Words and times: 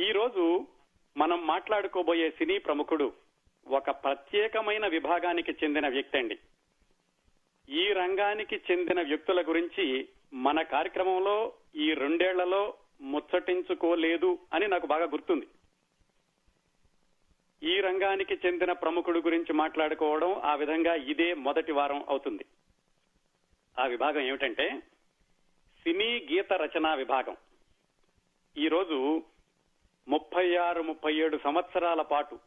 ఈ 0.00 0.12
రోజు 0.12 0.66
మనం 1.16 1.46
మాట్లాడుకోబోయే 1.46 2.30
సినీ 2.30 2.58
ప్రముఖుడు 2.58 3.12
ఒక 3.66 3.90
ప్రత్యేకమైన 3.90 4.86
విభాగానికి 4.86 5.52
చెందిన 5.52 5.88
వ్యక్తి 5.88 6.18
అండి. 6.18 6.38
ఈ 7.68 7.92
రంగానికి 7.92 8.56
చెందిన 8.56 9.02
వ్యక్తుల 9.02 9.42
గురించి 9.48 10.08
మన 10.32 10.62
కార్యక్రమంలో 10.62 11.52
ఈ 11.76 11.94
రెండేళ్ళలో 11.94 12.74
ముచ్చటించుకోలేదు 13.00 14.38
అని 14.52 14.68
నాకు 14.68 14.86
బాగా 14.86 15.04
గుర్తుంది. 15.04 15.48
ఈ 17.62 17.80
రంగానికి 17.80 18.34
చెందిన 18.34 18.72
ప్రముఖుడు 18.72 19.18
గురించి 19.18 19.52
మాట్లాడుకోవడం 19.52 20.40
ఆ 20.40 20.54
విధంగా 20.54 20.94
ఇదే 20.94 21.34
మొదటి 21.34 21.72
వారం 21.72 22.04
అవుతుంది. 22.08 22.44
ఆ 23.78 23.86
విభాగం 23.86 24.20
ఏమిటంటే 24.20 24.80
సినీ 25.82 26.28
గీత 26.32 26.52
రచనా 26.52 26.94
విభాగం. 26.94 27.36
ఈరోజు 28.56 29.22
ముప్పై 30.08 30.56
ఆరు 30.56 30.82
ముప్పై 30.82 31.14
ఏడు 31.14 31.38
సంవత్సరాల 31.44 32.02
పాటు 32.02 32.38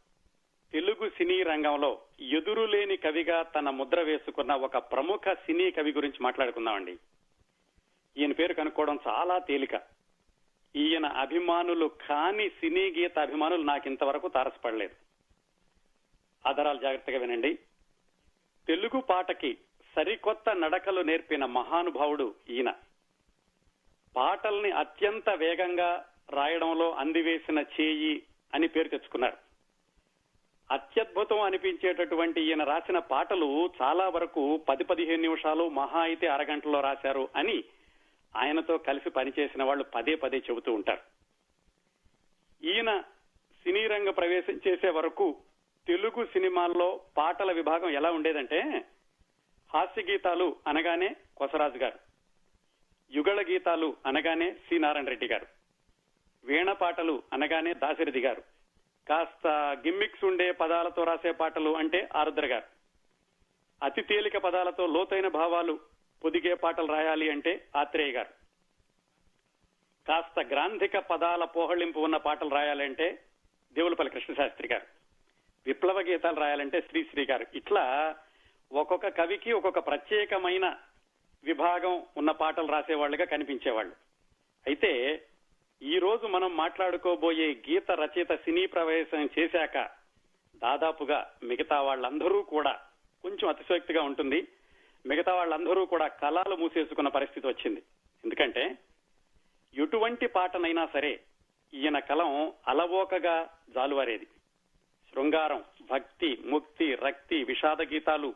తెలుగు 0.73 1.09
సినీ 1.09 1.43
రంగంలో 1.43 2.02
ఎదురులేని 2.20 2.98
కవిగా 2.98 3.43
తన 3.43 3.70
ముద్ర 3.70 4.02
వేసుకున్న 4.02 4.53
ఒక 4.53 4.77
ప్రముఖ 4.77 5.21
సినీ 5.34 5.71
కవి 5.71 5.91
గురించి 5.91 6.17
మాట్లాడుకుందామండి. 6.21 6.98
ఈయన 8.17 8.31
పేరు 8.31 8.53
కనుక్కోవడం 8.53 8.99
చాలా 9.07 9.38
తేలిక. 9.38 9.81
ఈయన 10.76 11.05
అభిమానులు 11.05 11.91
కాని 12.09 12.49
సినీ 12.49 12.91
గీత 12.91 13.20
అభిమానులు 13.20 13.63
నాకు 13.63 13.88
ఇంతవరకు 13.88 14.27
తారసపడలేదు. 14.27 14.95
ఆధారాలు 16.49 16.79
జాగ్రత్తగా 16.79 17.17
వినండి. 17.17 17.54
తెలుగు 18.67 19.01
పాటకి 19.01 19.57
సరికొత్త 19.95 20.55
నడకలు 20.55 21.01
నేర్పిన 21.01 21.45
మహానుభావుడు 21.45 22.35
ఈయన. 22.49 22.73
పాటల్ని 24.15 24.71
అత్యంత 24.71 25.29
వేగంగా 25.29 26.12
రాయడంలో 26.30 26.91
అందివేసిన 26.91 27.59
చేయి 27.59 28.23
అని 28.54 28.68
పేరు 28.68 28.88
తెచ్చుకున్నారు. 28.88 29.38
అత్యద్భుతం 30.71 31.41
అనిపించేటటువంటి 31.41 32.41
ఈయన 32.41 32.63
రాసిన 32.63 32.99
పాటలు 32.99 33.74
చాలా 33.82 34.10
వరకు 34.10 34.57
పది 34.57 34.84
పదిహేను 34.84 35.21
నిమిషాలు 35.21 35.70
మహా 35.70 36.02
అయితే 36.02 36.27
అరగంటలో 36.27 36.82
రాశారు 36.82 37.30
అని 37.35 37.63
ఆయనతో 38.35 38.77
కలిసి 38.77 39.10
పనిచేసిన 39.10 39.63
వాళ్ళు 39.63 39.84
పదే 39.84 40.15
పదే 40.15 40.38
చెబుతూ 40.38 40.74
ఉంటారు. 40.74 41.02
ఈయన 42.63 43.02
సినీ 43.63 43.87
రంగ 43.87 44.10
ప్రవేశం 44.10 44.60
చేసే 44.68 44.90
వరకు 44.90 45.41
తెలుగు 45.87 46.26
సినిమాల్లో 46.26 47.02
పాటల 47.18 47.52
విభాగం 47.52 47.90
ఎలా 47.90 48.12
ఉండేదంటే 48.12 48.85
హాస్య 49.74 50.04
గీతాలు 50.04 50.55
అనగానే 50.68 51.15
కొసరాజు 51.37 51.77
గారు 51.77 51.99
యుగళ 53.12 53.41
గీతాలు 53.41 53.96
అనగానే 54.05 54.52
సి 54.52 54.80
నారాయణ 54.80 55.08
రెడ్డి 55.08 55.27
గారు. 55.27 55.62
వీణ 56.46 56.72
పాటలు 56.72 57.24
అనగానే 57.34 57.74
దాశరథి 57.74 58.20
గారు. 58.20 58.44
కాస్త 59.10 59.48
గిమ్మిక్స్ 59.88 60.26
ఉండే 60.26 60.52
పదాలతో 60.52 61.04
రాసే 61.04 61.32
పాటలు 61.32 61.77
అంటే 61.77 62.10
ఆరుద్ర 62.16 62.46
గారు. 62.46 62.63
అతి 63.86 64.02
తేలిక 64.02 64.38
పదాలతో 64.38 64.86
లోతైన 64.86 65.28
భావాలు 65.28 65.80
పొదిగే 66.24 66.53
పాటలు 66.53 66.88
రాయాలి 66.88 67.30
అంటే 67.30 67.68
ఆత్రేయ 67.75 68.12
గారు. 68.12 68.30
కాస్త 70.08 70.40
గ్రాంధిక 70.40 70.97
పదాల 70.97 71.44
పోహళింపు 71.44 72.00
ఉన్న 72.00 72.18
పాటలు 72.18 72.50
రాయాలంటే 72.50 73.19
దేవులపల్లి 73.74 74.14
కృష్ణశాస్త్రి 74.14 74.68
గారు. 74.68 74.86
విప్లవ 75.66 76.00
గీతాలు 76.00 76.40
రాయాలంటే 76.40 76.81
శ్రీశ్రీ 76.81 77.25
గారు. 77.25 77.46
ఇట్లా 77.56 78.16
ఒక్కొక్క 78.72 79.08
కవికి 79.08 79.52
ఒక్కొక్క 79.52 79.80
ప్రత్యేకమైన 79.80 80.75
విభాగం 81.44 82.06
ఉన్న 82.18 82.31
పాటలు 82.31 82.68
రాసేవాళ్ళుగా 82.68 83.25
కనిపించేవాళ్ళు. 83.25 83.94
అయితే 84.68 85.22
ఈ 85.84 86.00
రోజు 86.00 86.28
మనం 86.28 86.57
మాట్లాడుకోబోయే 86.57 87.63
గీత 87.69 87.91
రచయిత 87.91 88.34
సినీ 88.35 88.66
ప్రవేశం 88.66 89.29
చేశాక 89.39 89.90
దాదాపుగా 90.56 91.34
మిగతా 91.44 91.81
వాళ్ళందరూ 91.81 92.41
కూడా 92.41 92.72
కొంచెం 93.22 93.50
అతిశయోక్తిగా 93.50 94.01
ఉంటుంది. 94.01 94.47
మిగతా 95.06 95.34
వాళ్ళందరూ 95.35 95.85
కూడా 95.85 96.08
కళాలు 96.08 96.56
మూసేసుకున్న 96.56 97.09
పరిస్థితి 97.09 97.47
వచ్చింది. 97.47 97.84
ఎందుకంటే 98.24 98.78
ఎటువంటి 99.78 100.28
పాటనైనా 100.28 100.85
సరే 100.94 101.19
ఈయన 101.74 102.00
కలం 102.00 102.53
అలవోకగా 102.68 103.50
జాలువారేది. 103.69 104.28
శృంగారం 105.13 105.63
భక్తి 105.91 106.38
ముక్తి 106.46 106.96
రక్తి 106.96 107.44
విషాద 107.44 107.81
గీతాలు 107.81 108.34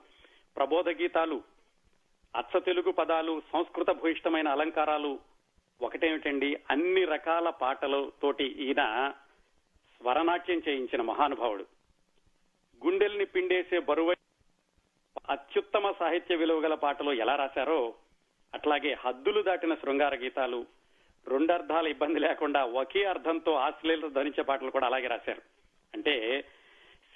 ప్రబోధ 0.56 0.90
గీతాలు 0.90 1.44
అచ్చ 2.36 2.60
తెలుగు 2.60 2.92
పదాలు 2.92 3.42
సంస్కృత 3.54 3.90
భూయిష్టమైన 3.90 4.48
అలంకారాలు 4.48 5.37
ఒకటేమిటండి 5.82 6.58
అన్ని 6.70 7.06
రకాల 7.06 7.50
పాటలతోటి 7.50 8.44
ఈయన 8.44 9.14
స్వరనాట్యం 10.02 10.62
చేయించిన 10.70 11.02
మహానుభావుడు. 11.02 11.66
గుండెల్ని 12.86 13.26
పిండేసే 13.26 13.80
బరువై 13.80 14.16
అత్యుత్తమ 15.30 15.92
సాహిత్య 15.92 16.36
విలువ 16.36 16.60
గల 16.60 16.74
పాటలు 16.74 17.12
ఎలా 17.12 17.36
రాశారో 17.36 17.94
అట్లాగే 18.54 18.94
హద్దులు 18.94 19.42
దాటిన 19.42 19.74
శృంగార 19.74 20.16
గీతాలు 20.16 20.66
రెండర్థాల 21.28 21.88
ఇబ్బంది 21.88 22.20
లేకుండా 22.20 22.66
ఒకే 22.66 23.04
అర్థంతో 23.04 23.54
ఆశ్లీలత 23.54 24.12
ధరించే 24.12 24.44
పాటలు 24.44 24.72
కూడా 24.72 24.88
అలాగే 24.88 25.08
రాశారు. 25.08 25.42
అంటే 25.94 26.42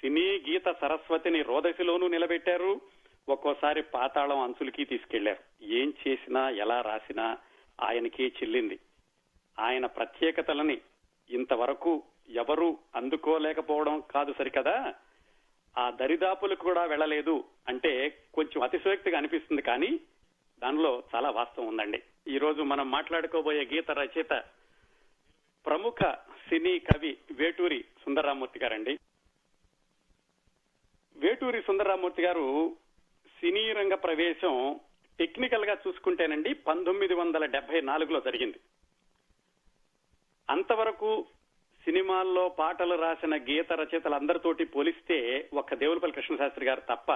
సినీ 0.00 0.44
గీత 0.50 0.68
సరస్వతిని 0.80 1.42
రోదసిలోనూ 1.42 2.08
నిలబెట్టారు 2.08 2.80
ఒక్కోసారి 3.28 3.82
పాతాళం 3.82 4.40
అంచులకి 4.40 4.84
తీసుకెళ్ళారు. 4.84 5.64
ఏం 5.64 5.94
చేసినా 6.08 6.50
ఎలా 6.50 6.80
రాసినా 6.80 7.38
ఆయనకి 7.80 8.26
చెల్లింది. 8.26 8.78
ఆయన 9.58 9.86
ప్రత్యేకతలని 9.86 10.80
ఇంతవరకు 11.30 12.02
ఎవరు 12.28 12.78
అందుకోలేకపోవడం 12.94 14.02
కాదు 14.10 14.34
సరికదా? 14.38 14.94
ఆ 15.78 15.90
దరిదాపులకు 15.90 16.62
కూడా 16.62 16.84
వెళ్ళలేదు 16.84 17.44
అంటే 17.68 18.18
కొంచెం 18.34 18.62
అతిశయోక్తిగా 18.62 19.18
అనిపిస్తుంది 19.18 19.62
కానీ 19.62 20.00
దానిలో 20.62 21.02
చాలా 21.14 21.30
వాస్తవం 21.30 21.66
ఉందండి. 21.66 22.02
ఈ 22.28 22.38
రోజు 22.38 22.62
మనం 22.62 22.90
మాట్లాడుకోబోయే 22.90 23.64
గీత 23.64 23.90
రచయిత 23.90 24.44
ప్రముఖ 25.66 26.12
సినీ 26.48 26.78
కవి 26.78 27.18
వేటూరి 27.32 27.84
సుందరరామూర్తి 28.04 28.58
గారండి. 28.58 28.98
వేటూరి 31.16 31.62
సుందరరామూర్తి 31.62 32.22
గారు 32.22 32.76
సినీ 33.40 33.72
రంగ 33.72 33.94
ప్రవేశం 33.94 34.80
టెక్నికల్గా 35.18 35.76
చూసుకుంటేనండి 35.88 36.54
పంతొమ్మిది 36.54 37.14
వందల 37.14 37.44
డెబ్బై 37.44 37.80
నాలుగులో 37.80 38.20
జరిగింది. 38.20 38.60
అంతవరకు 40.50 41.26
సినిమాల్లో 41.84 42.48
పాటలు 42.48 42.94
రాసిన 42.94 43.36
గీత 43.36 43.72
రచయితలందరితోటి 43.72 44.64
పోలిస్తే 44.64 45.48
ఒక్క 45.54 45.74
దేవులపల్లి 45.74 46.16
కృష్ణశాస్త్రి 46.16 46.66
గారు 46.66 46.80
తప్ప 46.80 47.12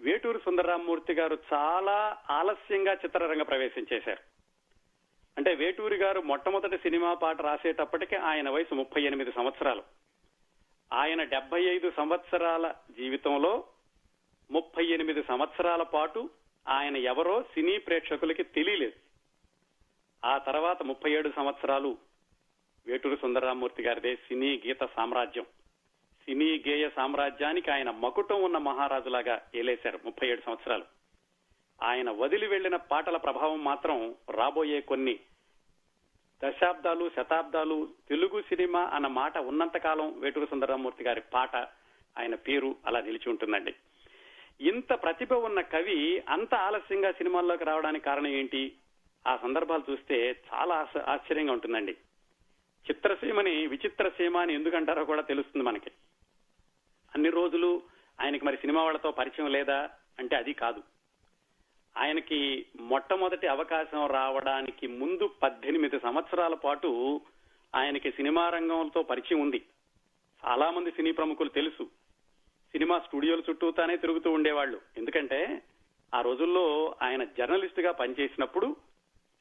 వేటూరు 0.00 0.38
సుందరరామమూర్తి 0.38 1.12
గారు 1.12 1.38
చాలా 1.54 2.16
ఆలస్యంగా 2.30 2.92
చిత్రరంగ 2.92 3.42
ప్రవేశం 3.42 3.86
చేశారు. 3.92 4.34
అంటే 5.38 5.54
వేటూరి 5.54 5.96
గారు 5.96 6.20
మొట్టమొదటి 6.20 6.78
సినిమా 6.78 7.14
పాట 7.14 7.40
రాసేటప్పటికి 7.40 8.16
ఆయన 8.16 8.50
వయసు 8.50 8.74
ముప్పై 8.74 9.02
ఎనిమిది 9.02 9.32
సంవత్సరాలు. 9.32 9.82
ఆయన 10.92 11.22
డెబ్బై 11.22 11.64
ఐదు 11.64 11.92
సంవత్సరాల 11.96 12.74
జీవితంలో 12.90 13.64
ముప్పై 14.50 14.84
ఎనిమిది 14.84 15.22
సంవత్సరాల 15.22 15.82
పాటు 15.82 16.30
ఆయన 16.68 16.96
ఎవరో 16.96 17.42
సినీ 17.42 17.78
ప్రేక్షకులకి 17.78 18.42
తెలియలేదు. 18.42 18.92
ఆ 20.26 20.38
తర్వాత 20.38 20.82
ముప్పై 20.82 21.12
ఏడు 21.12 21.32
సంవత్సరాలు 21.36 21.98
వేటూరు 22.86 23.16
సుందరరామూర్తి 23.16 23.82
గారిదే 23.82 24.16
సినీ 24.16 24.62
గీత 24.66 24.84
సామ్రాజ్యం. 24.84 25.44
సినీ 26.24 26.64
గేయ 26.68 26.88
సామ్రాజ్యానికి 26.88 27.70
ఆయన 27.70 27.90
మకుటం 27.90 28.42
ఉన్న 28.42 28.58
మహారాజులాగా 28.58 29.42
ఏలేశారు 29.54 30.00
ముప్పై 30.04 30.28
ఏడు 30.28 30.42
సంవత్సరాలు. 30.46 30.84
ఆయన 31.82 32.10
వదిలి 32.10 32.46
వెళ్ళిన 32.46 32.76
పాటల 32.76 33.16
ప్రభావం 33.16 33.64
మాత్రం 33.64 34.14
రాబోయే 34.30 34.80
కొన్ని 34.80 35.18
దశాబ్దాలు 36.44 37.10
శతాబ్దాలు 37.16 37.88
తెలుగు 38.08 38.42
సినిమా 38.42 38.80
అన్న 38.80 39.06
మాట 39.06 39.38
ఉన్నంతకాలం 39.38 40.20
వేటూరు 40.20 40.46
సుందరరామూర్తి 40.46 41.04
గారి 41.04 41.20
పాట 41.20 41.56
ఆయన 42.18 42.34
పేరు 42.34 42.76
అలా 42.86 43.00
నిలిచి 43.00 43.30
ఉంటుందండి. 43.30 43.74
ఇంత 44.60 44.92
ప్రతిభ 44.92 45.32
ఉన్న 45.32 45.60
కవి 45.60 46.22
అంత 46.28 46.54
ఆలస్యంగా 46.54 47.12
సినిమాల్లోకి 47.12 47.64
రావడానికి 47.64 48.04
కారణం 48.04 48.26
ఏంటి? 48.26 48.72
ఆ 49.26 49.36
సందర్భాలు 49.36 49.92
చూస్తే 49.92 50.42
చాలా 50.54 50.88
ఆశ్చర్యంగా 51.08 51.52
ఉంటుందండి. 51.52 51.92
చిత్రసీమని 52.90 53.66
విచిత్రసీమ 53.66 54.36
అని 54.36 54.54
ఎందుకంటారో 54.54 55.04
కూడా 55.04 55.22
తెలుస్తుంది 55.22 55.66
మనకి. 55.66 55.90
అన్ని 57.14 57.30
రోజులు 57.30 57.82
ఆయనకి 58.20 58.44
మరి 58.44 58.56
సినిమా 58.56 58.82
వాళ్ళతో 58.82 59.10
పరిచయం 59.10 59.52
లేదా? 59.52 59.90
అంటే 60.18 60.36
అది 60.36 60.52
కాదు. 60.52 60.82
ఆయనకి 61.96 62.66
మొట్టమొదటి 62.80 63.46
అవకాశం 63.46 64.06
రావడానికి 64.06 64.86
ముందు 64.86 65.30
పద్దెనిమిది 65.42 66.00
సంవత్సరాల 66.00 66.54
పాటు 66.54 67.20
ఆయనకి 67.74 68.10
సినిమా 68.10 68.48
రంగంతో 68.48 69.02
పరిచయం 69.02 69.40
ఉంది. 69.40 69.62
చాలా 70.46 70.70
మంది 70.70 70.90
సినీ 70.90 71.12
ప్రముఖులు 71.12 71.48
తెలుసు. 71.48 71.90
సినిమా 72.74 72.98
స్టూడియోల 72.98 73.42
చుట్టూతానే 73.50 73.96
తిరుగుతూ 73.96 74.30
ఉండేవాళ్ళు. 74.30 74.80
ఎందుకంటే 74.96 75.62
ఆ 76.14 76.20
రోజుల్లో 76.20 76.94
ఆయన 77.02 77.24
జర్నలిస్ట్గా 77.24 77.92
పనిచేసినప్పుడు 77.92 78.76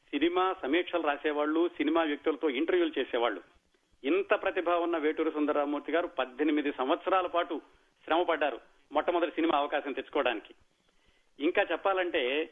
సినిమా 0.09 0.55
సమీక్షలు 0.61 1.01
రాసేవాళ్ళు 1.01 1.69
సినిమా 1.77 2.03
వ్యక్తులతో 2.03 2.49
ఇంటర్వ్యూలు 2.49 2.99
చేసేవాళ్ళు. 2.99 3.41
ఇంత 4.03 4.41
ప్రతిభ 4.41 4.69
ఉన్న 4.69 4.97
వేటూరు 4.97 5.31
సుందరరామూర్తి 5.31 5.91
గారు 5.91 6.07
పద్దెనిమిది 6.07 6.71
సంవత్సరాల 6.71 7.27
పాటు 7.27 7.61
శ్రమ 8.05 8.23
పడ్డారు 8.23 8.59
మొట్టమొదటి 8.91 9.31
సినిమా 9.31 9.57
అవకాశం 9.57 9.91
తెచ్చుకోవడానికి. 9.91 10.53
ఇంకా 11.39 11.61
చెప్పాలంటే 11.71 12.49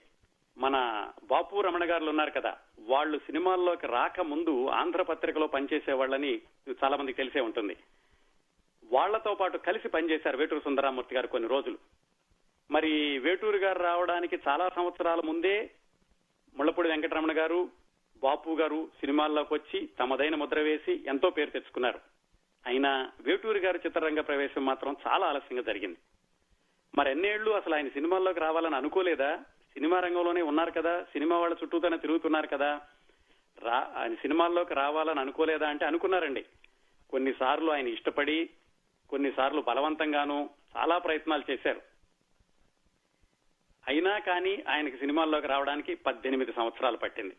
మన 0.57 1.07
బాపు 1.24 1.62
రమణ 1.62 1.92
గారులు 1.92 2.10
ఉన్నారు 2.10 2.31
కదా 2.31 2.57
వాళ్ళు 2.80 3.18
సినిమాల్లోకి 3.18 3.88
రాకముందు 3.88 4.68
ఆంధ్ర 4.68 5.01
పత్రికలో 5.01 5.48
పనిచేసే 5.48 5.92
వాళ్ళని 5.92 6.42
చాలా 6.83 6.98
మందికి 6.98 7.18
తెలిసే 7.18 7.39
ఉంటుంది. 7.39 7.78
వాళ్ళతో 8.92 9.34
పాటు 9.34 9.58
కలిసి 9.58 9.88
పనిచేశారు 9.88 10.38
వేటూరు 10.38 10.60
సుందరామూర్తి 10.60 11.16
గారు 11.16 11.28
కొన్ని 11.28 11.50
రోజులు. 11.50 11.78
మరి 12.72 13.18
వేటూరు 13.20 13.58
గారు 13.58 13.80
రావడానికి 13.80 14.40
చాలా 14.48 14.70
సంవత్సరాల 14.70 15.22
ముందే 15.26 15.72
ముళ్ళపూడి 16.56 16.90
వెంకటరమణ 16.90 17.38
గారు 17.38 17.70
బాపు 18.18 18.50
గారు 18.50 18.90
సినిమాల్లోకి 19.00 19.54
వచ్చి 19.54 19.90
తమదైన 20.00 20.36
ముద్ర 20.36 20.60
వేసి 20.60 21.04
ఎంతో 21.08 21.30
పేరు 21.30 21.50
తెచ్చుకున్నారు. 21.50 22.00
అయినా 22.66 23.12
వేటూరు 23.22 23.58
గారి 23.58 23.80
చిత్రరంగ 23.86 24.20
ప్రవేశం 24.20 24.66
మాత్రం 24.66 24.96
చాలా 25.08 25.28
ఆలస్యంగా 25.28 25.62
జరిగింది. 25.62 25.98
మరి 26.96 27.12
ఎన్నేళ్ళు 27.12 27.52
అసలు 27.52 27.76
ఆయన 27.76 27.88
సినిమాల్లోకి 27.88 28.40
రావాలని 28.40 28.76
అనుకోలేదా? 28.76 29.38
సినిమా 29.74 30.00
రంగంలోనే 30.00 30.42
ఉన్నారు 30.42 30.72
కదా? 30.72 31.04
సినిమా 31.04 31.38
వాళ్ళ 31.38 31.56
చుట్టూతోనే 31.64 31.98
తిరుగుతున్నారు 31.98 32.48
కదా? 32.48 32.82
రా 33.62 33.94
ఆయన 33.98 34.14
సినిమాల్లోకి 34.14 34.74
రావాలని 34.74 35.20
అనుకోలేదా 35.20 35.70
అంటే 35.70 35.86
అనుకున్నారండి. 35.86 36.46
కొన్నిసార్లు 37.10 37.72
ఆయన 37.72 37.88
ఇష్టపడి 37.88 38.50
కొన్నిసార్లు 39.12 39.62
బలవంతంగాను 39.62 40.50
చాలా 40.78 40.98
ప్రయత్నాలు 40.98 41.52
చేశారు. 41.52 41.81
అయినా 43.88 44.19
కానీ 44.19 44.63
ఆయనకి 44.69 44.98
సినిమాల్లోకి 44.98 45.48
రావడానికి 45.48 45.96
పద్దెనిమిది 45.96 46.54
సంవత్సరాలు 46.54 46.98
పట్టింది. 46.98 47.36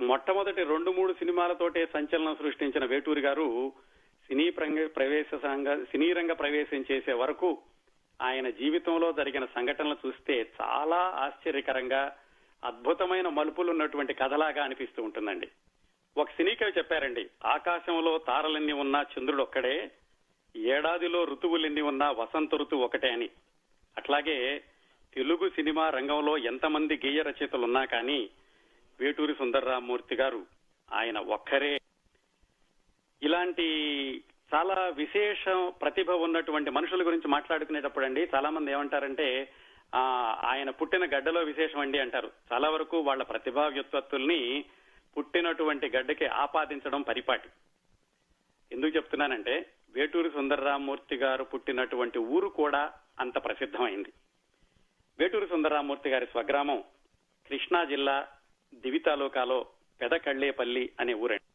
మొట్టమొదటి 0.00 0.62
రెండు 0.64 0.90
మూడు 0.90 1.12
సినిమాలతోటే 1.12 1.86
సంచలనం 1.86 2.36
సృష్టించిన 2.36 2.84
వేటూరి 2.84 3.20
గారు 3.20 3.72
సినీ 4.28 4.50
ప్రవేశ 4.86 5.34
సంఘ 5.34 5.66
సినీ 5.84 6.12
రంగ 6.12 6.32
ప్రవేశం 6.32 6.84
చేసే 6.92 7.12
వరకు 7.12 7.62
ఆయన 8.22 8.50
జీవితంలో 8.50 9.12
జరిగిన 9.12 9.44
సంఘటనలు 9.44 9.96
చూస్తే 10.06 10.52
చాలా 10.62 10.96
ఆశ్చర్యకరంగా 10.96 12.16
అద్భుతమైన 12.64 13.28
మలుపులు 13.28 13.70
ఉన్నటువంటి 13.70 14.14
కథలాగా 14.14 14.64
అనిపిస్తూ 14.64 15.02
ఉంటుందండి. 15.02 15.48
ఒక 16.16 16.30
సినీ 16.30 16.54
కవి 16.54 16.72
చెప్పారండి 16.78 17.30
ఆకాశంలో 17.44 18.18
తారలన్నీ 18.18 18.72
ఉన్నా 18.72 19.02
చంద్రుడు 19.02 19.42
ఒక్కడే 19.42 19.90
ఏడాదిలో 20.58 21.24
ఋతువులెన్ని 21.24 21.80
ఉన్నా 21.80 22.10
వసంత 22.10 22.54
ఋతువు 22.54 22.84
ఒకటే 22.84 23.08
అని. 23.10 23.28
అట్లాగే 23.96 24.64
తెలుగు 25.14 25.48
సినిమా 25.48 25.90
రంగంలో 25.90 26.38
ఎంతమంది 26.38 27.00
గేయ 27.06 27.22
రచయితలు 27.22 27.64
ఉన్నా 27.64 27.84
కానీ 27.84 28.30
వేటూరి 29.00 29.34
సుందర్రామూర్తి 29.34 30.14
గారు 30.14 30.46
ఆయన 30.92 31.18
ఒక్కరే. 31.18 31.78
ఇలాంటి 33.22 33.66
చాలా 34.54 34.88
విశేష 34.88 35.44
ప్రతిభ 35.82 36.10
ఉన్నటువంటి 36.10 36.70
మనుషుల 36.70 37.06
గురించి 37.06 37.28
మాట్లాడుకునేటప్పుడు 37.28 38.04
అండి 38.04 38.28
చాలా 38.34 38.50
మంది 38.50 38.72
ఏమంటారంటే 38.72 39.52
ఆయన 40.44 40.70
పుట్టిన 40.70 41.04
గడ్డలో 41.04 41.40
విశేషం 41.40 41.80
అండి 41.80 41.98
అంటారు. 41.98 42.30
చాలా 42.52 42.70
వరకు 42.70 43.00
వాళ్ళ 43.00 43.22
ప్రతిభా 43.22 43.66
వ్యుత్పత్తుల్ని 43.66 44.64
పుట్టినటువంటి 45.16 45.86
గడ్డకి 45.86 46.26
ఆపాదించడం 46.26 47.02
పరిపాటి. 47.02 47.48
ఎందుకు 48.72 48.96
చెప్తున్నానంటే 48.96 49.66
వేటూరి 49.90 50.30
సుందరరామూర్తి 50.30 51.16
గారు 51.16 51.44
పుట్టినటువంటి 51.44 52.18
ఊరు 52.18 52.48
కూడా 52.48 52.92
అంత 53.20 53.44
ప్రసిద్ధమైంది. 53.44 54.12
వేటూరి 55.18 55.48
సుందరరామూర్తి 55.48 56.10
గారి 56.10 56.26
స్వగ్రామం 56.26 56.84
కృష్ణా 57.48 57.84
జిల్లా 57.84 58.28
దివి 58.74 58.98
తాలూకాలో 58.98 59.66
పెదకళ్ళేపల్లి 60.00 60.92
అనే 61.00 61.14
ఊరండి. 61.14 61.46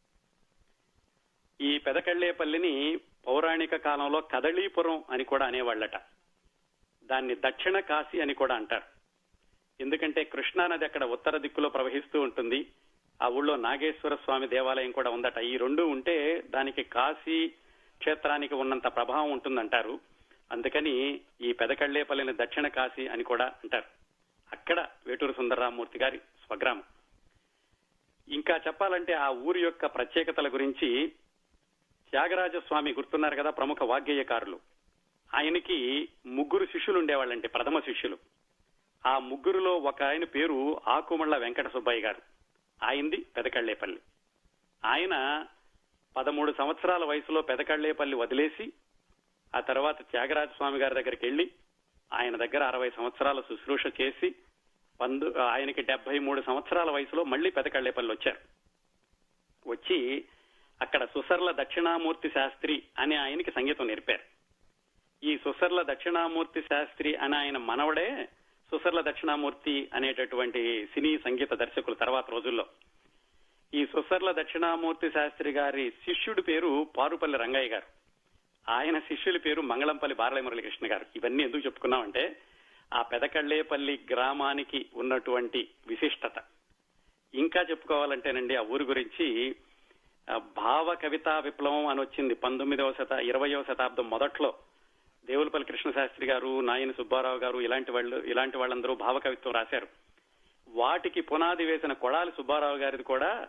ఈ 1.64 1.78
పెదకళ్ళేపల్లిని 1.78 2.96
పౌరాణిక 3.26 3.76
కాలంలో 3.76 4.20
కదళీపురం 4.20 5.04
అని 5.10 5.24
కూడా 5.24 5.46
అనేవాళ్ళట 5.46 5.96
దాన్ని 7.04 7.34
దక్షిణ 7.34 7.80
కాశీ 7.80 8.20
అని 8.20 8.34
కూడా 8.34 8.54
అంటారు. 8.54 8.82
ఎందుకంటే 9.80 10.24
కృష్ణానది 10.24 10.84
అక్కడ 10.84 11.04
ఉత్తర 11.04 11.38
దిక్కులో 11.38 11.68
ప్రవహిస్తూ 11.68 12.20
ఉంటుంది. 12.20 12.66
ఆ 13.22 13.28
ఊళ్ళో 13.28 13.56
నాగేశ్వర 13.56 14.14
స్వామి 14.14 14.48
దేవాలయం 14.48 14.90
కూడా 14.90 15.10
ఉందట. 15.10 15.38
ఈ 15.38 15.56
రెండు 15.56 15.82
ఉంటే 15.82 16.42
దానికి 16.50 16.82
కాశీ 16.82 17.52
క్షేత్రానికి 17.98 18.54
ఉన్నంత 18.54 18.86
ప్రభావం 18.86 19.30
ఉంటుందంటారు. 19.30 20.00
అందుకని 20.52 21.20
ఈ 21.40 21.52
పెదకళ్ళేపల్లిని 21.52 22.32
దక్షిణ 22.32 22.68
కాశీ 22.68 23.08
అని 23.08 23.24
కూడా 23.24 23.44
అంటారు. 23.46 23.84
అక్కడ 24.52 24.88
వేటూరు 25.06 25.32
సుందరరామూర్తి 25.32 25.98
గారి 25.98 26.18
స్వగ్రామం. 26.18 26.82
ఇంకా 28.28 28.56
చెప్పాలంటే 28.56 29.12
ఆ 29.12 29.28
ఊరి 29.28 29.60
యొక్క 29.60 29.86
ప్రత్యేకతల 29.86 30.48
గురించి 30.48 31.12
త్యాగరాజస్వామి 32.10 32.92
గుర్తున్నారు 32.92 33.36
కదా 33.36 33.50
ప్రముఖ 33.50 33.82
వాగ్గేయకారులు. 33.82 34.60
ఆయనకి 35.34 36.08
ముగ్గురు 36.26 36.66
శిష్యులు 36.66 36.98
ఉండేవాళ్ళంటే 36.98 37.48
ప్రథమ 37.48 37.78
శిష్యులు. 37.78 38.18
ఆ 39.06 39.18
ముగ్గురులో 39.18 39.76
ఒక 39.76 40.02
ఆయన 40.02 40.24
పేరు 40.24 40.80
ఆకుమళ్ళ 40.88 41.36
వెంకట 41.36 41.72
సుబ్బయ్య 41.72 42.00
గారు. 42.00 42.22
ఆయనది 42.84 43.16
పెదకళ్ళేపల్లి 43.36 44.00
ఆయన 44.84 45.46
పదమూడు 46.16 46.54
సంవత్సరాల 46.58 47.04
వయసులో 47.04 47.42
పెదకళ్ళేపల్లి 47.42 48.16
వదిలేసి 48.16 48.72
ఆ 49.56 49.60
తర్వాత 49.60 50.02
త్యాగరాజ 50.02 50.48
స్వామి 50.48 50.78
గారి 50.78 50.94
దగ్గరికి 50.94 51.26
వెళ్ళి 51.26 51.50
ఆయన 52.12 52.36
దగ్గర 52.36 52.62
అరవై 52.62 52.90
సంవత్సరాల 52.90 53.40
శుశ్రూష 53.40 53.86
చేసి 54.00 54.34
పందు 55.00 55.38
ఆయనకి 55.38 55.82
డెబ్బై 55.82 56.18
మూడు 56.18 56.42
సంవత్సరాల 56.42 56.90
వయసులో 56.90 57.24
మళ్ళీ 57.24 57.50
పెదకళ్ళేపల్లి 57.50 58.12
వచ్చారు. 58.12 58.38
వచ్చి 59.70 60.24
అక్కడ 60.82 61.04
సుసర్ల 61.04 61.50
దక్షిణామూర్తి 61.50 62.28
శాస్త్రి 62.28 62.82
అని 62.98 63.16
ఆయనకి 63.16 63.50
సంగీతం 63.50 63.86
నేర్పారు. 63.86 64.20
ఈ 65.24 65.38
సుసర్ల 65.38 65.82
దక్షిణామూర్తి 65.82 66.62
శాస్త్రి 66.62 67.16
అని 67.16 67.36
ఆయన 67.36 67.56
మనవడే 67.56 68.28
సుసర్ల 68.70 69.00
దక్షిణామూర్తి 69.00 69.90
అనేటటువంటి 69.94 70.86
సినీ 70.86 71.18
సంగీత 71.18 71.54
దర్శకులు 71.54 71.94
తర్వాత 71.94 72.30
రోజుల్లో. 72.30 72.66
ఈ 73.74 73.86
సుసర్ల 73.86 74.32
దక్షిణామూర్తి 74.32 75.10
శాస్త్రి 75.10 75.50
గారి 75.50 75.90
శిష్యుడి 75.90 76.42
పేరు 76.42 76.86
పారుపల్లి 76.96 77.38
రంగయ్య 77.38 77.68
గారు. 77.68 77.86
ఆయన 78.72 78.98
శిష్యుల 78.98 79.36
పేరు 79.36 79.62
మంగళంపల్లి 79.62 80.16
బారలయ 80.16 80.40
మురళీకృష్ణ 80.40 80.92
గారు. 80.92 81.06
ఇవన్నీ 81.16 81.42
ఎందుకు 81.42 81.66
చెప్పుకున్నామంటే 81.66 82.36
ఆ 82.94 83.02
పెదకళ్ళేపల్లి 83.02 84.00
గ్రామానికి 84.10 84.86
ఉన్నటువంటి 84.94 85.68
విశిష్టత. 85.86 86.32
ఇంకా 87.34 87.60
చెప్పుకోవాలంటేనండి 87.70 88.56
ఆ 88.56 88.60
ఊరి 88.60 88.84
గురించి 88.84 89.56
భావ 90.56 90.94
కవితా 90.94 91.38
విప్లవం 91.38 91.86
అని 91.86 92.00
వచ్చింది 92.00 92.34
పంతొమ్మిదవ 92.34 92.92
శత 92.92 93.12
ఇరవయవ 93.12 93.62
శతాబ్దం 93.62 94.10
మొదట్లో. 94.10 94.54
దేవులపల్లి 95.26 95.66
కృష్ణశాస్త్రి 95.68 96.26
గారు 96.26 96.60
నాయని 96.60 96.92
సుబ్బారావు 96.92 97.36
గారు 97.36 97.58
ఇలాంటి 97.58 97.90
వాళ్ళు 97.90 98.16
ఇలాంటి 98.16 98.56
వాళ్ళందరూ 98.58 98.94
భావ 98.94 99.18
కవిత్వం 99.18 99.54
రాశారు. 99.54 99.88
వాటికి 100.68 101.20
పునాది 101.20 101.64
వేసిన 101.64 101.92
కొడాలి 101.92 102.30
సుబ్బారావు 102.30 102.76
గారిది 102.76 103.02
కూడా 103.02 103.48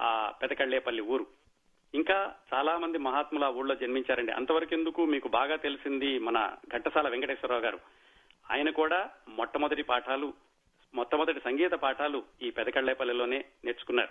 ఆ 0.00 0.34
పెదకళ్ళేపల్లి 0.42 1.02
ఊరు. 1.02 1.26
ఇంకా 1.94 2.34
చాలా 2.54 2.78
మంది 2.78 2.98
మహాత్ములు 2.98 3.44
ఆ 3.44 3.48
ఊళ్ళో 3.48 3.74
జన్మించారండి. 3.74 4.32
అంతవరకు 4.32 4.74
ఎందుకు 4.74 5.04
మీకు 5.04 5.28
బాగా 5.28 5.56
తెలిసింది 5.56 6.18
మన 6.18 6.56
ఘంటసాల 6.72 7.08
వెంకటేశ్వరరావు 7.08 7.62
గారు? 7.62 7.80
ఆయన 8.50 8.70
కూడా 8.70 9.10
మొట్టమొదటి 9.28 9.82
పాఠాలు 9.82 10.34
మొట్టమొదటి 10.94 11.40
సంగీత 11.40 11.70
పాఠాలు 11.70 12.24
ఈ 12.42 12.50
పెదకళ్ళేపల్లిలోనే 12.50 13.44
నేర్చుకున్నారు. 13.64 14.08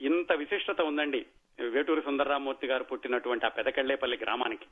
ఇంత 0.00 0.32
విశిష్టత 0.32 0.80
ఉందండి 0.80 1.26
వేటూరి 1.60 2.02
సుందరరామూర్తి 2.02 2.66
గారు 2.66 2.84
పుట్టినటువంటి 2.84 3.46
ఆ 3.46 3.48
పెదకళ్ళేపల్లి 3.48 4.18
గ్రామానికి. 4.22 4.66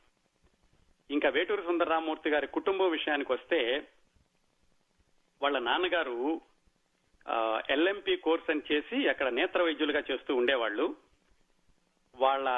ఇంకా 1.10 1.28
వేటూరి 1.28 1.62
సుందరరామూర్తి 1.62 2.30
గారి 2.30 2.46
కుటుంబం 2.46 2.90
విషయానికి 2.90 3.32
వస్తే 3.32 3.88
వాళ్ళ 5.42 5.58
నాన్నగారు 5.58 6.40
ఎల్ఎంపి 7.70 8.16
కోర్స్ 8.16 8.50
అని 8.50 8.60
చేసి 8.72 9.08
అక్కడ 9.08 9.28
నేత్ర 9.28 9.62
వైద్యులుగా 9.62 10.02
చేస్తూ 10.10 10.34
ఉండేవాళ్ళు 10.34 10.96
వాళ్ళ 12.14 12.48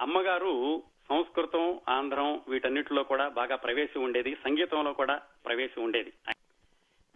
అమ్మగారు 0.00 0.82
సంస్కృతం 1.08 1.80
ఆంధ్రం 1.88 2.40
వీటన్నిటిలో 2.48 3.02
కూడా 3.02 3.28
బాగా 3.28 3.56
ప్రవేశం 3.56 4.02
ఉండేది. 4.02 4.34
సంగీతంలో 4.34 4.92
కూడా 4.92 5.20
ప్రవేశం 5.46 5.82
ఉండేది. 5.82 6.12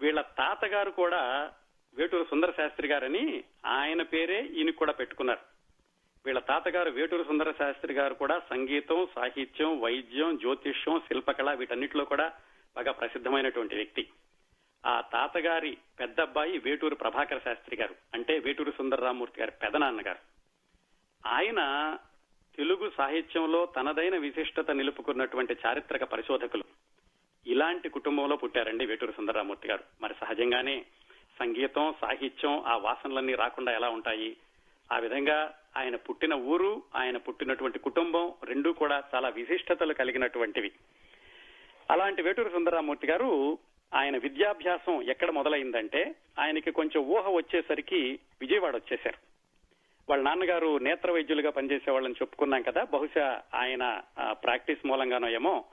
వీళ్ళ 0.00 0.20
తాతగారు 0.20 0.90
కూడా 0.90 1.50
వేటూరు 1.94 2.24
సుందర 2.24 2.50
శాస్త్రి 2.50 2.88
గారని 2.88 3.44
ఆయన 3.66 4.02
పేరే 4.02 4.42
ఈయన 4.42 4.70
కూడా 4.70 4.92
పెట్టుకున్నారు. 4.92 5.40
వీళ్ళ 6.26 6.40
తాతగారు 6.40 6.90
వేటూరు 6.90 7.22
సుందర 7.22 7.52
శాస్త్రి 7.52 7.94
గారు 7.94 8.14
కూడా 8.14 8.42
సంగీతం 8.50 9.08
సాహిత్యం 9.14 9.80
వైద్యం 9.80 10.36
జ్యోతిష్యం 10.36 11.00
శిల్పకళ 11.00 11.54
వీటన్నిటిలో 11.54 12.04
కూడా 12.04 12.32
బాగా 12.76 12.92
ప్రసిద్ధమైనటువంటి 12.92 13.74
వ్యక్తి. 13.74 14.08
ఆ 14.88 15.00
తాతగారి 15.00 15.76
పెద్దబ్బాయి 16.00 16.58
వేటూరు 16.58 16.94
ప్రభాకర 16.94 17.38
శాస్త్రి 17.38 17.76
గారు 17.76 17.94
అంటే 18.14 18.38
వేటూరు 18.38 18.70
సుందరరామూర్తి 18.70 19.40
గారి 19.40 19.50
పెదనాన్నగారు. 19.50 20.18
ఆయన 21.26 21.60
తెలుగు 22.56 22.92
సాహిత్యంలో 22.96 23.66
తనదైన 23.66 24.16
విశిష్టత 24.16 24.70
నిలుపుకున్నటువంటి 24.70 25.56
చారిత్రక 25.66 26.04
పరిశోధకులు. 26.04 26.64
ఇలాంటి 27.46 27.88
కుటుంబంలో 27.88 28.36
పుట్టారండి 28.36 28.86
వేటూరు 28.86 29.12
సుందరరామూర్తి 29.12 29.68
గారు. 29.68 29.84
మరి 30.00 30.14
సహజంగానే 30.20 30.84
సంగీతం 31.38 31.94
సాహిత్యం 32.00 32.64
ఆ 32.66 32.76
వాసనలన్నీ 32.76 33.34
రాకుండా 33.34 33.72
ఎలా 33.72 33.88
ఉంటాయి? 33.88 34.36
ఆ 34.92 34.98
విధంగా 34.98 35.58
ఆయన 35.76 35.96
పుట్టిన 35.96 36.34
ఊరు 36.34 36.82
ఆయన 36.96 37.16
పుట్టినటువంటి 37.16 37.78
కుటుంబం 37.78 38.34
రెండూ 38.44 38.72
కూడా 38.72 39.02
చాలా 39.14 39.28
విశిష్టతలు 39.28 39.92
కలిగినటువంటివి. 39.92 40.72
అలాంటి 41.90 42.22
వేటూరు 42.22 42.48
సుందరరామూర్తి 42.48 43.06
గారు 43.06 43.58
ఆయన 43.94 44.16
విద్యాభ్యాసం 44.16 45.02
ఎక్కడ 45.02 45.30
మొదలైందంటే 45.30 46.14
ఆయనకి 46.38 46.70
కొంచెం 46.70 47.04
ఊహ 47.04 47.30
వచ్చేసరికి 47.30 48.18
విజయవాడ 48.40 48.76
వచ్చేశారు. 48.76 49.18
వాళ్ళ 50.08 50.24
నాన్నగారు 50.24 50.78
నేత్ర 50.78 51.10
వైద్యులుగా 51.10 51.50
పనిచేసే 51.50 51.90
వాళ్ళని 51.90 52.14
చెప్పుకున్నాం 52.14 52.62
కదా 52.62 52.84
బహుశా 52.84 53.42
ఆయన 53.54 54.00
ప్రాక్టీస్ 54.30 54.86
మూలంగానో 54.86 55.28
ఏమో 55.28 55.64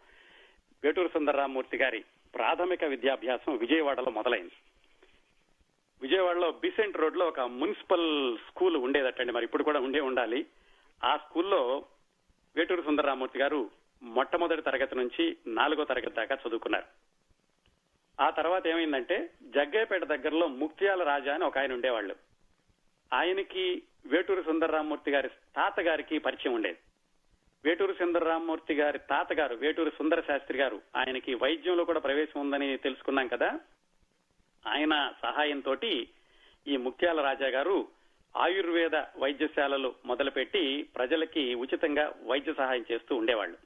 వేటూరు 0.83 1.07
సుందరరామూర్తి 1.07 1.77
గారి 1.77 2.03
ప్రాథమిక 2.35 2.83
విద్యాభ్యాసం 2.83 3.57
విజయవాడలో 3.57 4.11
మొదలైంది. 4.11 4.51
విజయవాడలో 6.01 6.51
బిసెంట్ 6.51 6.97
రోడ్లో 6.97 7.27
ఒక 7.27 7.39
మున్సిపల్ 7.39 8.37
స్కూల్ 8.37 8.77
ఉండేదటండి 8.77 9.31
మరి 9.31 9.45
ఇప్పుడు 9.45 9.63
కూడా 9.63 9.79
ఉండే 9.79 9.99
ఉండాలి. 9.99 10.45
ఆ 11.03 11.17
స్కూల్లో 11.17 11.85
వేటూరు 12.55 12.81
సుందరరామూర్తి 12.81 13.39
గారు 13.39 13.69
మొట్టమొదటి 14.03 14.61
తరగతి 14.61 14.95
నుంచి 14.95 15.37
నాలుగో 15.47 15.83
తరగతి 15.83 16.09
దాకా 16.09 16.37
చదువుకున్నారు. 16.47 16.85
ఆ 18.21 18.29
తర్వాత 18.29 18.67
ఏమైందంటే 18.67 19.29
జగ్గయ్యపేట 19.41 20.03
దగ్గరలో 20.03 20.47
ముక్త్యాల 20.47 21.03
రాజా 21.03 21.33
అని 21.33 21.45
ఒక 21.45 21.57
ఆయన 21.57 21.73
ఉండేవాళ్ళు. 21.73 22.15
ఆయనకి 23.13 23.83
వేటూరు 24.05 24.41
సుందరరామూర్తి 24.41 25.11
గారి 25.11 25.29
తాతగారికి 25.29 26.17
పరిచయం 26.17 26.53
ఉండేది. 26.53 26.77
వేటూరు 27.65 27.93
సుందరరామ్మూర్తి 27.93 28.73
గారి 28.73 28.99
తాతగారు 28.99 29.55
వేటూరు 29.55 29.89
సుందర 29.89 30.21
శాస్త్రి 30.21 30.57
గారు 30.57 30.81
ఆయనకి 30.95 31.33
వైద్యంలో 31.33 31.85
కూడా 31.85 31.99
ప్రవేశం 31.99 32.41
ఉందని 32.41 32.77
తెలుసుకున్నాం 32.77 33.27
కదా. 33.27 33.59
ఆయన 34.67 35.13
సహాయంతో 35.23 35.75
ఈ 36.67 36.77
ముఖ్యాల 36.77 37.21
రాజా 37.21 37.47
గారు 37.47 37.87
ఆయుర్వేద 38.37 38.95
వైద్యశాలలు 38.95 39.95
మొదలుపెట్టి 40.05 40.83
ప్రజలకి 40.95 41.53
ఉచితంగా 41.53 42.13
వైద్య 42.23 42.53
సహాయం 42.53 42.85
చేస్తూ 42.91 43.15
ఉండేవాళ్ళు. 43.15 43.57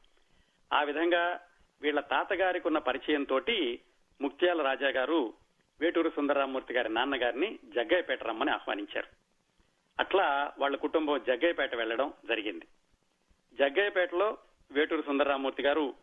ఆ 0.73 0.83
విధంగా 0.83 1.39
వీళ్ళ 1.81 1.99
తాతగారికి 1.99 2.67
ఉన్న 2.67 2.79
పరిచయంతో 2.79 3.39
ముక్త్యాల 4.21 4.61
రాజా 4.61 4.89
గారు 4.89 5.33
వేటూరు 5.81 6.09
సుందరరామూర్తి 6.09 6.73
గారి 6.73 6.89
నాన్నగారిని 6.89 7.59
జగ్గయ్యపేట 7.63 8.23
రమ్మని 8.23 8.51
ఆహ్వానించారు. 8.51 9.07
అట్లా 9.99 10.53
వాళ్ళ 10.59 10.75
కుటుంబం 10.75 11.23
జగ్గయ్యపేట 11.27 11.75
వెళ్ళడం 11.75 12.13
జరిగింది. 12.27 12.67
జగ్గయ్యపేటలో 13.53 14.37
వేటూరు 14.71 15.01
సుందరరామూర్తి 15.01 15.63
గారు 15.63 15.93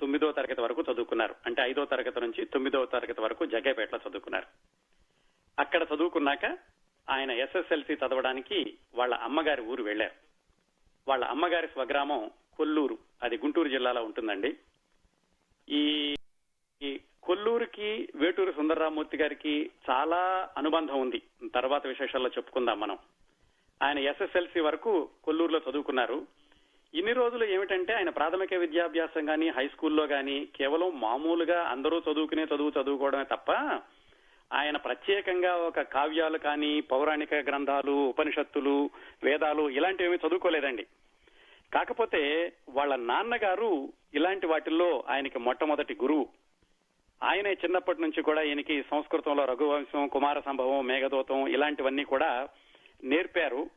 తొమ్మిదో 0.00 0.32
తరగతి 0.32 0.60
వరకు 0.60 0.84
చదువుకున్నారు. 0.92 1.34
అంటే 1.46 1.62
ఐదో 1.62 1.84
తరగతి 1.84 2.20
నుంచి 2.20 2.44
తొమ్మిదో 2.44 2.86
తరగతి 2.86 3.20
వరకు 3.20 3.46
జగ్గయ్యపేటలో 3.46 4.00
చదువుకున్నారు. 4.08 4.46
అక్కడ 5.58 5.86
చదువుకున్నాక 5.94 6.58
ఆయన 7.10 7.30
ఎస్ఎస్ఎల్సి 7.30 7.94
చదవడానికి 7.94 8.78
వాళ్ళ 8.94 9.14
అమ్మగారి 9.14 9.62
ఊరు 9.62 9.82
వెళ్ళారు 9.82 10.14
వాళ్ళ 11.08 11.24
అమ్మగారి 11.24 11.66
స్వగ్రామం 11.66 12.30
కొల్లూరు 12.56 12.98
అది 13.22 13.36
గుంటూరు 13.36 13.68
జిల్లాలో 13.68 14.04
ఉంటుందండి. 14.04 14.56
ఈ 15.68 16.14
కొల్లూరుకి 17.24 18.08
వేటూరు 18.14 18.52
సుందరరామూర్తి 18.52 19.16
గారికి 19.16 19.70
చాలా 19.90 20.48
అనుబంధం 20.58 21.00
ఉంది. 21.00 21.22
తర్వాత 21.54 21.86
విశేషాల్లో 21.86 22.28
చెప్పుకుందాం 22.28 22.80
మనం. 22.80 22.98
ఆయన 23.82 23.98
ఎస్ఎస్ఎల్సి 23.98 24.60
వరకు 24.60 25.08
కొల్లూరులో 25.24 25.60
చదువుకున్నారు. 25.70 26.26
ఇన్ని 26.94 27.12
రోజులు 27.12 27.44
ఏమిటంటే 27.44 27.92
ఆయన 27.92 28.10
ప్రాథమిక 28.10 28.54
విద్యాభ్యాసం 28.54 29.26
కానీ 29.26 29.48
హై 29.48 29.68
స్కూల్లో 29.68 30.06
కానీ 30.06 30.48
కేవలం 30.56 31.00
మామూలుగా 31.00 31.62
అందరూ 31.62 32.02
చదువుకునే 32.12 32.44
చదువు 32.44 32.72
చదువుకోవడమే 32.82 33.24
తప్ప 33.24 33.52
ఆయన 34.52 34.76
ప్రత్యేకంగా 34.76 35.56
ఒక 35.56 35.80
కావ్యాలు 35.80 36.38
కానీ 36.38 36.80
పౌరాణిక 36.80 37.34
గ్రంథాలు 37.34 38.08
ఉపనిషత్తులు 38.08 38.90
వేదాలు 39.22 39.70
ఇలాంటివి 39.70 40.16
చదువుకోలేదండి. 40.16 40.82
కాకపోతే 41.74 42.52
వాళ్ళ 42.68 42.96
నాన్నగారు 42.96 43.92
ఇలాంటి 44.14 44.46
వాటిల్లో 44.46 45.04
ఆయనకి 45.08 45.38
మొట్టమొదటి 45.38 45.96
గురువు. 46.02 46.28
ఆయనే 47.24 47.52
చిన్నప్పటి 47.52 48.02
నుంచి 48.02 48.22
కూడా 48.22 48.42
ఈయనకి 48.42 48.82
సంస్కృతంలో 48.82 49.44
రఘువంశం 49.44 50.08
కుమార 50.08 50.40
సంభవం 50.40 50.86
మేఘదూతం 50.86 51.46
ఇలాంటివన్నీ 51.46 52.04
కూడా 52.04 52.48
నేర్పారు. 53.04 53.70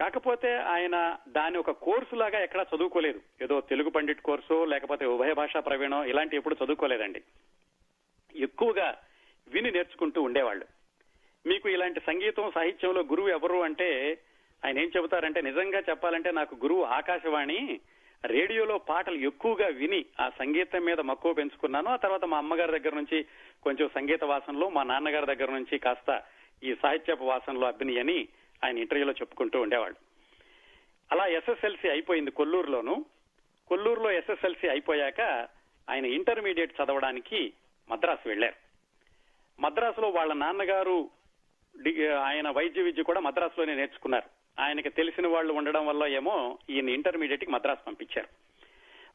కాకపోతే 0.00 0.56
ఆయన 0.56 1.16
దాని 1.28 1.58
ఒక 1.58 1.70
కోర్సు 1.70 2.16
లాగా 2.16 2.42
ఎక్కడా 2.42 2.66
చదువుకోలేదు. 2.76 3.20
ఏదో 3.42 3.60
తెలుగు 3.60 3.90
పండిట్ 3.90 4.20
కోర్సు 4.20 4.64
లేకపోతే 4.64 5.06
ఉభయ 5.06 5.32
భాషా 5.32 5.60
ప్రవీణం 5.60 6.04
ఇలాంటి 6.04 6.36
ఎప్పుడు 6.36 6.56
చదువుకోలేదండి. 6.64 7.22
ఎక్కువగా 8.36 8.98
విని 9.48 9.70
నేర్చుకుంటూ 9.70 10.22
ఉండేవాళ్ళు. 10.22 10.66
మీకు 11.46 11.68
ఇలాంటి 11.68 12.00
సంగీతం 12.00 12.50
సాహిత్యంలో 12.54 13.00
గురువు 13.00 13.28
ఎవరు 13.28 13.62
అంటే 13.62 14.18
ఆయన 14.64 14.78
ఏం 14.78 14.90
చెబుతారంటే 14.96 15.40
నిజంగా 15.40 15.78
చెప్పాలంటే 15.78 16.30
నాకు 16.30 16.54
గురువు 16.54 16.82
ఆకాశవాణి 16.82 17.80
రేడియోలో 18.24 18.78
పాటలు 18.78 19.14
ఎక్కువగా 19.14 19.66
విని 19.66 20.04
ఆ 20.20 20.28
సంగీతం 20.28 20.84
మీద 20.84 21.00
మక్కువ 21.00 21.32
పెంచుకున్నాను. 21.32 21.88
ఆ 21.88 21.96
తర్వాత 21.96 22.24
మా 22.24 22.38
అమ్మగారి 22.38 22.80
దగ్గర 22.80 22.94
నుంచి 22.94 23.26
కొంచెం 23.62 23.88
సంగీత 23.94 24.24
వాసనలో 24.24 24.68
మా 24.70 24.82
నాన్నగారి 24.82 25.26
దగ్గర 25.26 25.50
నుంచి 25.50 25.78
కాస్త 25.78 26.22
ఈ 26.62 26.74
సాహిత్యపు 26.82 27.24
వాసనలో 27.24 27.66
అబ్బిని 27.66 27.98
అని 27.98 28.28
ఆయన 28.64 28.78
ఇంటర్వ్యూలో 28.78 29.12
చెప్పుకుంటూ 29.12 29.60
ఉండేవాడు 29.60 29.94
అలా 31.12 31.26
ఎస్ఎస్ఎల్సి 31.26 31.88
అయిపోయింది 31.88 32.30
కొల్లూరులోను. 32.30 33.04
కొల్లూరులో 33.68 34.10
ఎస్ఎస్ఎల్సి 34.10 34.68
అయిపోయాక 34.68 35.48
ఆయన 35.90 36.06
ఇంటర్మీడియట్ 36.06 36.82
చదవడానికి 36.82 37.52
మద్రాసు 37.90 38.28
వెళ్ళారు 38.28 38.54
మద్రాసులో 39.60 40.08
వాళ్ళ 40.08 40.32
నాన్నగారు 40.32 41.10
ఆయన 42.22 42.50
వైద్య 42.50 42.82
విద్య 42.82 43.02
కూడా 43.02 43.20
మద్రాసులోనే 43.20 43.74
నేర్చుకున్నారు. 43.74 44.41
ఆయనకి 44.58 44.90
తెలిసిన 44.90 45.26
వాళ్ళు 45.26 45.52
ఉండడం 45.52 45.86
వల్ల 45.86 46.06
ఏమో 46.06 46.58
ఈయన 46.70 46.88
ఇంటర్మీడియట్కి 46.88 47.50
మద్రాసు 47.50 47.84
పంపించారు. 47.84 48.28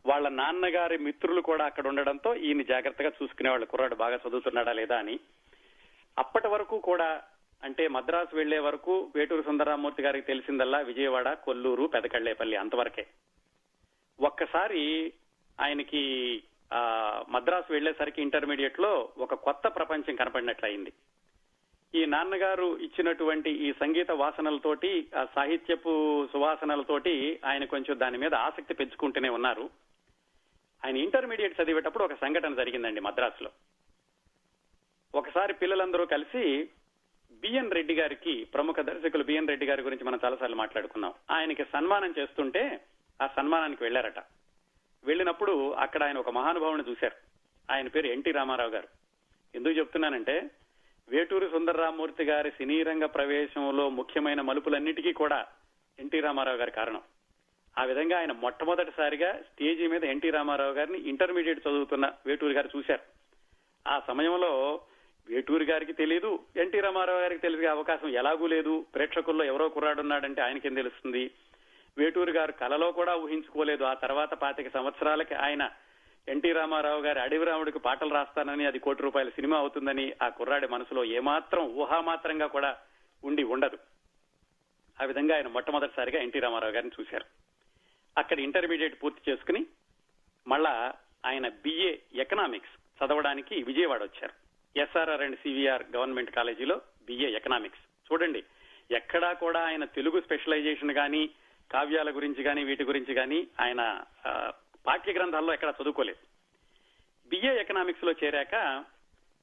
వాళ్ళ 0.06 0.30
నాన్నగారి 0.30 0.98
మిత్రులు 0.98 1.42
కూడా 1.42 1.66
అక్కడ 1.66 1.88
ఉండడంతో 1.88 2.36
ఈయన 2.36 2.62
జాగ్రత్తగా 2.62 3.12
చూసుకునేవాళ్ళు. 3.24 3.66
కుర్రాడు 3.66 3.96
బాగా 3.96 4.20
చదువుతున్నాడా 4.28 4.74
లేదా 4.74 4.98
అని. 4.98 5.20
అప్పటి 6.20 6.48
వరకు 6.48 6.80
కూడా 6.80 7.24
అంటే 7.64 7.88
మద్రాసు 7.88 8.36
వెళ్ళే 8.36 8.60
వరకు 8.60 9.12
వేటూరు 9.16 9.42
సుందరరామూర్తి 9.42 10.04
గారికి 10.04 10.28
తెలిసిందల్లా 10.28 10.80
విజయవాడ 10.80 11.34
కొల్లూరు 11.34 11.86
పెదకళ్ళేపల్లి 11.86 12.58
అంతవరకే. 12.58 13.06
ఒక్కసారి 14.20 15.14
ఆయనకి 15.62 16.44
ఆ 16.74 17.24
మద్రాసు 17.30 17.74
వెళ్ళేసరికి 17.74 18.22
ఇంటర్మీడియట్లో 18.22 19.10
ఒక 19.18 19.34
కొత్త 19.34 19.68
ప్రపంచం 19.68 20.16
కనపడినట్లయింది. 20.16 20.94
ఈ 21.96 22.06
నాన్నగారు 22.06 22.78
ఇచ్చినటువంటి 22.78 23.50
ఈ 23.50 23.74
సంగీత 23.74 24.12
వాసనలతోటి 24.12 25.08
ఆ 25.18 25.26
సాహిత్యపు 25.36 26.28
సువాసనలతోటి 26.34 27.40
ఆయన 27.46 27.66
కొంచెం 27.66 28.00
దాని 28.00 28.18
మీద 28.18 28.34
ఆసక్తి 28.34 28.74
పెంచుకుంటూనే 28.74 29.30
ఉన్నారు. 29.30 29.70
ఆయన 30.86 30.98
ఇంటర్మీడియట్ 30.98 31.62
చదివేటప్పుడు 31.62 32.04
ఒక 32.04 32.14
సంఘటన 32.14 32.54
జరిగిందండి 32.56 33.02
మద్రాసులో. 33.02 33.52
ఒకసారి 35.16 35.54
పిల్లలందరూ 35.54 36.06
కలిసి 36.06 36.70
బిఎన్ 37.32 37.72
రెడ్డి 37.72 37.96
గారికి 37.96 38.44
ప్రముఖ 38.44 38.76
దర్శకులు 38.80 39.24
బిఎన్ 39.24 39.48
రెడ్డి 39.48 39.66
గారి 39.66 39.82
గురించి 39.82 40.04
మనం 40.04 40.20
చాలాసార్లు 40.26 40.56
మాట్లాడుకున్నాం. 40.56 41.14
ఆయనకి 41.32 41.64
సన్మానం 41.64 42.14
చేస్తుంటే 42.20 42.84
ఆ 43.22 43.28
సన్మానానికి 43.28 43.84
వెళ్ళారట 43.84 44.20
వెళ్ళినప్పుడు 45.04 45.72
అక్కడ 45.72 46.04
ఆయన 46.04 46.18
ఒక 46.18 46.30
మహానుభావుని 46.30 46.84
చూశారు. 46.90 47.16
ఆయన 47.74 47.88
పేరు 47.88 48.08
ఎన్టీ 48.08 48.32
రామారావు 48.32 48.70
గారు. 48.70 48.88
ఎందుకు 49.56 49.74
చెప్తున్నానంటే 49.74 50.52
వేటూరి 51.10 51.50
సుందరరామూర్తి 51.50 52.24
గారి 52.24 52.52
సినీ 52.52 52.84
రంగ 52.84 53.06
ప్రవేశంలో 53.06 53.90
ముఖ్యమైన 53.90 54.42
మలుపులన్నిటికీ 54.42 55.14
కూడా 55.14 55.46
ఎన్టీ 56.00 56.20
రామారావు 56.20 56.58
గారి 56.58 56.72
కారణం. 56.72 57.02
ఆ 57.80 57.84
విధంగా 57.84 58.20
ఆయన 58.20 58.32
మొట్టమొదటిసారిగా 58.32 59.34
స్టేజీ 59.34 59.88
మీద 59.88 60.04
ఎన్టీ 60.04 60.30
రామారావు 60.30 60.74
గారిని 60.74 61.00
ఇంటర్మీడియట్ 61.00 61.68
చదువుతున్న 61.68 62.12
వేటూరి 62.26 62.54
గారు 62.54 62.70
చూశారు. 62.78 63.02
ఆ 63.88 64.02
సమయంలో 64.08 64.82
వేటూరి 65.30 65.66
గారికి 65.66 65.94
తెలియదు 65.94 66.40
ఎన్టీ 66.56 66.80
రామారావు 66.80 67.20
గారికి 67.20 67.42
తెలిసే 67.42 67.66
అవకాశం 67.66 68.08
ఎలాగూ 68.10 68.48
లేదు 68.48 68.86
ప్రేక్షకుల్లో 68.96 69.46
ఎవరో 69.46 69.70
కుర్రాడున్నాడంటే 69.70 70.42
ఆయనకేం 70.42 70.74
తెలుస్తుంది? 70.74 71.32
వేటూరి 71.98 72.32
గారు 72.32 72.52
కలలో 72.52 72.92
కూడా 72.92 73.16
ఊహించుకోలేదు. 73.16 73.84
ఆ 73.84 73.94
తర్వాత 73.94 74.34
పాతిక 74.34 74.74
సంవత్సరాలకి 74.74 75.34
ఆయన 75.34 75.70
ఎన్టీ 76.28 76.52
రామారావు 76.52 77.02
గారి 77.02 77.20
అడవి 77.20 77.46
రాముడికి 77.46 77.80
పాటలు 77.80 78.14
రాస్తానని 78.14 78.66
అది 78.66 78.80
కోటి 78.80 79.04
రూపాయల 79.04 79.30
సినిమా 79.30 79.58
అవుతుందని 79.58 80.14
ఆ 80.22 80.30
కుర్రాడి 80.30 80.68
మనసులో 80.68 81.04
ఏమాత్రం 81.04 81.64
ఊహామాత్రంగా 81.64 82.48
కూడా 82.48 82.78
ఉండి 83.24 83.44
ఉండదు. 83.44 83.78
ఆ 85.02 85.06
విధంగా 85.06 85.36
ఆయన 85.36 85.48
మొట్టమొదటిసారిగా 85.48 86.20
ఎన్టీ 86.22 86.40
రామారావు 86.40 86.74
గారిని 86.74 86.92
చూశారు. 87.02 87.26
అక్కడ 88.18 88.40
ఇంటర్మీడియట్ 88.40 89.04
పూర్తి 89.04 89.32
చేసుకుని 89.32 89.66
మళ్ళా 90.48 90.94
ఆయన 91.26 91.48
బిఏ 91.48 91.98
ఎకనామిక్స్ 92.14 93.06
చదవడానికి 93.06 93.64
విజయవాడ 93.64 94.04
వచ్చారు. 94.04 94.34
ఎస్ఆర్ఆర్ 94.80 95.22
అండ్ 95.22 95.36
సివిఆర్ 95.36 95.84
గవర్నమెంట్ 95.96 96.32
కాలేజీలో 96.32 96.82
బిఏ 97.06 97.32
ఎకనామిక్స్. 97.32 98.12
చూడండి 98.12 98.44
ఎక్కడా 98.92 99.34
కూడా 99.34 99.60
ఆయన 99.60 99.86
తెలుగు 99.86 100.22
స్పెషలైజేషన్ 100.22 100.94
కానీ 100.94 101.30
కావ్యాల 101.72 102.16
గురించి 102.16 102.44
కానీ 102.44 102.64
వీటి 102.64 102.84
గురించి 102.84 103.14
కానీ 103.14 103.48
ఆయన 103.62 103.82
పాఠ్య 104.88 105.14
గ్రంథాల్లో 105.14 105.54
ఎక్కడ 105.54 105.74
చదువుకోలేదు. 105.82 106.18
బిఏ 107.30 107.60
ఎకనామిక్స్లో 107.60 108.12
చేరాక 108.12 108.86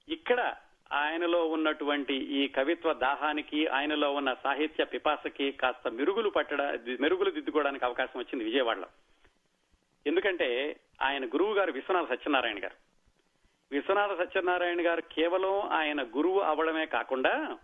ఇక్కడ 0.08 0.54
ఆయనలో 0.92 1.46
ఉన్నటువంటి 1.46 2.14
ఈ 2.14 2.48
కవిత్వ 2.48 2.92
దాహానికి 2.92 3.66
ఆయనలో 3.66 4.14
ఉన్న 4.14 4.34
సాహిత్య 4.34 4.84
పిపాసకి 4.84 5.52
కాస్త 5.52 5.88
మెరుగులు 5.88 6.30
పట్టడ 6.30 6.62
మెరుగులు 7.00 7.30
దిద్దుకోవడానికి 7.30 7.84
అవకాశం 7.84 8.20
వచ్చింది 8.20 8.44
విజయవాడలో. 8.44 8.86
ఎందుకంటే 10.06 10.80
ఆయన 11.02 11.26
గురువు 11.26 11.54
గారు 11.54 11.72
విశ్వనాథ 11.72 12.08
సత్యనారాయణ 12.08 12.56
గారు. 12.56 12.74
విశ్వనాథ 13.72 14.18
సత్యనారాయణ 14.18 14.86
గారు 14.86 15.00
కేవలం 15.00 15.60
ఆయన 15.60 16.02
గురువు 16.02 16.40
అవడమే 16.40 16.86
కాకుండా 16.86 17.58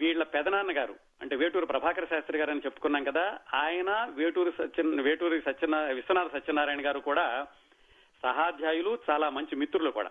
వీళ్ళ 0.00 0.22
పెదనాన్న 0.22 0.76
గారు 0.76 0.94
అంటే 1.22 1.36
వేటూరు 1.36 1.66
ప్రభాకర 1.66 2.04
శాస్త్రి 2.04 2.38
గారు 2.38 2.50
అని 2.50 2.60
చెప్పుకున్నాం 2.60 3.04
కదా 3.04 3.38
ఆయన 3.54 4.06
వేటూరు 4.10 4.50
సత్య 4.50 4.82
వేటూరి 4.82 5.40
సత్యనా 5.40 5.80
విశ్వనాథ 5.80 6.32
సత్యనారాయణ 6.32 6.86
గారు 6.86 7.00
కూడా 7.00 7.46
సహాధ్యాయులు 8.22 8.98
చాలా 9.10 9.30
మంచి 9.30 9.56
మిత్రులు 9.56 9.90
కూడా. 9.90 10.10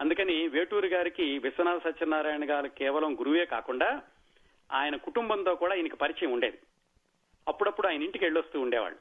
అందుకని 0.00 0.48
వేటూరు 0.48 0.86
గారికి 0.86 1.38
విశ్వనాథ 1.38 1.82
సత్యనారాయణ 1.84 2.50
గారు 2.50 2.68
కేవలం 2.68 3.14
గురువే 3.14 3.44
కాకుండా 3.44 4.02
ఆయన 4.72 4.96
కుటుంబంతో 4.96 5.54
కూడా 5.54 5.74
ఈయనకి 5.74 5.96
పరిచయం 5.96 6.32
ఉండేది. 6.32 6.58
అప్పుడప్పుడు 7.48 7.86
ఆయన 7.86 8.02
ఇంటికి 8.02 8.24
వెళ్ళొస్తూ 8.24 8.60
ఉండేవాళ్ళు. 8.60 8.98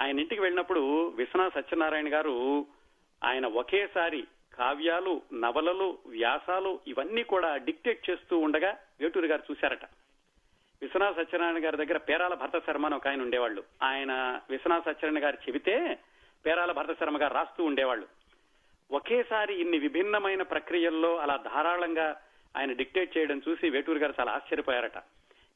ఆయన 0.00 0.20
ఇంటికి 0.20 0.40
వెళ్ళినప్పుడు 0.40 1.08
విశ్వనాథ 1.08 1.54
సత్యనారాయణ 1.54 2.12
గారు 2.12 2.66
ఆయన 3.24 3.46
ఒకేసారి 3.46 4.26
కావ్యాలు 4.58 5.22
నవలలు 5.32 5.98
వ్యాసాలు 6.06 6.80
ఇవన్నీ 6.86 7.22
కూడా 7.22 7.56
డిక్టేట్ 7.56 8.10
చేస్తూ 8.10 8.38
ఉండగా 8.38 8.76
వేటూరు 9.00 9.26
గారు 9.26 9.42
చూశారట. 9.50 9.84
విశ్వనాథ 10.82 11.16
సత్యనారాయణ 11.16 11.66
గారి 11.66 11.76
దగ్గర 11.76 11.96
పేరాల 11.96 12.34
భరత 12.34 12.66
శర్మ 12.66 12.86
అని 12.86 12.94
ఒక 12.94 13.08
ఆయన 13.08 13.22
ఉండేవాళ్ళు. 13.22 13.64
ఆయన 13.82 14.40
విశ్వనాథ 14.50 14.80
సత్యనారాయణ 14.80 15.24
గారు 15.24 15.36
చెబితే 15.36 15.98
పేరాల 16.46 16.72
భరత 16.72 17.00
శర్మ 17.00 17.22
గారు 17.22 17.34
రాస్తూ 17.34 17.64
ఉండేవాళ్ళు. 17.64 18.06
ఒకేసారి 18.90 19.54
ఇన్ని 19.54 19.78
విభిన్నమైన 19.78 20.42
ప్రక్రియల్లో 20.42 21.16
అలా 21.16 21.36
ధారాళంగా 21.36 22.20
ఆయన 22.56 22.72
డిక్టేట్ 22.72 23.18
చేయడం 23.18 23.42
చూసి 23.48 23.70
వేటూరు 23.70 23.98
గారు 23.98 24.14
చాలా 24.20 24.32
ఆశ్చర్యపోయారట. 24.32 25.02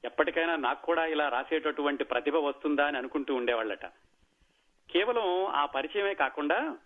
ఎప్పటికైనా 0.05 0.57
నాకు 0.57 0.87
కూడా 0.87 1.07
ఇలా 1.07 1.29
రాసేటటువంటి 1.29 2.05
ప్రతిభ 2.05 2.37
వస్తుందా 2.37 2.87
అని 2.87 2.99
అనుకుంటూ 2.99 3.35
ఉండేవాళ్ళట. 3.35 3.87
కేవలం 4.91 5.47
ఆ 5.47 5.67
పరిచయమే 5.67 6.15
కాకుండా 6.15 6.77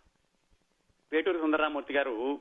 వేటూరు 1.15 1.39
సుందరరామూర్తి 1.39 1.95
గారు 1.95 2.41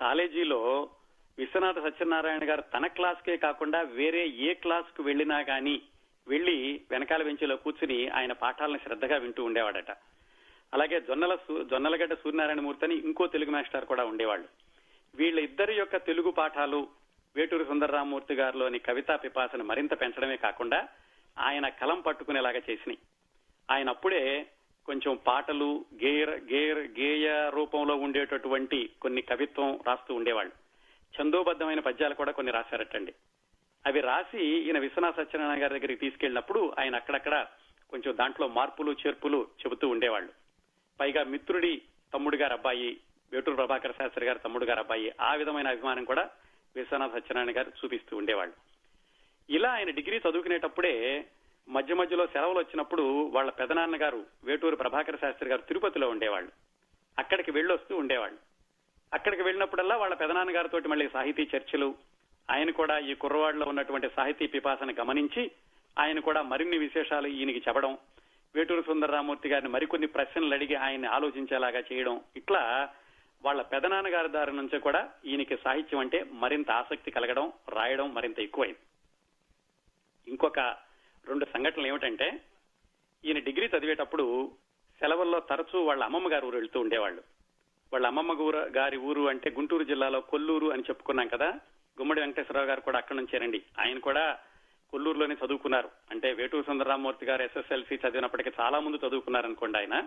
కాలేజీలో 0.00 0.90
విశ్వనాథ 1.38 1.78
సత్యనారాయణ 1.78 2.48
గారు 2.48 2.60
తన 2.60 2.86
క్లాస్కే 2.86 3.36
కాకుండా 3.36 3.80
వేరే 3.80 4.26
ఏ 4.26 4.54
క్లాస్కు 4.54 5.02
వెళ్ళినా 5.02 5.38
గాని 5.38 5.82
వెళ్ళి 6.28 6.80
వెనకాల 6.90 7.22
బెంచీలో 7.22 7.56
కూర్చుని 7.56 8.08
ఆయన 8.08 8.32
పాఠాలను 8.32 8.78
శ్రద్ధగా 8.78 9.16
వింటూ 9.16 9.44
ఉండేవాడట. 9.44 9.90
అలాగే 10.74 11.00
జొన్నల 11.00 11.34
జొన్నలగడ్డ 11.34 11.70
జొన్నలగడ్డ 11.70 12.14
సూర్యనారాయణమూర్తి 12.14 12.84
అని 12.84 12.94
ఇంకో 12.94 13.26
తెలుగు 13.26 13.50
మాస్టర్ 13.50 13.84
కూడా 13.84 14.04
ఉండేవాళ్ళు. 14.04 14.48
వీళ్ళ 15.14 15.38
ఇద్దరి 15.38 15.74
యొక్క 15.74 15.96
తెలుగు 15.96 16.30
పాఠాలు 16.30 16.88
వేటూరు 17.36 17.64
సుందరరామూర్తి 17.64 18.34
గారిలోని 18.34 18.78
కవితా 18.78 19.16
పిపాసను 19.16 19.64
మరింత 19.64 20.00
పెంచడమే 20.00 20.36
కాకుండా 20.36 20.88
ఆయన 21.38 21.68
కలం 21.68 22.00
పట్టుకునేలాగా 22.00 22.58
చేసినాయి. 22.58 22.98
ఆయన 23.70 23.88
అప్పుడే 23.88 24.46
కొంచెం 24.86 25.18
పాటలు 25.26 25.84
గేయ 26.04 26.26
గేయ 26.26 26.74
గేయ 26.74 27.50
రూపంలో 27.54 27.94
ఉండేటటువంటి 27.94 28.90
కొన్ని 29.00 29.22
కవిత్వం 29.22 29.80
రాస్తూ 29.86 30.14
ఉండేవాళ్ళు. 30.14 30.52
ఛందోబద్ధమైన 31.20 31.80
పద్యాలు 31.80 32.14
కూడా 32.14 32.32
కొన్ని 32.32 32.52
రాశారటండి. 32.52 33.14
అవి 33.86 34.00
రాసి 34.00 34.38
ఈయన 34.38 34.78
విశ్వనాథ 34.78 35.16
సత్యనారాయణ 35.16 35.62
గారి 35.62 35.74
దగ్గరికి 35.74 36.00
తీసుకెళ్ళినప్పుడు 36.00 36.72
ఆయన 36.78 36.96
అక్కడక్కడ 36.96 37.46
కొంచెం 37.90 38.16
దాంట్లో 38.16 38.48
మార్పులు 38.48 38.92
చేర్పులు 38.92 39.48
చెబుతూ 39.60 39.88
ఉండేవాళ్ళు. 39.88 40.32
పైగా 41.00 41.24
మిత్రుడి 41.24 41.82
తమ్ముడు 42.14 42.36
గారు 42.36 42.52
అబ్బాయి 42.52 42.96
వేటూరు 43.32 43.56
ప్రభాకర 43.56 43.90
శాస్త్రి 43.90 44.26
గారి 44.26 44.38
తమ్ముడు 44.38 44.64
గారు 44.64 44.78
అబ్బాయి 44.78 45.12
ఆ 45.20 45.34
విధమైన 45.34 45.68
అభిమానం 45.68 46.04
కూడా 46.04 46.30
విశ్వనాథ 46.76 47.10
సత్యనారాయణ 47.10 47.56
గారు 47.56 47.72
చూపిస్తూ 47.84 48.16
ఉండేవాళ్ళు. 48.16 48.54
ఇలా 49.52 49.72
ఆయన 49.72 49.90
డిగ్రీ 49.90 50.16
చదువుకునేటప్పుడే 50.16 51.24
మధ్య 51.70 51.94
మధ్యలో 51.94 52.26
సెలవులు 52.26 52.58
వచ్చినప్పుడు 52.58 53.28
వాళ్ళ 53.28 53.50
పెదనాన్న 53.50 54.02
గారు 54.02 54.26
వేటూరు 54.44 54.76
ప్రభాకర 54.76 55.16
శాస్త్రి 55.16 55.50
గారు 55.50 55.60
తిరుపతిలో 55.60 56.08
ఉండేవాళ్ళు. 56.08 56.50
అక్కడికి 57.18 57.50
వెళ్ళొస్తూ 57.50 57.96
ఉండేవాళ్ళు. 57.96 58.38
అక్కడికి 59.14 59.42
వెళ్ళినప్పుడల్లా 59.42 59.96
వాళ్ళ 59.96 60.14
పెదనాన్న 60.14 60.56
గారితో 60.56 60.80
మళ్ళీ 60.88 61.08
సాహితీ 61.08 61.48
చర్చలు 61.56 61.94
ఆయన 62.50 62.70
కూడా 62.70 62.98
ఈ 62.98 63.14
కుర్రవాడలో 63.14 63.66
ఉన్నటువంటి 63.66 64.08
సాహితీ 64.16 64.46
పిపాసను 64.46 64.94
గమనించి 65.00 65.50
ఆయన 65.98 66.20
కూడా 66.20 66.42
మరిన్ని 66.42 66.78
విశేషాలు 66.78 67.26
ఈయనకి 67.26 67.58
చెప్పడం 67.58 67.98
వేటూరు 68.54 68.82
సుందరరామూర్తి 68.82 69.48
గారిని 69.48 69.68
మరికొన్ని 69.68 70.08
ప్రశ్నలు 70.08 70.54
అడిగి 70.54 70.74
ఆయన్ని 70.74 71.08
ఆలోచించేలాగా 71.08 71.82
చేయడం 71.92 72.20
ఇట్లా 72.36 72.88
వాళ్ళ 73.44 73.62
పెదనాన్న 73.62 74.14
గారి 74.14 74.28
దారి 74.28 74.56
నుంచి 74.56 74.80
కూడా 74.80 75.08
ఈయనకి 75.24 75.56
సాహిత్యం 75.56 76.00
అంటే 76.00 76.24
మరింత 76.32 76.70
ఆసక్తి 76.70 77.10
కలగడం 77.10 77.52
రాయడం 77.68 78.14
మరింత 78.14 78.40
ఎక్కువైంది. 78.40 78.78
ఇంకొక 80.28 80.89
రెండు 81.28 81.44
సంఘటనలు 81.44 81.86
ఏమిటంటే 81.86 82.40
ఈయన 83.24 83.38
డిగ్రీ 83.38 83.66
చదివేటప్పుడు 83.66 84.50
సెలవుల్లో 85.00 85.40
తరచూ 85.40 85.80
వాళ్ళ 85.82 86.04
అమ్మమ్మ 86.04 86.32
గారు 86.32 86.46
ఊరు 86.46 86.56
వెళ్తూ 86.56 86.80
ఉండేవాళ్ళు. 86.80 87.22
వాళ్ళ 87.92 88.06
అమ్మమ్మ 88.06 88.32
ఊరు 88.32 88.56
గారి 88.56 88.96
ఊరు 88.96 89.28
అంటే 89.28 89.50
గుంటూరు 89.50 89.84
జిల్లాలో 89.84 90.20
కొల్లూరు 90.20 90.72
అని 90.72 90.82
చెప్పుకున్నాం 90.82 91.28
కదా 91.28 91.46
గుమ్మడి 92.00 92.20
వెంకటేశ్వరరావు 92.20 92.66
గారు 92.66 92.80
కూడా 92.80 92.98
అక్కడి 92.98 93.18
నుంచేనండి 93.18 93.62
ఆయన 93.78 93.98
కూడా 93.98 94.38
కొల్లూరులోనే 94.90 95.36
చదువుకున్నారు. 95.46 95.90
అంటే 96.10 96.32
వేటూరు 96.32 96.62
సుందరరామూర్తి 96.62 97.26
గారు 97.26 97.42
ఎస్ఎస్ఎల్సి 97.42 97.94
చదివినప్పటికీ 97.94 98.50
చాలా 98.60 98.80
ముందు 98.80 98.96
చదువుకున్నారు 99.08 99.46
అనుకోండి 99.46 99.78
ఆయన. 99.78 100.06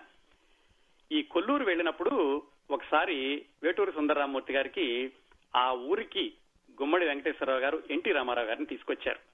ఈ 1.12 1.24
కొల్లూరు 1.24 1.64
వెళ్ళినప్పుడు 1.64 2.44
ఒకసారి 2.72 3.46
వేటూరు 3.64 3.92
సుందరరామూర్తి 3.92 4.54
గారికి 4.54 5.12
ఆ 5.56 5.72
ఊరికి 5.72 6.34
గుమ్మడి 6.82 7.06
వెంకటేశ్వరరావు 7.06 7.60
గారు 7.60 7.84
ఎన్టీ 7.92 8.12
రామారావు 8.12 8.48
గారిని 8.48 8.66
తీసుకొచ్చారు. 8.66 9.33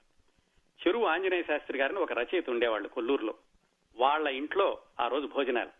చెరువు 0.86 1.04
ఆంజనేయ 1.04 1.42
శాస్త్రి 1.42 1.78
గారిని 1.78 1.98
ఒక 1.98 2.12
రచయిత 2.12 2.50
ఉండేవాళ్ళు 2.50 2.88
కొల్లూరులో. 2.88 3.34
వాళ్ళ 3.96 4.28
ఇంట్లో 4.28 4.78
ఆ 5.00 5.08
రోజు 5.08 5.26
భోజనాలు. 5.26 5.70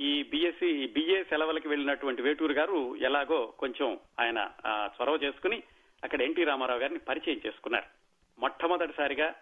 ఈ 0.00 0.22
బిఎస్సి 0.22 0.86
బిఏ 0.86 1.22
సెలవులకి 1.22 1.68
వెళ్ళినటువంటి 1.68 2.22
వేటూరు 2.22 2.52
గారు 2.52 2.96
ఎలాగో 2.96 3.46
కొంచెం 3.46 3.98
ఆయన 4.20 4.50
చొరవ 4.68 5.14
చేసుకుని 5.14 5.62
అక్కడ 6.04 6.22
ఎన్టీ 6.22 6.44
రామారావు 6.44 6.80
గారిని 6.80 6.98
పరిచయం 6.98 7.40
చేసుకున్నారు. 7.46 7.84
మొట్టమొదటిసారిగా 8.38 9.34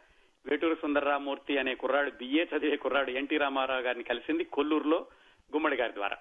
వేటూరు 0.47 0.75
సుందరరామూర్తి 0.75 1.59
అనే 1.59 1.75
కుర్రాడు 1.75 2.11
బిఏ 2.11 2.45
చదివే 2.45 2.77
కుర్రాడు 2.77 3.11
ఎన్టీ 3.11 3.37
రామారావు 3.37 3.81
గారిని 3.81 4.05
కలిసింది 4.05 4.45
కొల్లూరులో 4.45 5.07
గుమ్మడి 5.55 5.77
గారి 5.77 5.95
ద్వారా. 5.95 6.17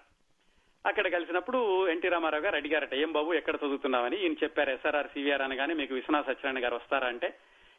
అక్కడ 0.86 1.08
కలిసినప్పుడు 1.08 1.88
ఎన్టీ 1.88 2.08
రామారావు 2.08 2.44
గారు 2.44 2.56
అడిగారట 2.56 2.94
ఏం 2.94 3.12
బాబు 3.12 3.34
ఎక్కడ 3.34 3.56
చదువుతున్నామని 3.56 4.18
ఈయన 4.18 4.34
చెప్పారు 4.34 4.70
ఎస్ఆర్ఆర్ 4.70 5.08
సివిఆర్ 5.08 5.42
అనగానే 5.42 5.74
మీకు 5.74 5.94
విశ్వనాథ 5.94 6.24
సత్యనారాయణ 6.24 6.64
గారు 6.64 6.76
వస్తారా? 6.76 7.08
అంటే 7.08 7.38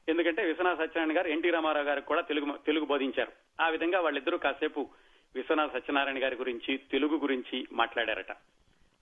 ఎందుకంటే 0.08 0.44
విశ్వనాథ 0.44 0.76
సత్యనారాయణ 0.76 1.18
గారు 1.18 1.28
ఎన్టీ 1.28 1.50
రామారావు 1.50 1.86
గారికి 1.86 2.06
కూడా 2.06 2.20
తెలుగు 2.20 2.58
తెలుగు 2.66 2.84
బోధించారు. 2.84 3.32
ఆ 3.60 3.68
విధంగా 3.68 4.00
వాళ్ళిద్దరూ 4.00 4.38
కాసేపు 4.38 4.90
విశ్వనాథ 5.34 5.72
సత్యనారాయణ 5.72 6.22
గారి 6.22 6.36
గురించి 6.36 6.76
తెలుగు 6.76 7.18
గురించి 7.18 7.66
మాట్లాడారట. 7.72 8.32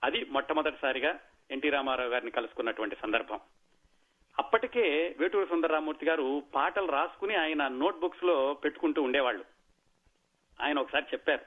అది 0.03 0.25
మొట్టమొదటిసారిగా 0.29 1.19
ఎన్టీ 1.51 1.69
రామారావు 1.69 2.09
గారిని 2.09 2.31
కలుసుకున్నటువంటి 2.31 2.95
సందర్భం. 3.01 3.39
అప్పటికే 4.39 5.15
వేటూరు 5.19 5.45
సుందరరామూర్తి 5.45 6.05
గారు 6.05 6.43
పాటలు 6.55 6.91
రాసుకుని 6.91 7.35
ఆయన 7.35 7.67
నోట్బుక్స్లో 7.67 8.53
పెట్టుకుంటూ 8.53 9.01
ఉండేవాళ్ళు. 9.01 9.45
ఆయన 10.61 10.79
ఒకసారి 10.79 11.05
చెప్పారు 11.13 11.41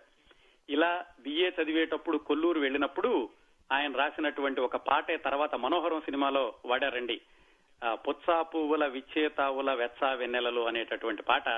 ఇలా 0.71 1.07
బిఏ 1.21 1.51
చదివేటప్పుడు 1.51 2.19
కొల్లూరు 2.19 2.61
వెళ్ళినప్పుడు 2.61 3.29
ఆయన 3.73 3.97
రాసినటువంటి 3.97 4.61
ఒక 4.61 4.77
పాటే 4.77 5.17
తర్వాత 5.17 5.55
మనోహరం 5.55 6.01
సినిమాలో 6.01 6.55
వాడారండి. 6.65 7.21
పుత్సా 7.93 8.43
పువ్వుల 8.43 8.87
విచ్చేతావుల 8.87 9.73
వెచ్చా 9.73 10.13
వెన్నెలలు 10.13 10.61
అనేటటువంటి 10.61 11.23
పాట 11.23 11.49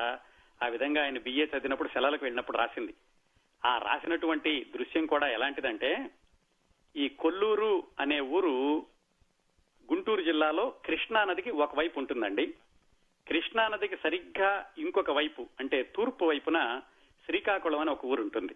ఆ 0.63 0.67
విధంగా 0.69 1.03
ఆయన 1.03 1.19
బిఏ 1.19 1.45
చదివినప్పుడు 1.45 1.89
సెలవులకు 1.89 2.25
వెళ్ళినప్పుడు 2.25 2.57
రాసింది. 2.57 2.95
ఆ 3.65 3.79
రాసినటువంటి 3.79 4.67
దృశ్యం 4.75 5.07
కూడా 5.07 5.29
ఎలాంటిదంటే 5.29 6.11
ఈ 6.97 7.09
కొల్లూరు 7.09 7.85
అనే 8.01 8.21
ఊరు 8.21 8.87
గుంటూరు 9.91 10.23
జిల్లాలో 10.23 10.71
కృష్ణా 10.71 11.25
నదికి 11.25 11.51
ఒకవైపు 11.51 11.99
ఉంటుందండి. 11.99 12.55
కృష్ణా 13.29 13.69
నదికి 13.69 13.97
సరిగ్గా 13.97 14.71
ఇంకొక 14.79 15.11
వైపు 15.11 15.47
అంటే 15.61 15.83
తూర్పు 15.83 16.25
వైపున 16.25 16.81
శ్రీకాకుళం 17.25 17.79
అని 17.79 17.91
ఒక 17.91 18.05
ఊరు 18.05 18.23
ఉంటుంది. 18.23 18.55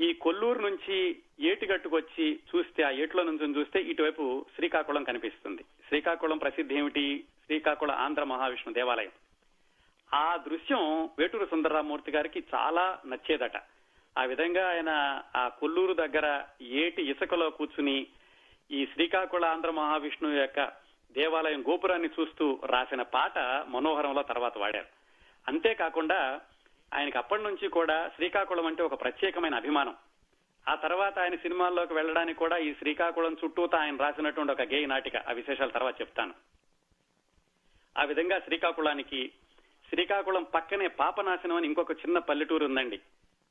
ఈ 0.00 0.12
కొల్లూరు 0.12 0.58
నుంచి 0.58 1.22
ఏటిగట్టుకొచ్చి 1.40 2.40
చూస్తే 2.54 2.82
ఆ 2.82 2.90
ఏటిలో 2.90 3.22
నుంచి 3.22 3.60
చూస్తే 3.60 3.80
ఇటువైపు 3.80 4.46
శ్రీకాకుళం 4.54 5.04
కనిపిస్తుంది. 5.04 5.64
శ్రీకాకుళం 5.88 6.38
ప్రసిద్ధి 6.38 6.74
ఏమిటి? 6.74 7.24
శ్రీకాకుళం 7.46 7.94
ఆంధ్ర 7.94 8.24
మహావిష్ణు 8.24 8.74
దేవాలయం. 8.74 9.10
ఆ 10.14 10.36
దృశ్యం 10.36 11.10
వేటూరు 11.18 11.46
సుందరరామూర్తి 11.46 12.10
గారికి 12.10 12.44
చాలా 12.54 12.98
నచ్చేదట. 13.06 13.56
ఆ 14.18 14.22
విధంగా 14.24 14.68
ఆయన 14.68 15.22
ఆ 15.36 15.48
కొల్లూరు 15.48 15.94
దగ్గర 15.94 16.44
ఏటి 16.60 17.10
ఇసుకలో 17.10 17.50
కూర్చుని 17.50 18.06
ఈ 18.70 18.86
శ్రీకాకుళ 18.86 19.44
ఆంధ్ర 19.44 19.70
మహావిష్ణువు 19.70 20.34
యొక్క 20.34 20.64
దేవాలయం 21.12 21.62
గోపురాన్ని 21.62 22.08
చూస్తూ 22.20 22.60
రాసిన 22.64 23.02
పాట 23.02 23.38
మనోహరంలో 23.68 24.22
తర్వాత 24.22 24.58
వాడారు. 24.58 24.86
అంతేకాకుండా 25.48 26.40
ఆయనకి 26.94 27.18
అప్పటి 27.18 27.42
నుంచి 27.42 27.68
కూడా 27.68 28.08
శ్రీకాకుళం 28.08 28.66
అంటే 28.66 28.82
ఒక 28.82 29.00
ప్రత్యేకమైన 29.00 29.54
అభిమానం. 29.54 29.96
ఆ 30.68 30.74
తర్వాత 30.74 31.18
ఆయన 31.18 31.34
సినిమాల్లోకి 31.34 31.94
వెళ్ళడానికి 31.94 32.38
కూడా 32.38 32.56
ఈ 32.56 32.74
శ్రీకాకుళం 32.74 33.36
చుట్టూ 33.44 33.68
ఆయన 33.78 33.96
రాసినటువంటి 33.96 34.52
ఒక 34.52 34.62
గేయ 34.62 34.86
నాటిక 34.86 35.16
ఆ 35.16 35.32
విశేషాల 35.32 35.68
తర్వాత 35.68 36.00
చెప్తాను. 36.00 36.34
ఆ 37.98 38.04
విధంగా 38.04 38.38
శ్రీకాకుళానికి 38.38 39.32
శ్రీకాకుళం 39.88 40.42
పక్కనే 40.42 40.86
పాపనాశనం 40.86 41.56
అని 41.56 41.66
ఇంకొక 41.66 41.92
చిన్న 41.92 42.18
పల్లెటూరు 42.18 42.64
ఉందండి. 42.64 43.00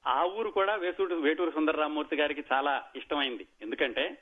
ఆ 0.08 0.24
ఊరు 0.24 0.50
కూడా 0.50 0.76
వేసూరు 0.76 1.16
వేటూరు 1.16 1.52
సుందరరామూర్తి 1.52 2.16
గారికి 2.16 2.44
చాలా 2.54 2.84
ఇష్టమైంది. 2.96 3.48
ఎందుకంటే 3.62 4.18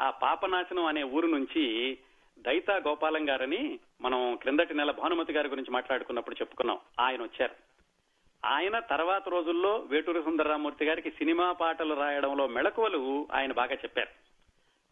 ఆ 0.00 0.10
పాపనాశనం 0.10 0.84
అనే 0.84 1.02
ఊరు 1.02 1.26
నుంచి 1.26 1.98
దైతా 2.38 2.76
గోపాలం 2.76 3.28
గారని 3.28 3.78
మనం 4.00 4.38
క్రిందటి 4.42 4.74
నెల 4.74 4.90
భానుమతి 4.90 5.32
గారి 5.32 5.48
గురించి 5.48 5.70
మాట్లాడుకున్నప్పుడు 5.70 6.36
చెప్పుకున్నాం. 6.40 6.78
ఆయన 7.00 7.22
వచ్చారు. 7.22 7.73
ఆయన 8.44 8.78
తర్వాత 8.78 9.28
రోజుల్లో 9.28 9.76
వేటూరి 9.78 10.22
సుందరరామూర్తి 10.22 10.84
గారికి 10.84 11.10
సినిమా 11.10 11.52
పాటలు 11.52 11.94
రాయడంలో 11.94 12.46
మెళకువలు 12.46 13.28
ఆయన 13.32 13.52
బాగా 13.52 13.74
చెప్పారు. 13.74 14.08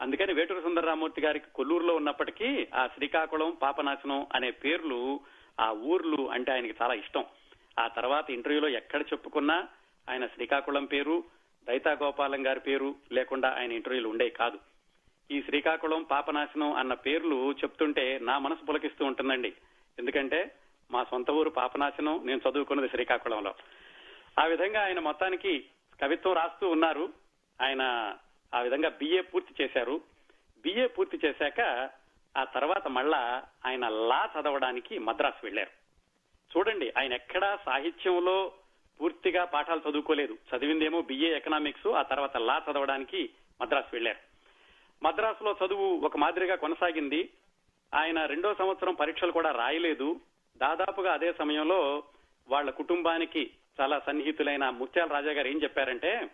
అందుకని 0.02 0.32
వేటూరు 0.32 0.60
సుందరరామూర్తి 0.60 1.20
గారికి 1.20 1.46
కొల్లూరులో 1.54 1.94
ఉన్నప్పటికీ 1.94 2.66
ఆ 2.74 2.86
శ్రీకాకుళం 2.86 3.56
పాపనాశనం 3.62 4.26
అనే 4.34 4.50
పేర్లు 4.50 5.20
ఆ 5.60 5.70
ఊర్లు 5.70 6.30
అంటే 6.30 6.52
ఆయనకి 6.52 6.74
చాలా 6.82 6.94
ఇష్టం. 6.94 7.24
ఆ 7.80 7.88
తర్వాత 7.88 8.30
ఇంటర్వ్యూలో 8.30 8.68
ఎక్కడ 8.68 9.00
చెప్పుకున్నా 9.00 9.68
ఆయన 10.10 10.26
శ్రీకాకుళం 10.26 10.84
పేరు 10.84 11.24
దైతా 11.64 11.98
గోపాలం 12.02 12.46
గారి 12.46 12.60
పేరు 12.60 12.94
లేకుండా 13.12 13.56
ఆయన 13.58 13.72
ఇంటర్వ్యూలు 13.72 14.08
ఉండేవి 14.08 14.30
కాదు. 14.30 14.58
ఈ 15.30 15.42
శ్రీకాకుళం 15.42 16.02
పాపనాశనం 16.02 16.72
అన్న 16.72 16.94
పేర్లు 16.94 17.52
చెప్తుంటే 17.52 18.18
నా 18.18 18.38
మనసు 18.38 18.64
పులకిస్తూ 18.64 19.04
ఉంటుందండి. 19.04 19.52
ఎందుకంటే 19.98 20.54
మా 20.92 21.04
సొంత 21.04 21.30
ఊరు 21.30 21.50
పాపనాశనం 21.50 22.26
నేను 22.26 22.40
చదువుకున్నది 22.50 22.88
శ్రీకాకుళంలో. 22.88 23.54
ఆ 24.40 24.44
విధంగా 24.44 24.84
ఆయన 24.84 25.00
మొత్తానికి 25.00 25.64
కవిత్వం 26.02 26.34
రాస్తూ 26.34 26.70
ఉన్నారు. 26.70 27.12
ఆయన 27.62 27.82
ఆ 28.54 28.60
విధంగా 28.60 28.88
బిఏ 28.88 29.20
పూర్తి 29.20 29.62
చేశారు. 29.62 30.00
బిఏ 30.62 30.86
పూర్తి 30.86 31.18
చేశాక 31.24 31.90
ఆ 32.36 32.44
తర్వాత 32.44 32.88
మళ్ళా 32.88 33.42
ఆయన 33.66 33.88
లా 33.88 34.30
చదవడానికి 34.40 34.98
మద్రాసు 34.98 35.40
వెళ్ళారు 35.44 35.70
చూడండి 36.56 36.92
ఆయన 36.98 37.12
ఎక్కడా 37.12 37.58
సాహిత్యంలో 37.66 38.52
పూర్తిగా 39.00 39.44
పాఠాలు 39.44 39.90
చదువుకోలేదు. 39.90 40.38
చదివిందేమో 40.56 41.02
బిఏ 41.02 41.36
ఎకనామిక్స్ 41.36 41.86
ఆ 41.86 42.02
తర్వాత 42.02 42.36
లా 42.36 42.62
చదవడానికి 42.70 43.30
మద్రాసు 43.62 43.88
వెళ్ళారు 43.92 44.32
మద్రాసులో 45.02 45.56
చదువు 45.66 46.00
ఒక 46.00 46.16
మాదిరిగా 46.16 46.56
కొనసాగింది. 46.56 47.30
ఆయన 47.94 48.26
రెండో 48.26 48.54
సంవత్సరం 48.54 48.94
పరీక్షలు 48.94 49.32
కూడా 49.32 49.50
రాయలేదు. 49.50 50.20
దాదాపుగా 50.56 51.12
అదే 51.12 51.32
సమయంలో 51.32 52.02
వాళ్ళ 52.48 52.70
కుటుంబానికి 52.70 53.50
చాలా 53.80 53.98
సన్నిహితులైన 53.98 54.70
ముత్యాల 54.70 55.08
రాజా 55.08 55.32
గారు 55.32 55.48
ఏం 55.48 55.62
చెప్పారంటే 55.62 56.30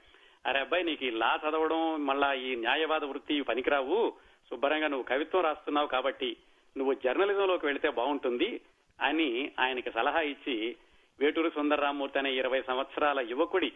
అరే 0.47 0.61
అబ్బాయి 0.61 0.85
నీకు 0.85 1.05
ఈ 1.05 1.11
లా 1.11 1.41
చదవడం 1.49 2.07
మళ్ళా 2.07 2.33
ఈ 2.33 2.57
న్యాయవాద 2.57 3.05
వృత్తి 3.05 3.41
పనికిరావు. 3.41 4.13
శుభ్రంగా 4.51 4.89
నువ్వు 4.89 5.05
కవిత్వం 5.05 5.43
రాస్తున్నావు 5.43 5.87
కాబట్టి 5.87 6.37
నువ్వు 6.77 6.95
జర్నలిజంలోకి 6.95 7.67
వెళితే 7.67 7.89
బాగుంటుంది 7.89 8.61
అని 9.01 9.53
ఆయనకి 9.61 9.91
సలహా 9.91 10.21
ఇచ్చి 10.21 10.77
వేటూరు 11.21 11.51
సుందరరామూర్తి 11.51 12.19
అనే 12.19 12.33
ఇరవై 12.33 12.63
సంవత్సరాల 12.63 13.21
యువకుడి 13.21 13.73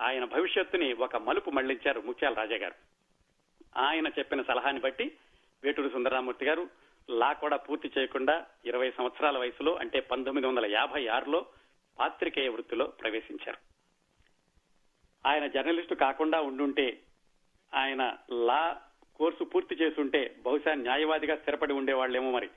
ఆయన 0.00 0.24
భవిష్యత్తుని 0.24 0.92
ఒక 0.92 1.16
మలుపు 1.16 1.50
మళ్ళించారు 1.50 2.00
ముత్యాల 2.00 2.34
రాజా 2.34 2.56
గారు. 2.56 2.74
ఆయన 3.76 4.08
చెప్పిన 4.08 4.42
సలహాని 4.42 4.80
బట్టి 4.80 5.12
వేటూరు 5.64 5.88
సుందరరామూర్తి 5.88 6.44
గారు 6.44 6.68
లా 7.10 7.32
కూడా 7.32 7.56
పూర్తి 7.56 7.90
చేయకుండా 7.98 8.46
ఇరవై 8.64 8.90
సంవత్సరాల 8.90 9.38
వయసులో 9.38 9.74
అంటే 9.74 10.00
పంతొమ్మిది 10.00 10.48
వందల 10.48 10.66
యాభై 10.66 11.06
ఆరులో 11.06 11.46
పాత్రికేయ 11.98 12.48
వృత్తిలో 12.48 12.86
ప్రవేశించారు. 12.86 13.58
ఆయన 15.26 15.46
జర్నలిస్టు 15.46 15.94
కాకుండా 15.94 16.40
ఉండుంటే 16.40 17.00
ఆయన 17.74 18.16
లా 18.30 18.82
కోర్సు 19.16 19.44
పూర్తి 19.44 19.74
చేసుంటే 19.74 20.36
బహుశా 20.46 20.74
న్యాయవాదిగా 20.74 21.36
స్థిరపడి 21.36 21.72
ఉండేవాళ్ళేమో 21.72 22.30
మరి. 22.30 22.50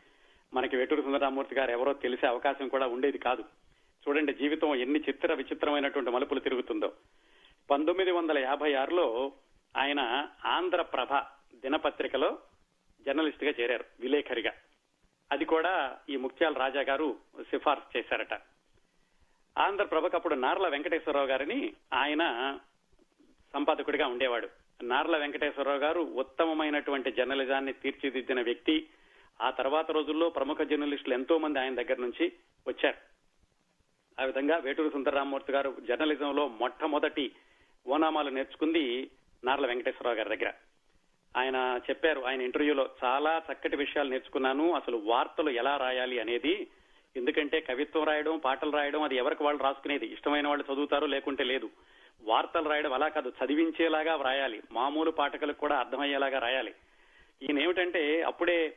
మనకి 0.54 0.76
వెటూరు 0.76 1.02
సుందరరామూర్తి 1.02 1.56
గారు 1.56 1.72
ఎవరో 1.72 1.94
తెలిసే 1.94 2.28
అవకాశం 2.28 2.68
కూడా 2.68 2.88
ఉండేది 2.88 3.18
కాదు. 3.18 3.44
చూడండి 4.08 4.34
జీవితం 4.34 4.76
ఎన్ని 4.76 5.00
చిత్ర 5.00 5.34
విచిత్రమైనటువంటి 5.34 6.12
మలుపులు 6.12 6.40
తిరుగుతుందో. 6.40 6.94
పంతొమ్మిది 7.70 8.12
వందల 8.12 8.38
యాభై 8.38 8.74
ఆరులో 8.74 9.32
ఆయన 9.78 10.28
ఆంధ్రప్రభ 10.46 11.14
దినపత్రికలో 11.56 12.40
జర్నలిస్ట్గా 13.10 13.54
చేరారు 13.60 13.86
విలేకరిగా 14.00 14.54
అది 15.32 15.46
కూడా 15.46 15.98
ఈ 16.10 16.16
ముక్త్యాల 16.16 16.54
రాజా 16.54 16.82
గారు 16.82 17.18
సిఫార్సు 17.42 17.98
చేశారట. 17.98 18.34
ఆంధ్రప్రభకు 19.58 20.18
అప్పుడు 20.18 20.36
నార్ల 20.36 20.68
వెంకటేశ్వరరావు 20.68 21.28
గారిని 21.28 21.74
ఆయన 21.94 22.24
సంపాదకుడిగా 23.54 24.08
ఉండేవాడు. 24.08 24.50
నార్ల 24.84 25.18
వెంకటేశ్వరరావు 25.18 25.78
గారు 25.78 26.00
ఉత్తమమైనటువంటి 26.00 27.12
జర్నలిజాన్ని 27.12 27.74
తీర్చిదిద్దిన 27.74 28.42
వ్యక్తి. 28.42 28.90
ఆ 29.42 29.50
తర్వాత 29.50 29.92
రోజుల్లో 29.92 30.30
ప్రముఖ 30.30 30.58
జర్నలిస్టులు 30.58 31.14
ఎంతో 31.14 31.38
మంది 31.38 31.60
ఆయన 31.60 31.76
దగ్గర 31.76 32.00
నుంచి 32.00 32.34
వచ్చారు. 32.68 32.98
ఆ 34.22 34.26
విధంగా 34.26 34.58
వేటూరు 34.58 34.90
సుందరరామమూర్తి 34.90 35.54
గారు 35.54 35.78
జర్నలిజంలో 35.88 36.48
మొట్టమొదటి 36.48 37.32
ఓనామాలు 37.88 38.30
నేర్చుకుంది 38.30 39.12
నార్ల 39.44 39.66
వెంకటేశ్వరరావు 39.66 40.18
గారి 40.18 40.38
దగ్గర. 40.38 40.54
ఆయన 41.38 41.80
చెప్పారు 41.90 42.22
ఆయన 42.22 42.42
ఇంటర్వ్యూలో 42.42 42.90
చాలా 43.04 43.42
చక్కటి 43.52 43.76
విషయాలు 43.76 44.10
నేర్చుకున్నాను 44.10 44.74
అసలు 44.74 44.98
వార్తలు 44.98 45.50
ఎలా 45.50 45.78
రాయాలి 45.78 46.20
అనేది. 46.20 46.68
ఎందుకంటే 47.16 47.62
కవిత్వం 47.62 48.04
రాయడం 48.04 48.38
పాటలు 48.38 48.72
రాయడం 48.72 49.02
అది 49.02 49.16
ఎవరికి 49.16 49.44
వాళ్ళు 49.44 49.64
రాసుకునేది? 49.64 50.06
ఇష్టమైన 50.06 50.48
వాళ్ళు 50.48 50.74
చదువుతారు 50.74 51.06
లేకుంటే 51.06 51.44
లేదు. 51.44 51.70
వార్తలు 52.24 52.70
రాయడం 52.70 52.94
అలా 52.94 53.08
కాదు 53.08 53.34
చదివించేలాగా 53.46 54.22
రాయాలి 54.22 54.62
మామూలు 54.72 55.12
పాఠకులకు 55.12 55.58
కూడా 55.58 55.76
అర్థమయ్యేలాగా 55.76 56.40
రాయాలి. 56.40 56.74
ఈయన 57.44 57.60
ఏమిటంటే 57.60 58.22
అప్పుడే 58.22 58.76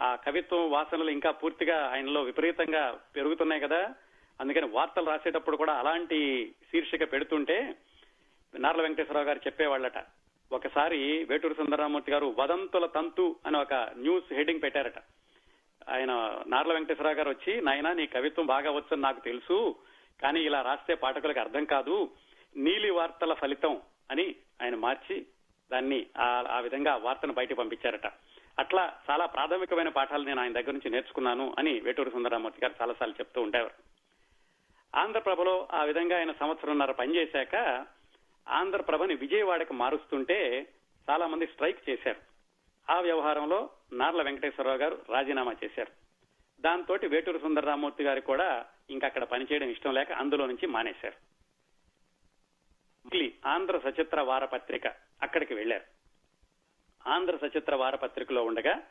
ఆ 0.00 0.14
కవిత్వం 0.14 0.70
వాసనలు 0.70 1.10
ఇంకా 1.10 1.30
పూర్తిగా 1.30 1.90
ఆయనలో 1.92 2.22
విపరీతంగా 2.22 2.98
పెరుగుతున్నాయి 3.16 3.60
కదా. 3.60 3.94
అందుకని 4.40 4.66
వార్తలు 4.66 5.04
రాసేటప్పుడు 5.04 5.56
కూడా 5.56 5.72
అలాంటి 5.72 6.50
శీర్షిక 6.70 7.12
పెడుతుంటే 7.12 7.74
నార్ల 8.58 8.82
వెంకటేశ్వరరావు 8.82 9.26
గారు 9.26 9.38
చెప్పేవాళ్ళట 9.38 9.98
ఒకసారి 10.52 11.24
వేటూరు 11.24 11.54
సుందరరామూర్తి 11.54 12.12
గారు 12.12 12.34
వదంతుల 12.38 12.86
తంతు 12.86 13.36
అని 13.46 13.56
ఒక 13.58 13.74
న్యూస్ 13.74 14.32
హెడ్డింగ్ 14.32 14.62
పెట్టారట. 14.62 14.98
ఆయన 15.88 16.12
నార్ల 16.46 16.72
వెంకటేశ్వరరావు 16.72 17.16
గారు 17.16 17.30
వచ్చి 17.30 17.60
నాయన 17.60 17.92
నీ 17.92 18.06
కవిత్వం 18.06 18.46
బాగా 18.46 18.70
వచ్చని 18.70 19.02
నాకు 19.02 19.20
తెలుసు 19.20 19.76
కానీ 20.22 20.40
ఇలా 20.40 20.62
రాస్తే 20.62 20.94
పాఠకులకు 20.94 21.40
అర్థం 21.40 21.64
కాదు 21.64 22.10
నీలి 22.56 22.90
వార్తల 22.90 23.32
ఫలితం 23.32 23.80
అని 24.10 24.34
ఆయన 24.62 24.74
మార్చి 24.74 25.26
దాన్ని 25.72 26.06
ఆ 26.50 26.60
విధంగా 26.60 26.96
వార్తను 26.96 27.32
బయట 27.32 27.52
పంపించారట. 27.52 28.06
అట్లా 28.58 28.92
చాలా 29.10 29.26
ప్రాథమికమైన 29.26 29.88
పాఠాలు 29.88 30.24
నేను 30.24 30.40
ఆయన 30.40 30.52
దగ్గర 30.52 30.70
నుంచి 30.70 30.90
నేర్చుకున్నాను 30.90 31.54
అని 31.58 31.80
వేటూరు 31.80 32.10
సుందరరామూర్తి 32.10 32.60
గారు 32.62 32.74
చాలాసార్లు 32.82 33.14
చెప్తూ 33.14 33.42
ఉండేవారు. 33.42 33.74
ఆంధ్రప్రభలో 34.98 35.68
ఆ 35.72 35.82
విధంగా 35.84 36.18
ఆయన 36.18 36.32
సంవత్సరంన్నర 36.32 36.90
పనిచేశాక 36.90 37.86
ఆంధ్రప్రభని 38.50 39.14
విజయవాడకు 39.14 39.72
మారుస్తుంటే 39.72 40.68
చాలా 41.10 41.26
మంది 41.26 41.46
స్ట్రైక్ 41.46 41.90
చేశారు. 41.90 42.20
ఆ 42.92 43.00
వ్యవహారంలో 43.00 43.70
నార్ల 43.92 44.22
వెంకటేశ్వరరావు 44.22 44.78
గారు 44.78 45.02
రాజీనామా 45.08 45.54
చేశారు. 45.64 45.92
దాంతో 46.60 46.98
వేటూరు 47.08 47.38
సుందరరామూర్తి 47.38 48.04
గారు 48.04 48.20
కూడా 48.20 48.66
ఇంకా 48.90 49.06
అక్కడ 49.06 49.24
పనిచేయడం 49.24 49.68
ఇష్టం 49.68 49.94
లేక 49.94 50.12
అందులో 50.12 50.46
నుంచి 50.46 50.66
మానేశారు. 50.66 51.30
ఆంధ్ర 53.46 53.78
సచిత్ర 53.78 54.20
వారపత్రిక 54.20 54.86
అక్కడికి 55.22 55.54
వెళ్ళారు 55.54 55.84
ఆంధ్ర 57.08 57.36
సచిత్ర 57.36 57.74
వారపత్రికలో 57.74 58.44
ఉండగా 58.44 58.82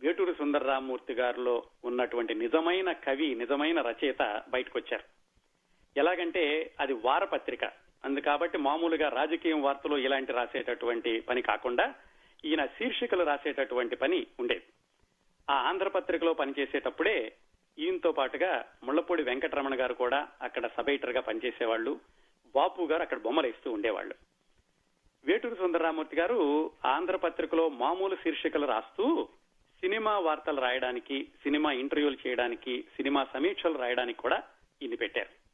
వేటూరు 0.00 0.32
సుందరరామూర్తి 0.32 1.12
గారిలో 1.12 1.62
ఉన్నటువంటి 1.84 2.34
నిజమైన 2.34 2.92
కవి 2.92 3.34
నిజమైన 3.34 3.80
రచయిత 3.80 4.42
బయటకు 4.48 4.78
వచ్చారు 4.78 5.04
ఎలాగంటే 5.96 6.74
అది 6.80 6.92
వారపత్రిక. 6.92 7.87
అందు 8.04 8.20
కాబట్టి 8.20 8.58
మామూలుగా 8.58 9.08
రాజకీయం 9.08 9.62
వార్తలు 9.62 9.96
ఇలాంటి 9.96 10.32
రాసేటటువంటి 10.32 11.20
పని 11.20 11.42
కాకుండా 11.42 11.94
ఈయన 12.44 12.66
శీర్షికలు 12.66 13.24
రాసేటటువంటి 13.24 13.96
పని 13.96 14.26
ఉండేది. 14.40 14.64
ఆ 15.50 15.54
ఆంధ్రపత్రికలో 15.54 16.34
పనిచేసేటప్పుడే 16.34 17.32
ఈయనతో 17.78 18.12
పాటుగా 18.12 18.64
ముళ్ళపూడి 18.84 19.22
వెంకటరమణ 19.22 19.80
గారు 19.80 19.94
కూడా 19.94 20.28
అక్కడ 20.42 20.66
సబైటర్గా 20.66 21.20
పనిచేసేవాళ్ళు 21.20 22.00
బాపు 22.54 22.82
గారు 22.82 23.02
అక్కడ 23.02 23.18
బొమ్మలు 23.18 23.46
ఇస్తూ 23.46 23.72
ఉండేవాళ్ళు 23.72 24.14
వేటూరు 25.24 25.54
సుందరరామూర్తి 25.54 26.16
గారు 26.16 26.70
ఆంధ్రపత్రికలో 26.84 27.68
మామూలు 27.68 28.16
శీర్షికలు 28.16 28.66
రాస్తూ 28.66 29.28
సినిమా 29.80 30.18
వార్తలు 30.18 30.60
రాయడానికి 30.60 31.24
సినిమా 31.42 31.72
ఇంటర్వ్యూలు 31.72 32.28
చేయడానికి 32.28 32.82
సినిమా 32.82 33.26
సమీక్షలు 33.34 33.78
రాయడానికి 33.78 34.18
కూడా 34.18 34.42
ఇన్ని 34.82 34.96
పెట్టారు. 34.96 35.47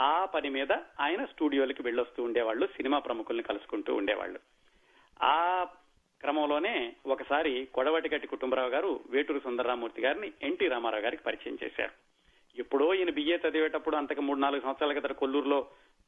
ఆ 0.00 0.24
పని 0.24 0.50
మీద 0.50 0.72
ఆయన 1.00 1.24
స్టూడియోలకి 1.24 1.82
వెళ్ళొస్తూ 1.82 2.22
ఉండేవాళ్ళు 2.22 2.66
సినిమా 2.66 2.98
ప్రముఖుల్ని 2.98 3.42
కలుసుకుంటూ 3.42 3.94
ఉండేవాళ్ళు. 3.94 4.40
ఆ 5.22 5.66
క్రమంలోనే 6.20 6.92
ఒకసారి 7.06 7.68
కొడవటిగట్టి 7.74 8.28
కుటుంబరావు 8.28 8.68
గారు 8.68 9.00
వేటూరు 9.10 9.38
సుందరరామూర్తి 9.38 10.02
గారిని 10.02 10.32
ఎన్టీ 10.42 10.68
రామారావు 10.68 11.02
గారికి 11.02 11.22
పరిచయం 11.22 11.58
చేశారు. 11.64 11.90
ఎప్పుడో 12.58 12.94
ఈయన 12.94 13.10
బిఏ 13.10 13.36
చదివేటప్పుడు 13.36 13.96
అంతకు 13.96 14.20
మూడు 14.20 14.38
నాలుగు 14.38 14.60
సంవత్సరాల 14.60 14.98
క్రితం 14.98 15.14
కొల్లూరులో 15.14 15.60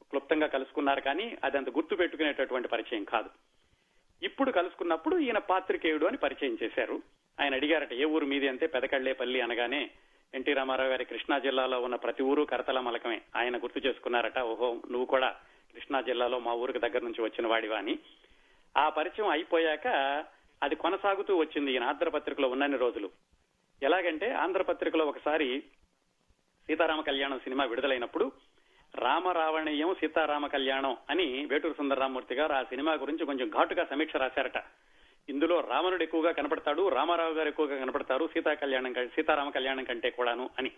క్లుప్తంగా 0.02 0.46
కలుసుకున్నారు 0.46 1.00
కానీ 1.00 1.36
అది 1.44 1.56
అంత 1.56 1.70
గుర్తు 1.70 1.94
పెట్టుకునేటటువంటి 1.94 2.68
పరిచయం 2.68 3.04
కాదు. 3.04 3.30
ఇప్పుడు 4.22 4.50
కలుసుకున్నప్పుడు 4.50 5.18
ఈయన 5.18 5.38
పాత్రికేయుడు 5.38 6.06
అని 6.06 6.16
పరిచయం 6.16 6.58
చేశారు. 6.62 7.02
ఆయన 7.40 7.54
అడిగారట 7.54 7.92
ఏ 7.92 8.04
ఊరు 8.04 8.26
మీది? 8.26 8.48
అంతే 8.48 8.66
పెదకళ్ళేపల్లి 8.66 9.40
అనగానే 9.40 9.90
ఎన్టీ 10.34 10.52
రామారావు 10.52 10.88
గారి 10.88 11.04
కృష్ణా 11.04 11.38
జిల్లాలో 11.38 11.80
ఉన్న 11.80 11.94
ప్రతి 11.94 12.22
ఊరు 12.22 12.42
కరతల 12.42 12.80
మలకమే. 12.80 13.22
ఆయన 13.36 13.56
గుర్తు 13.56 13.78
చేసుకున్నారట 13.78 14.38
ఓహో 14.38 14.72
నువ్వు 14.90 15.04
కూడా 15.04 15.30
కృష్ణా 15.74 16.00
జిల్లాలో 16.00 16.38
మా 16.38 16.52
ఊరికి 16.52 16.78
దగ్గర 16.78 16.98
నుంచి 16.98 17.22
వచ్చిన 17.22 17.46
వాడివా 17.46 17.78
అని. 17.78 17.98
ఆ 18.76 18.88
పరిచయం 18.88 19.28
అయిపోయాక 19.28 19.86
అది 20.62 20.74
కొనసాగుతూ 20.74 21.36
వచ్చింది 21.36 21.72
ఈయన 21.72 21.84
ఆంధ్రపత్రికలో 21.84 22.48
ఉన్నన్ని 22.48 22.78
రోజులు. 22.78 23.10
ఎలాగంటే 23.82 24.32
ఆంధ్రపత్రికలో 24.32 25.04
ఒకసారి 25.06 25.60
సీతారామ 26.66 27.00
కళ్యాణం 27.00 27.38
సినిమా 27.38 27.64
విడుదలైనప్పుడు 27.64 28.32
రామరావణీయం 28.94 29.94
సీతారామ 29.94 30.46
కళ్యాణం 30.46 30.96
అని 31.10 31.46
వేటూరు 31.46 31.74
సుందరరామూర్తి 31.74 32.34
గారు 32.34 32.52
ఆ 32.52 32.62
సినిమా 32.62 32.92
గురించి 32.92 33.26
కొంచెం 33.26 33.48
ఘాటుగా 33.48 33.84
సమీక్ష 33.84 34.16
రాశారట. 34.16 34.58
ఇందులో 35.28 35.60
రావణుడు 35.60 36.02
ఎక్కువగా 36.02 36.32
కనపడతాడు 36.32 36.88
రామారావు 36.88 37.32
గారు 37.32 37.48
ఎక్కువగా 37.48 37.76
కనపడతారు 37.78 38.26
సీతా 38.26 38.54
కళ్యాణం 38.54 38.94
సీతారామ 39.08 39.50
కళ్యాణం 39.50 39.84
కంటే 39.84 40.10
కూడాను 40.10 40.50
అని. 40.58 40.70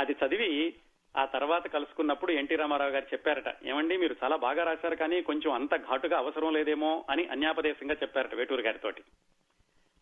అది 0.00 0.12
చదివి 0.12 0.74
ఆ 1.16 1.24
తర్వాత 1.24 1.66
కలుసుకున్నప్పుడు 1.66 2.32
ఎన్టీ 2.32 2.54
రామారావు 2.56 2.90
గారు 2.90 3.04
చెప్పారట 3.04 3.66
ఏమండి 3.66 3.96
మీరు 3.96 4.16
చాలా 4.24 4.36
బాగా 4.36 4.64
రాశారు 4.64 4.96
కానీ 4.96 5.22
కొంచెం 5.22 5.52
అంత 5.52 5.76
ఘాటుగా 5.76 6.18
అవసరం 6.18 6.52
లేదేమో 6.52 7.04
అని 7.10 7.24
అన్యాపదేశంగా 7.26 7.94
చెప్పారట 7.94 8.34
వేటూరు 8.34 8.60
గారితోటి 8.60 9.02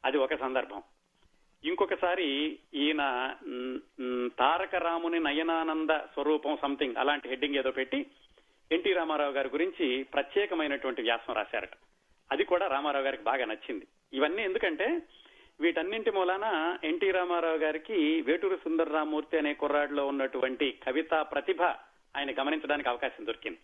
అది 0.04 0.18
ఒక 0.18 0.34
సందర్భం. 0.34 0.82
ఇంకొకసారి 1.64 2.58
ఈయన 2.74 3.02
తారక 4.38 4.74
రాముని 4.74 5.20
నయనానంద 5.20 5.90
స్వరూపం 5.90 6.58
సంథింగ్ 6.62 6.96
అలాంటి 6.98 7.28
హెడ్డింగ్ 7.28 7.54
ఏదో 7.54 7.70
పెట్టి 7.70 8.06
ఎన్టీ 8.72 8.92
రామారావు 8.92 9.32
గారి 9.32 9.48
గురించి 9.48 10.02
ప్రత్యేకమైనటువంటి 10.02 11.02
వ్యాసం 11.02 11.34
రాశారట. 11.34 11.70
అది 12.32 12.44
కూడా 12.44 12.66
రామారావు 12.66 13.04
గారికి 13.04 13.22
బాగా 13.22 13.44
నచ్చింది. 13.44 13.86
ఇవన్నీ 14.12 14.42
ఎందుకంటే 14.42 15.02
వీటన్నింటి 15.60 16.10
మూలాన 16.10 16.78
ఎన్టీ 16.84 17.10
రామారావు 17.10 17.56
గారికి 17.56 18.20
వేటూరు 18.20 18.56
సుందరరామూర్తి 18.56 19.38
అనే 19.38 19.54
కుర్రాడిలో 19.54 20.06
ఉన్నటువంటి 20.06 20.78
కవితా 20.86 21.22
ప్రతిభ 21.22 21.62
ఆయన 22.16 22.30
గమనించడానికి 22.30 22.88
అవకాశం 22.88 23.26
దొరికింది. 23.26 23.58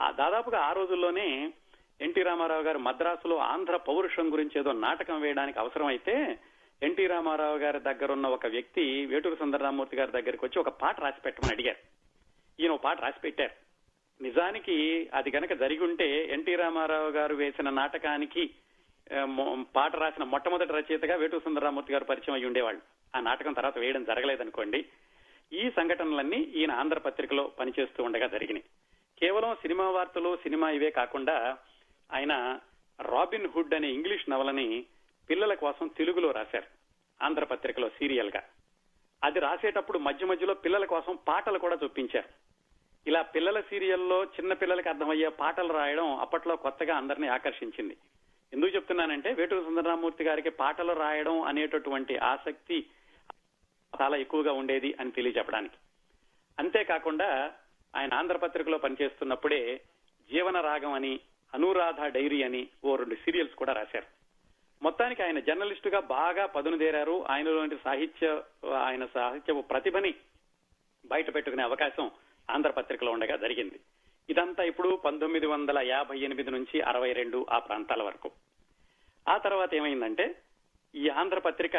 ఆ 0.00 0.10
దాదాపుగా 0.10 0.58
ఆ 0.58 0.72
రోజుల్లోనే 0.72 1.52
ఎన్టీ 2.00 2.22
రామారావు 2.22 2.62
గారు 2.62 2.78
మద్రాసులో 2.78 3.36
ఆంధ్ర 3.36 3.76
పౌరుషం 3.76 4.32
గురించి 4.32 4.60
ఏదో 4.60 4.72
నాటకం 4.72 5.20
వేయడానికి 5.20 5.58
అవసరమైతే 5.58 6.38
ఎన్టీ 6.82 7.06
రామారావు 7.06 7.58
గారి 7.58 7.80
దగ్గర 7.80 8.12
ఉన్న 8.12 8.26
ఒక 8.26 8.46
వ్యక్తి 8.46 9.06
వేటూరు 9.06 9.34
సుందరరామూర్తి 9.34 9.96
గారి 9.96 10.12
దగ్గరికి 10.12 10.44
వచ్చి 10.44 10.60
ఒక 10.60 10.68
పాట 10.68 11.00
రాసి 11.00 11.20
పెట్టమని 11.20 11.52
అడిగారు. 11.52 11.78
ఈయన 12.62 12.70
ఒక 12.70 12.82
పాట 12.82 13.00
రాసి 13.00 13.20
పెట్టారు. 13.20 13.69
నిజానికి 14.20 14.76
అది 15.14 15.30
కనుక 15.30 15.52
జరిగి 15.52 15.82
ఉంటే 15.84 16.08
ఎన్టీ 16.24 16.54
రామారావు 16.54 17.10
గారు 17.10 17.34
వేసిన 17.34 17.70
నాటకానికి 17.70 18.42
పాట 19.76 19.96
రాసిన 19.96 20.24
మొట్టమొదటి 20.24 20.72
రచయితగా 20.72 21.14
వేటు 21.14 21.40
సుందరరామూర్తి 21.44 21.92
గారు 21.92 22.04
పరిచయం 22.04 22.34
అయి 22.34 22.44
ఉండేవాళ్ళు. 22.44 22.82
ఆ 23.16 23.20
నాటకం 23.20 23.52
తర్వాత 23.52 23.78
వేయడం 23.78 24.04
జరగలేదనుకోండి 24.04 24.80
ఈ 25.52 25.70
సంఘటనలన్నీ 25.70 26.36
ఈయన 26.36 26.72
ఆంధ్రపత్రికలో 26.72 27.44
పనిచేస్తూ 27.60 28.04
ఉండగా 28.04 28.26
జరిగినాయి. 28.26 28.64
కేవలం 29.20 29.54
సినిమా 29.54 29.90
వార్తలు 29.90 30.36
సినిమా 30.36 30.70
ఇవే 30.70 30.90
కాకుండా 30.90 31.58
ఆయన 32.12 32.60
రాబిన్ 33.00 33.48
హుడ్ 33.48 33.74
అనే 33.74 33.88
ఇంగ్లీష్ 33.88 34.30
నవలని 34.30 34.86
పిల్లల 35.30 35.54
కోసం 35.54 35.86
తెలుగులో 35.88 36.30
రాశారు 36.30 36.68
ఆంధ్రపత్రికలో 37.20 37.88
సీరియల్గా 37.88 38.42
అది 39.22 39.38
రాసేటప్పుడు 39.40 39.98
మధ్య 39.98 40.26
మధ్యలో 40.26 40.54
పిల్లల 40.54 40.84
కోసం 40.84 41.18
పాటలు 41.28 41.58
కూడా 41.58 41.76
చూపించారు 41.84 42.28
ఇలా 43.06 43.22
పిల్లల 43.22 43.60
సీరియల్లో 43.60 44.24
చిన్న 44.24 44.52
పిల్లలకి 44.52 44.88
అర్థమయ్యే 44.88 45.28
పాటలు 45.28 45.72
రాయడం 45.72 46.16
అప్పట్లో 46.16 46.56
కొత్తగా 46.56 46.96
అందరినీ 46.96 47.28
ఆకర్షించింది. 47.28 47.96
ఎందుకు 48.52 48.74
చెప్తున్నానంటే 48.76 49.32
వేటూరు 49.32 49.64
సుందరరామూర్తి 49.64 50.24
గారికి 50.24 50.50
పాటలు 50.50 50.92
రాయడం 50.92 51.42
అనేటటువంటి 51.42 52.16
ఆసక్తి 52.16 52.86
చాలా 54.00 54.16
ఎక్కువగా 54.16 54.52
ఉండేది 54.52 54.94
అని 55.00 55.10
తెలియజెప్పడానికి 55.10 55.76
అంతేకాకుండా 56.58 57.52
ఆయన 57.96 58.14
ఆంధ్రపత్రికలో 58.14 58.78
పనిచేస్తున్నప్పుడే 58.78 59.80
జీవన 60.30 60.60
రాగం 60.60 60.92
అని 60.92 61.20
అనురాధ 61.54 62.00
డైరీ 62.00 62.42
అని 62.42 62.68
ఓ 62.84 62.96
రెండు 62.96 63.14
సీరియల్స్ 63.14 63.54
కూడా 63.54 63.72
రాశారు. 63.72 64.06
మొత్తానికి 64.82 65.22
ఆయన 65.22 65.38
జర్నలిస్టుగా 65.40 66.00
బాగా 66.00 66.46
పదునుదేరారు 66.46 67.26
ఆయనలోని 67.30 67.76
సాహిత్య 67.84 68.42
ఆయన 68.76 69.06
సాహిత్య 69.06 69.62
ప్రతిభని 69.62 70.14
బయట 71.06 71.34
పెట్టుకునే 71.34 71.62
అవకాశం 71.62 72.10
ఆంధ్రపత్రికలో 72.50 73.12
ఉండగా 73.12 73.36
జరిగింది. 73.36 73.80
ఇదంతా 74.30 74.64
ఇప్పుడు 74.64 74.96
పంతొమ్మిది 75.04 75.46
వందల 75.46 75.78
యాభై 75.78 76.18
ఎనిమిది 76.18 76.50
నుంచి 76.50 76.80
అరవై 76.80 77.12
రెండు 77.12 77.46
ఆ 77.50 77.58
ప్రాంతాల 77.58 78.02
వరకు. 78.02 78.30
ఆ 79.28 79.36
తర్వాత 79.36 79.74
ఏమైందంటే 79.74 80.34
ఈ 80.94 81.08
ఆంధ్రపత్రిక 81.08 81.76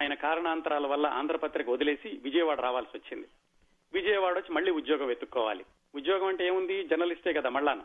ఆయన 0.00 0.14
కారణాంతరాల 0.14 0.86
వల్ల 0.86 1.06
ఆంధ్రపత్రిక 1.06 1.70
వదిలేసి 1.70 2.20
విజయవాడ 2.22 2.60
రావాల్సి 2.60 2.98
వచ్చింది. 2.98 3.28
విజయవాడ 3.92 4.32
వచ్చి 4.32 4.52
మళ్ళీ 4.52 4.70
ఉద్యోగం 4.70 5.06
వెతుక్కోవాలి. 5.06 5.64
ఉద్యోగం 5.94 6.26
అంటే 6.26 6.46
ఏముంది? 6.46 6.84
జర్నలిస్టే 6.84 7.32
కదా 7.32 7.48
మళ్ళాను. 7.48 7.82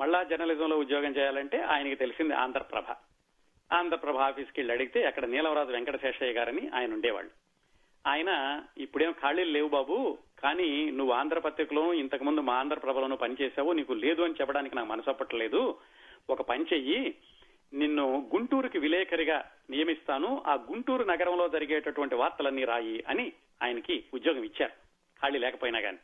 మళ్ళా 0.00 0.22
జర్నలిజంలో 0.22 0.78
ఉద్యోగం 0.78 1.16
చేయాలంటే 1.16 1.62
ఆయనకి 1.62 1.94
తెలిసింది 1.94 2.34
ఆంధ్రప్రభ. 2.34 2.84
ఆంధ్రప్రభ 3.72 4.16
ఆఫీస్కి 4.16 4.60
వెళ్ళి 4.60 4.74
అడిగితే 4.74 5.04
అక్కడ 5.04 5.24
నీలవరాజు 5.24 5.70
వెంకటశేషయ్య 5.70 6.32
గారని 6.32 6.70
ఆయన 6.74 6.92
ఉండేవాళ్ళు. 6.92 7.47
ఆయన 8.06 8.62
ఇప్పుడేం 8.78 9.12
ఖాళీలు 9.12 9.50
లేవు 9.50 9.68
బాబు 9.68 10.18
కానీ 10.42 10.90
నువ్వు 10.90 11.14
ఆంధ్రపత్రికలోను 11.14 11.86
ఇంతకు 11.86 12.00
ఇంతకుముందు 12.00 12.40
మా 12.40 12.54
ఆంధ్రప్రభలోనూ 12.54 13.16
పనిచేసావు 13.16 13.72
నీకు 13.72 13.92
లేదు 13.92 14.22
అని 14.22 14.34
చెప్పడానికి 14.40 14.76
నాకు 14.76 14.88
మనసప్పట్లేదు 14.88 15.78
ఒక 16.30 16.42
పని 16.42 16.64
చెయ్యి 16.72 17.14
నిన్ను 17.74 18.30
గుంటూరుకి 18.34 18.78
విలేకరిగా 18.78 19.50
నియమిస్తాను 19.70 20.42
ఆ 20.46 20.54
గుంటూరు 20.54 21.04
నగరంలో 21.04 21.48
జరిగేటటువంటి 21.48 22.14
వార్తలన్నీ 22.14 22.64
రాయి 22.64 23.04
అని 23.08 23.32
ఆయనకి 23.62 24.04
ఉద్యోగం 24.14 24.44
ఇచ్చారు. 24.44 24.72
ఖాళీ 25.22 25.38
లేకపోయినా 25.38 25.80
కానీ 25.80 25.98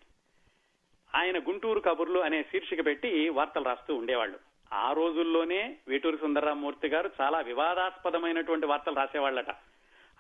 ఆయన 1.15 1.39
గుంటూరు 1.39 1.81
కబుర్లు 1.81 2.21
అనే 2.21 2.43
శీర్షిక 2.43 2.87
పెట్టి 2.87 3.29
వార్తలు 3.29 3.65
రాస్తూ 3.65 3.95
ఉండేవాళ్ళు. 3.95 4.39
ఆ 4.73 4.93
రోజుల్లోనే 4.93 5.77
వేటూరు 5.89 6.17
సుందరరామూర్తి 6.17 6.89
గారు 6.89 7.11
చాలా 7.21 7.41
వివాదాస్పదమైనటువంటి 7.41 8.67
వార్తలు 8.67 8.95
రాసేవాళ్ళట. 8.95 9.51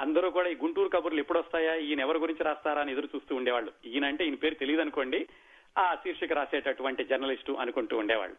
అందరూ 0.01 0.31
కూడా 0.31 0.49
ఈ 0.49 0.55
గుంటూరు 0.55 0.89
కబుర్లు 0.89 1.19
ఎప్పుడు 1.19 1.39
వస్తాయా 1.39 1.75
ఈయన 1.75 2.01
ఎవరి 2.01 2.19
గురించి 2.19 2.45
రాస్తారా 2.45 2.81
అని 2.81 2.93
ఎదురు 2.93 3.09
చూస్తూ 3.17 3.37
ఉండేవాళ్ళు. 3.37 3.73
ఈయన 3.87 4.05
అంటే 4.05 4.25
ఈయన 4.25 4.35
పేరు 4.35 4.55
తెలియదు 4.55 4.81
అనుకోండి 4.81 5.27
ఆ 5.79 5.95
శీర్షిక 5.95 6.33
రాసేటటువంటి 6.33 7.05
జర్నలిస్టు 7.05 7.53
అనుకుంటూ 7.53 7.99
ఉండేవాళ్ళు. 7.99 8.37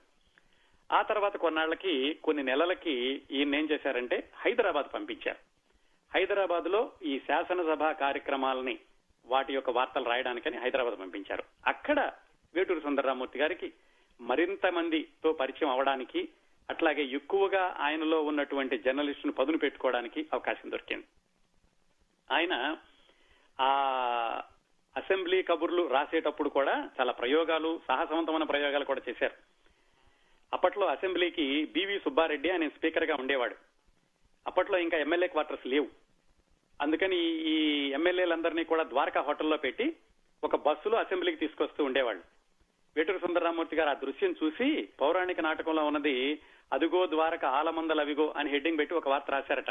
ఆ 0.91 1.01
తర్వాత 1.01 1.37
కొన్నాళ్ళకి 1.37 2.13
కొన్ని 2.13 2.43
నెలలకి 2.43 3.21
ఈయన 3.31 3.55
ఏం 3.55 3.67
చేశారంటే 3.71 4.29
హైదరాబాద్ 4.35 4.93
పంపించారు. 4.93 5.37
హైదరాబాద్లో 6.15 6.91
ఈ 7.03 7.19
శాసనసభ 7.19 7.83
కార్యక్రమాలని 7.83 8.79
వాటి 9.25 9.53
యొక్క 9.53 9.69
వార్తలు 9.69 10.05
రాయడానికని 10.05 10.57
హైదరాబాద్ 10.57 10.99
పంపించారు. 10.99 11.43
అక్కడ 11.67 12.11
వేటూరు 12.55 12.79
సుందరరామూర్తి 12.79 13.39
గారికి 13.39 13.73
మరింత 14.21 14.65
మందితో 14.67 15.33
పరిచయం 15.33 15.69
అవడానికి 15.69 16.29
అట్లాగే 16.69 17.03
ఎక్కువగా 17.03 17.75
ఆయనలో 17.79 18.21
ఉన్నటువంటి 18.21 18.77
జర్నలిస్టును 18.77 19.33
పదును 19.33 19.57
పెట్టుకోవడానికి 19.57 20.25
అవకాశం 20.33 20.71
దొరికింది. 20.71 21.05
ఆయన 22.31 22.77
ఆ 23.59 23.69
అసెంబ్లీ 24.97 25.43
కబుర్లు 25.43 25.87
రాసేటప్పుడు 25.87 26.49
కూడా 26.49 26.89
చాలా 26.99 27.11
ప్రయోగాలు 27.11 27.81
సాహసవంతమైన 27.87 28.43
ప్రయోగాలు 28.43 28.85
కూడా 28.85 29.01
చేశారు. 29.09 29.33
అప్పట్లో 30.53 30.87
అసెంబ్లీకి 30.87 31.65
బివి 31.65 31.99
సుబ్బారెడ్డి 31.99 32.51
ఆయన 32.51 32.67
స్పీకర్గా 32.67 33.15
ఉండేవాడు. 33.19 33.55
అప్పట్లో 34.47 34.77
ఇంకా 34.77 34.97
ఎమ్మెల్యే 34.97 35.27
క్వార్టర్స్ 35.27 35.67
లేవు. 35.67 35.87
అందుకని 36.81 37.17
ఈ 37.25 37.87
ఎమ్మెల్యేలందరినీ 37.91 38.63
కూడా 38.63 38.83
ద్వారకా 38.83 39.21
హోటల్లో 39.21 39.57
పెట్టి 39.57 39.95
ఒక 40.43 40.55
బస్సులో 40.55 40.97
అసెంబ్లీకి 40.97 41.37
తీసుకొస్తూ 41.37 41.83
ఉండేవాళ్ళు. 41.83 42.23
వేటూరు 42.95 43.17
సుందరరామూర్తి 43.17 43.75
గారు 43.75 43.89
ఆ 43.89 43.93
దృశ్యం 43.93 44.35
చూసి 44.43 44.89
పౌరాణిక 45.01 45.39
నాటకంలో 45.39 45.85
ఉన్నది 45.85 46.41
అదుగో 46.73 47.05
ద్వారక 47.05 47.45
ఆలమందలవిగో 47.45 48.33
అని 48.37 48.49
హెడ్డింగ్ 48.49 48.77
పెట్టి 48.77 48.95
ఒక 48.95 49.07
వార్త 49.07 49.31
రాశారట. 49.31 49.69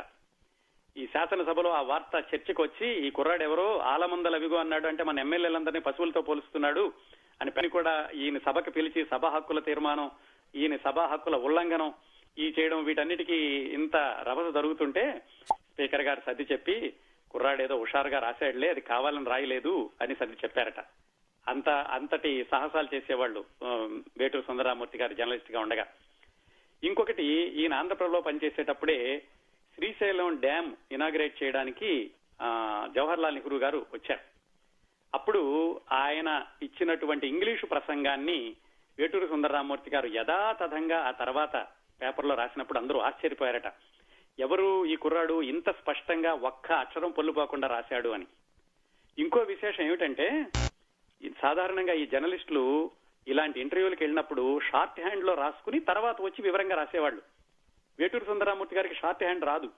ఈ 0.96 1.06
శాసనసభలో 1.06 1.70
ఆ 1.70 1.80
వార్త 1.80 2.24
చర్చకు 2.34 2.62
వచ్చి 2.62 3.06
ఈ 3.06 3.10
కుర్రాడు 3.10 3.42
ఎవరో 3.42 3.62
ఆలమందల 3.62 3.88
ఆలమందలవిగో 3.88 4.56
అన్నాడు 4.56 4.86
అంటే 4.86 5.04
మన 5.04 5.18
ఎమ్మెల్యేలందరినీ 5.18 5.80
పశువులతో 5.80 6.20
పోలుస్తున్నాడు 6.22 6.92
అని 7.40 7.50
పని 7.50 7.68
కూడా 7.68 8.10
ఈయన 8.14 8.38
సభకు 8.38 8.70
పిలిచి 8.70 9.04
సభా 9.04 9.28
హక్కుల 9.28 9.58
తీర్మానం 9.58 10.10
ఈయన 10.54 10.76
సభా 10.76 11.06
హక్కుల 11.06 11.36
ఉల్లంఘనం 11.36 11.94
ఈ 12.38 12.54
చేయడం 12.60 12.84
వీటన్నిటికీ 12.84 13.34
ఇంత 13.78 13.96
రభస 13.96 14.54
జరుగుతుంటే 14.54 15.22
స్పీకర్ 15.52 16.02
గారు 16.02 16.22
సర్ది 16.26 16.46
చెప్పి 16.52 16.94
కుర్రాడేదో 17.30 17.78
హుషారుగా 17.78 18.18
రాశాడులే 18.18 18.70
అది 18.70 18.80
కావాలని 18.80 19.30
రాయలేదు 19.30 19.90
అని 20.02 20.14
సర్ది 20.14 20.34
చెప్పారట. 20.34 20.80
అంత 21.48 21.68
అంతటి 21.68 22.46
సాహసాలు 22.50 22.94
చేసేవాళ్ళు 22.94 23.44
వేటూరు 24.18 24.42
సుందరరామూర్తి 24.42 24.98
గారు 24.98 25.14
జర్నలిస్ట్గా 25.14 25.60
ఉండగా. 25.60 25.86
ఇంకొకటి 26.82 27.24
ఈయన 27.60 27.74
ఆంధ్రప్రభలో 27.74 28.20
పనిచేసేటప్పుడే 28.20 29.22
శ్రీశైలం 29.76 30.36
డ్యామ్ 30.36 30.72
ఇనాగ్రేట్ 30.92 31.42
చేయడానికి 31.42 32.10
జవహర్ 32.94 33.18
లాల్ 33.18 33.34
నెహ్రూ 33.34 33.56
గారు 33.58 33.86
వచ్చారు. 33.92 34.20
అప్పుడు 35.14 35.42
ఆయన 35.92 36.46
ఇచ్చినటువంటి 36.62 37.28
ఇంగ్లీషు 37.28 37.66
ప్రసంగాన్ని 37.66 38.56
వేటూరు 38.98 39.26
సుందరరామూర్తి 39.26 39.90
గారు 39.90 40.06
యథాతథంగా 40.06 40.98
ఆ 40.98 41.10
తర్వాత 41.10 41.66
పేపర్లో 42.02 42.34
రాసినప్పుడు 42.34 42.78
అందరూ 42.78 42.98
ఆశ్చర్యపోయారట. 42.98 43.72
ఎవరు 44.38 44.86
ఈ 44.86 44.96
కుర్రాడు 44.96 45.42
ఇంత 45.42 45.70
స్పష్టంగా 45.70 46.32
ఒక్క 46.32 46.72
అక్షరం 46.72 47.10
పొల్లుపోకుండా 47.10 47.68
రాశాడు 47.68 48.08
అని. 48.08 48.26
ఇంకో 49.18 49.40
విశేషం 49.40 49.84
ఏమిటంటే 49.84 50.46
ఈ 51.22 51.30
సాధారణంగా 51.42 51.92
ఈ 51.92 52.06
జర్నలిస్టులు 52.06 52.90
ఇలాంటి 53.28 53.60
ఇంటర్వ్యూలకు 53.60 54.02
వెళ్ళినప్పుడు 54.02 54.60
షార్ట్ 54.60 55.00
హ్యాండ్లో 55.00 55.34
రాసుకుని 55.34 55.80
తర్వాత 55.80 56.22
వచ్చి 56.22 56.42
వివరంగా 56.42 56.76
రాసేవాళ్ళు. 56.76 57.22
వేటూరు 57.98 58.24
సుందరామూర్తి 58.24 58.76
గారికి 58.76 58.94
షార్ట్ 58.94 59.22
హ్యాండ్ 59.22 59.44
రాదు. 59.44 59.70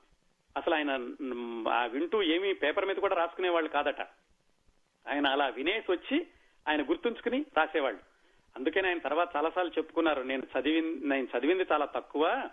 అసలు 0.57 0.75
ఆయన 0.75 0.97
వింటూ 1.93 2.23
ఏమీ 2.23 2.53
పేపర్ 2.53 2.87
మీద 2.87 2.97
కూడా 2.97 3.17
రాసుకునేవాళ్ళు 3.17 3.71
కాదట. 3.71 4.01
ఆయన 5.09 5.27
అలా 5.27 5.47
వినేసి 5.47 5.93
వచ్చి 5.93 6.27
ఆయన 6.69 6.83
గుర్తుంచుకుని 6.83 7.45
రాసేవాళ్ళు. 7.57 8.01
అందుకని 8.57 8.89
ఆయన 8.89 8.99
తర్వాత 8.99 9.29
చాలాసార్లు 9.37 9.73
చెప్పుకున్నారు 9.79 10.23
నేను 10.23 10.43
చదివి 10.43 11.09
నేను 11.09 11.29
చదివింది 11.39 11.67
చాలా 11.73 11.85
తక్కువ. 11.85 12.49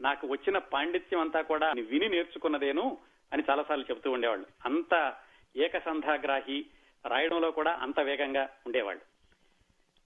నాకు 0.00 0.26
వచ్చిన 0.26 0.58
పాండిత్యం 0.58 1.20
అంతా 1.20 1.40
కూడా 1.40 1.72
విని 1.72 2.08
నేర్చుకున్నదేను 2.08 2.98
అని 3.32 3.42
చాలాసార్లు 3.50 3.84
చెబుతూ 3.84 4.10
ఉండేవాళ్ళు. 4.10 4.46
అంత 4.64 5.14
ఏకసంధాగ్రాహి 5.56 6.66
రాయడంలో 7.06 7.50
కూడా 7.50 7.72
అంత 7.82 8.00
వేగంగా 8.00 8.48
ఉండేవాళ్ళు. 8.66 9.09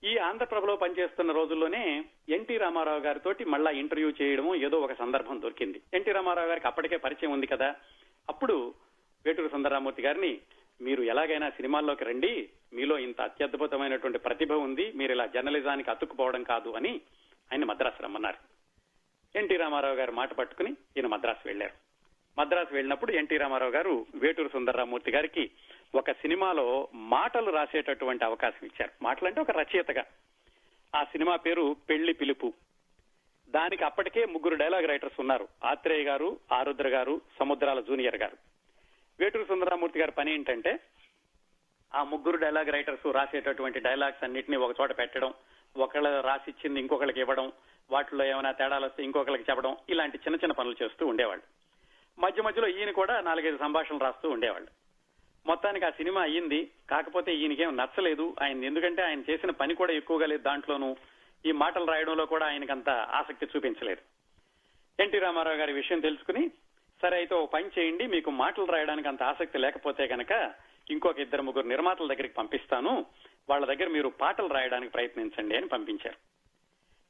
ఈ 0.04 0.16
ఆంధ్రప్రభలో 0.18 0.76
పనిచేస్తున్న 0.76 1.32
రోజుల్లోనే 1.32 2.04
ఎన్టీ 2.28 2.56
రామారావు 2.56 3.00
గారితో 3.00 3.34
మళ్ళా 3.46 3.70
ఇంటర్వ్యూ 3.70 4.12
చేయడము 4.22 4.54
ఏదో 4.54 4.80
ఒక 4.80 4.92
సందర్భం 4.92 5.42
దొరికింది. 5.42 5.80
ఎన్టీ 5.94 6.12
రామారావు 6.12 6.48
గారికి 6.48 6.66
అప్పటికే 6.66 6.96
పరిచయం 6.96 7.32
ఉంది 7.32 7.46
కదా. 7.46 7.74
అప్పుడు 8.28 8.74
వేటూరు 9.26 9.48
సుందరరామూర్తి 9.48 10.02
గారిని 10.02 10.40
మీరు 10.80 11.02
ఎలాగైనా 11.02 11.50
సినిమాల్లోకి 11.50 12.04
రండి. 12.04 12.48
మీలో 12.72 12.98
ఇంత 12.98 13.20
అత్యద్భుతమైనటువంటి 13.20 14.18
ప్రతిభ 14.18 14.52
ఉంది. 14.52 14.92
మీరు 14.92 15.12
ఇలా 15.12 15.26
జర్నలిజానికి 15.26 15.90
అతుక్కుపోవడం 15.90 16.42
కాదు 16.42 16.70
అని 16.70 17.00
ఆయన 17.52 17.64
మద్రాసు 17.64 18.02
రమ్మన్నారు. 18.02 18.54
ఎన్టీ 19.38 19.56
రామారావు 19.56 19.94
గారు 19.94 20.12
మాట 20.12 20.32
పట్టుకుని 20.32 20.70
ఈయన 20.70 21.06
మద్రాసు 21.06 21.48
వెళ్ళారు 21.48 21.72
మద్రాసు 22.40 22.74
వెళ్ళినప్పుడు 22.74 23.12
ఎన్టీ 23.12 23.36
రామారావు 23.36 23.70
గారు 23.70 24.06
వేటూరు 24.14 24.48
సుందరరామూర్తి 24.48 25.10
గారికి 25.10 25.50
ఒక 25.94 26.10
సినిమాలో 26.10 26.88
మాటలు 26.94 27.50
రాసేటటువంటి 27.50 28.24
అవకాశం 28.24 28.66
ఇచ్చారు. 28.66 28.90
మాటలు 29.02 29.28
అంటే 29.28 29.40
ఒక 29.40 29.50
రచయితగా. 29.50 30.04
ఆ 30.96 31.04
సినిమా 31.04 31.36
పేరు 31.36 31.76
పెళ్ళి 31.88 32.12
పిలుపు. 32.12 32.52
దానికి 33.48 33.84
అప్పటికే 33.84 34.24
ముగ్గురు 34.24 34.54
డైలాగ్ 34.54 34.88
రైటర్స్ 34.88 35.20
ఉన్నారు. 35.20 35.48
ఆత్రేయ 35.64 36.04
గారు 36.04 36.38
ఆరుద్ర 36.52 36.88
గారు 36.88 37.20
సముద్రాల 37.38 37.80
జూనియర్ 37.80 38.16
గారు. 38.16 38.36
వేటూరు 39.20 39.44
సుందరామూర్తి 39.44 40.00
గారి 40.00 40.12
పని 40.12 40.34
ఏంటంటే 40.34 40.80
ఆ 41.94 42.02
ముగ్గురు 42.02 42.36
డైలాగ్ 42.36 42.72
రైటర్స్ 42.72 43.12
రాసేటటువంటి 43.12 43.80
డైలాగ్స్ 43.80 44.24
అన్నిటిని 44.24 44.56
ఒక 44.56 44.80
చోట 44.80 44.98
పెట్టడం 44.98 45.34
ఒకళ్ళ 45.76 46.20
రాసిచ్చింది 46.20 46.80
ఇంకొకళ్ళకి 46.80 47.20
ఇవ్వడం 47.20 47.52
వాటిలో 47.90 48.24
ఏమైనా 48.24 48.52
తేడాలు 48.52 48.86
వస్తే 48.86 49.04
ఇంకొకళ్ళకి 49.04 49.44
చెప్పడం 49.50 49.76
ఇలాంటి 49.88 50.18
చిన్న 50.18 50.34
చిన్న 50.34 50.52
పనులు 50.52 50.84
చేస్తూ 50.84 51.06
ఉండేవాళ్ళు. 51.06 51.44
మధ్య 52.20 52.42
మధ్యలో 52.42 52.68
ఈయన 52.68 52.90
కూడా 52.90 53.20
నాలుగైదు 53.20 53.58
సంభాషణలు 53.58 54.00
రాస్తూ 54.00 54.30
ఉండేవాళ్ళు. 54.30 54.83
మొత్తానికి 55.46 55.86
ఆ 55.86 55.90
సినిమా 55.90 56.22
అయ్యింది. 56.22 56.70
కాకపోతే 56.90 57.34
ఈయనకేం 57.34 57.76
నచ్చలేదు. 57.76 58.36
ఆయన 58.42 58.64
ఎందుకంటే 58.64 59.02
ఆయన 59.02 59.22
చేసిన 59.30 59.50
పని 59.50 59.74
కూడా 59.74 59.92
ఎక్కువగా 59.92 60.26
లేదు 60.26 60.42
దాంట్లోనూ. 60.42 60.96
ఈ 61.46 61.52
మాటలు 61.52 61.84
రాయడంలో 61.84 62.26
కూడా 62.26 62.46
ఆయనకంత 62.46 62.90
ఆసక్తి 62.90 63.46
చూపించలేదు. 63.46 64.02
ఎన్టీ 65.02 65.18
రామారావు 65.18 65.56
గారి 65.56 65.72
విషయం 65.72 66.00
తెలుసుకుని 66.00 66.50
సరే 67.02 67.16
అయితే 67.16 67.34
ఓ 67.34 67.46
పని 67.46 67.70
చేయండి 67.78 68.06
మీకు 68.06 68.30
మాటలు 68.30 68.64
రాయడానికి 68.64 69.08
అంత 69.08 69.22
ఆసక్తి 69.22 69.58
లేకపోతే 69.58 70.06
కనుక 70.06 70.54
ఇంకొక 70.90 71.18
ఇద్దరు 71.18 71.42
ముగ్గురు 71.42 71.66
నిర్మాతల 71.66 72.06
దగ్గరికి 72.06 72.34
పంపిస్తాను. 72.34 73.06
వాళ్ళ 73.48 73.66
దగ్గర 73.66 73.88
మీరు 73.88 74.08
పాటలు 74.08 74.46
రాయడానికి 74.46 74.92
ప్రయత్నించండి 74.92 75.56
అని 75.56 75.68
పంపించారు. 75.68 76.16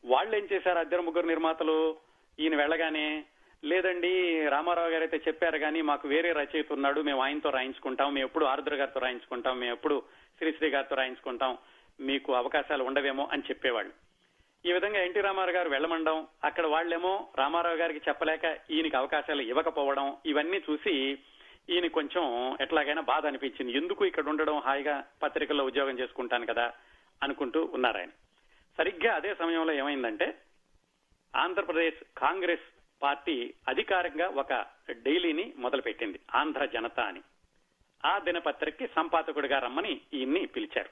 వాళ్ళు 0.05 0.37
ఏం 0.37 0.49
చేశారు 0.53 0.79
ఇద్దరు 0.79 1.03
ముగ్గురు 1.03 1.27
నిర్మాతలు? 1.27 1.97
ఈయన 2.40 2.57
వెళ్ళగానే 2.57 3.25
లేదండి 3.64 4.11
రామారావు 4.48 4.90
గారు 4.90 5.03
అయితే 5.03 5.18
చెప్పారు 5.29 5.59
కానీ 5.59 5.83
మాకు 5.83 6.09
వేరే 6.09 6.33
రచయిత 6.33 6.72
ఉన్నాడు 6.72 7.00
మేము 7.00 7.20
ఆయనతో 7.22 7.50
రాయించుకుంటాం 7.50 8.14
మేము 8.14 8.27
ఎప్పుడు 8.27 8.44
ఆరుద్ర 8.44 8.74
గారితో 8.74 9.00
రాయించుకుంటాం 9.00 9.59
మేము 9.61 9.72
ఎప్పుడు 9.72 10.03
శ్రీశ్రీ 10.38 10.70
గారితో 10.70 10.94
రాయించుకుంటాం 10.94 11.59
మీకు 12.00 12.35
అవకాశాలు 12.35 12.85
ఉండవేమో 12.85 13.24
అని 13.33 13.42
చెప్పేవాళ్ళు. 13.42 13.92
ఈ 14.64 14.72
విధంగా 14.72 15.00
ఎన్టీ 15.03 15.20
రామారావు 15.20 15.57
గారు 15.57 15.68
వెళ్ళమండం 15.68 16.27
అక్కడ 16.44 16.66
వాళ్ళేమో 16.66 17.29
రామారావు 17.38 17.77
గారికి 17.77 18.00
చెప్పలేక 18.09 18.44
ఈయనకి 18.70 18.96
అవకాశాలు 18.96 19.42
ఇవ్వకపోవడం 19.42 20.16
ఇవన్నీ 20.27 20.59
చూసి 20.70 20.94
ఈయన 21.70 21.87
కొంచెం 21.87 22.24
ఎట్లాగైనా 22.61 23.00
బాధ 23.00 23.27
అనిపించింది. 23.27 23.72
ఎందుకు 23.72 24.05
ఇక్కడ 24.05 24.29
ఉండడం 24.29 24.59
హాయిగా 24.59 25.05
పత్రికల్లో 25.22 25.64
ఉద్యోగం 25.64 25.98
చేసుకుంటాను 25.98 26.46
కదా 26.46 26.72
అనుకుంటూ 27.22 27.70
ఉన్నారు 27.74 27.98
ఆయన. 27.98 28.12
సరిగ్గా 28.79 29.14
అదే 29.14 29.35
సమయంలో 29.35 29.72
ఏమైందంటే 29.72 30.29
ఆంధ్రప్రదేశ్ 31.35 32.00
కాంగ్రెస్ 32.16 32.66
పార్టీ 33.05 33.55
అధికారికంగా 33.69 34.29
ఒక 34.29 34.67
డైలీని 34.90 35.53
మొదలుపెట్టింది 35.57 36.21
ఆంధ్ర 36.35 36.64
జనత 36.64 37.01
అని. 37.01 37.21
ఆ 38.05 38.19
దినపత్రికకి 38.19 38.87
సంపాదకుడిగా 38.87 39.59
రమ్మని 39.59 40.01
ఈయన్ని 40.14 40.47
పిలిచారు. 40.47 40.88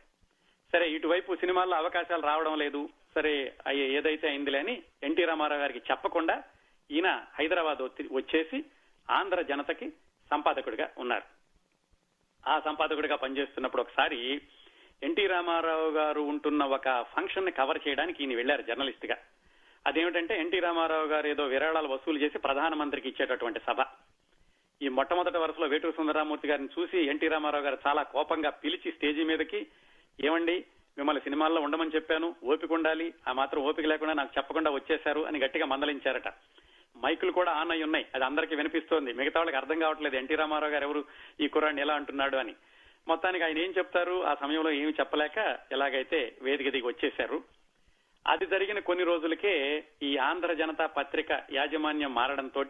సరే 0.73 0.91
ఇటువైపు 0.91 1.37
సినిమాల్లో 1.37 1.77
అవకాశాలు 1.77 2.23
రావడం 2.23 2.59
లేదు. 2.59 2.89
సరే 3.15 3.55
అయ్యే 3.67 3.89
ఏదైతే 3.99 4.29
అయిందిలే 4.29 4.59
అని 4.59 4.83
ఎన్టీ 5.03 5.25
రామారావు 5.25 5.61
గారికి 5.61 5.79
చెప్పకుండా 5.79 6.43
ఈయన 6.91 7.25
హైదరాబాద్ 7.39 7.83
వచ్చేసి 8.13 8.65
ఆంధ్ర 9.11 9.43
జనతకి 9.43 9.91
సంపాదకుడిగా 10.31 10.91
ఉన్నారు. 10.99 11.25
ఆ 12.51 12.61
సంపాదకుడిగా 12.61 13.17
పనిచేస్తున్నప్పుడు 13.17 13.83
ఒకసారి 13.83 14.41
ఎన్టీ 15.03 15.27
రామారావు 15.27 15.91
గారు 15.91 16.21
ఉంటున్న 16.21 16.65
ఒక 16.65 17.03
ఫంక్షన్ని 17.03 17.53
కవర్ 17.53 17.79
చేయడానికి 17.89 18.25
ఈయన 18.25 18.37
వెళ్ళారు 18.37 18.63
జర్నలిస్ట్గా 18.63 19.17
అదేమిటంటే 19.87 20.41
ఎన్టీ 20.41 20.59
రామారావు 20.59 21.07
గారు 21.07 21.27
ఏదో 21.27 21.45
విరాళాలు 21.45 21.89
వసూలు 21.89 22.19
చేసి 22.19 22.39
ప్రధానమంత్రికి 22.39 23.09
ఇచ్చేటటువంటి 23.09 23.61
సభ. 23.61 23.85
ఈ 24.83 24.89
మొట్టమొదటి 24.89 25.39
వరుసలో 25.39 25.67
వేటూరు 25.67 25.97
సుందరరామూర్తి 25.97 26.49
గారిని 26.49 26.69
చూసి 26.81 26.99
ఎన్టీ 26.99 27.29
రామారావు 27.29 27.65
గారు 27.65 27.79
చాలా 27.87 28.03
కోపంగా 28.03 28.51
పిలిచి 28.51 28.93
స్టేజీ 28.93 29.23
మీదకి 29.23 29.67
ఏమండి 30.25 30.65
మిమ్మల్ని 30.99 31.23
సినిమాల్లో 31.23 31.61
ఉండమని 31.61 31.91
చెప్పాను 31.95 32.35
ఓపిక 32.45 32.73
ఉండాలి 32.73 33.15
ఆ 33.29 33.33
మాత్రం 33.33 33.63
ఓపిక 33.63 33.87
లేకుండా 33.87 34.15
నాకు 34.15 34.31
చెప్పకుండా 34.39 34.71
వచ్చేశారు 34.71 35.21
అని 35.21 35.39
గట్టిగా 35.39 35.67
మందలించారట. 35.67 36.29
మైకులు 37.05 37.33
కూడా 37.33 37.53
ఆన్ 37.53 37.71
అయి 37.71 37.83
ఉన్నాయి. 37.83 38.07
అది 38.15 38.25
అందరికీ 38.25 38.57
వినిపిస్తోంది. 38.57 39.13
మిగతా 39.13 39.41
వాళ్ళకి 39.41 39.57
అర్థం 39.57 39.79
కావట్లేదు 39.79 40.17
ఎన్టీ 40.17 40.35
రామారావు 40.35 40.73
గారు 40.73 40.85
ఎవరు? 40.85 41.05
ఈ 41.41 41.49
కుర్రాన్ని 41.49 41.83
ఎలా 41.83 41.95
అంటున్నాడు? 41.95 42.37
అని. 42.37 42.55
మొత్తానికి 43.09 43.45
ఆయన 43.45 43.59
ఏం 43.59 43.75
చెప్తారు? 43.79 44.25
ఆ 44.25 44.35
సమయంలో 44.35 44.71
ఏమి 44.71 44.93
చెప్పలేక 45.01 45.59
ఎలాగైతే 45.73 46.37
వేదిక 46.43 46.69
దిగి 46.69 46.87
వచ్చేశారు. 46.87 47.62
అది 48.27 48.47
జరిగిన 48.47 48.79
కొన్ని 48.79 49.05
రోజులకే 49.05 49.55
ఈ 50.03 50.17
ఆంధ్ర 50.17 50.53
జనతా 50.53 50.87
పత్రిక 50.87 51.27
యాజమాన్యం 51.53 52.15
మారడంతో 52.15 52.63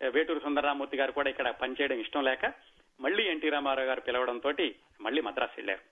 వేటూరు 0.00 0.40
సుందరరామూర్తి 0.40 0.96
గారు 0.96 1.12
కూడా 1.12 1.30
ఇక్కడ 1.30 1.50
పనిచేయడం 1.50 2.00
ఇష్టం 2.00 2.24
లేక 2.24 2.44
మళ్ళీ 3.00 3.22
ఎన్టీ 3.24 3.48
రామారావు 3.48 3.88
గారు 3.88 4.00
పిలవడంతో 4.00 4.50
మళ్ళీ 5.00 5.20
మద్రాసు 5.20 5.54
వెళ్ళారు 5.56 5.84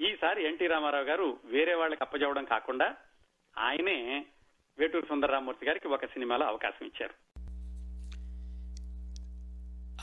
ఈసారి 0.00 0.44
ఎన్టీ 0.44 0.66
రామారావు 0.66 1.04
గారు 1.04 1.40
వేరే 1.44 1.74
వాళ్ళకి 1.74 2.02
అప్పజవడం 2.02 2.44
కాకుండా 2.44 2.86
ఆయనే 3.56 3.96
వేటూరు 4.78 5.06
సుందరరామూర్తి 5.06 5.66
గారికి 5.66 5.88
ఒక 5.88 6.04
సినిమాలో 6.04 6.46
అవకాశం 6.46 6.86
ఇచ్చారు. 6.86 7.14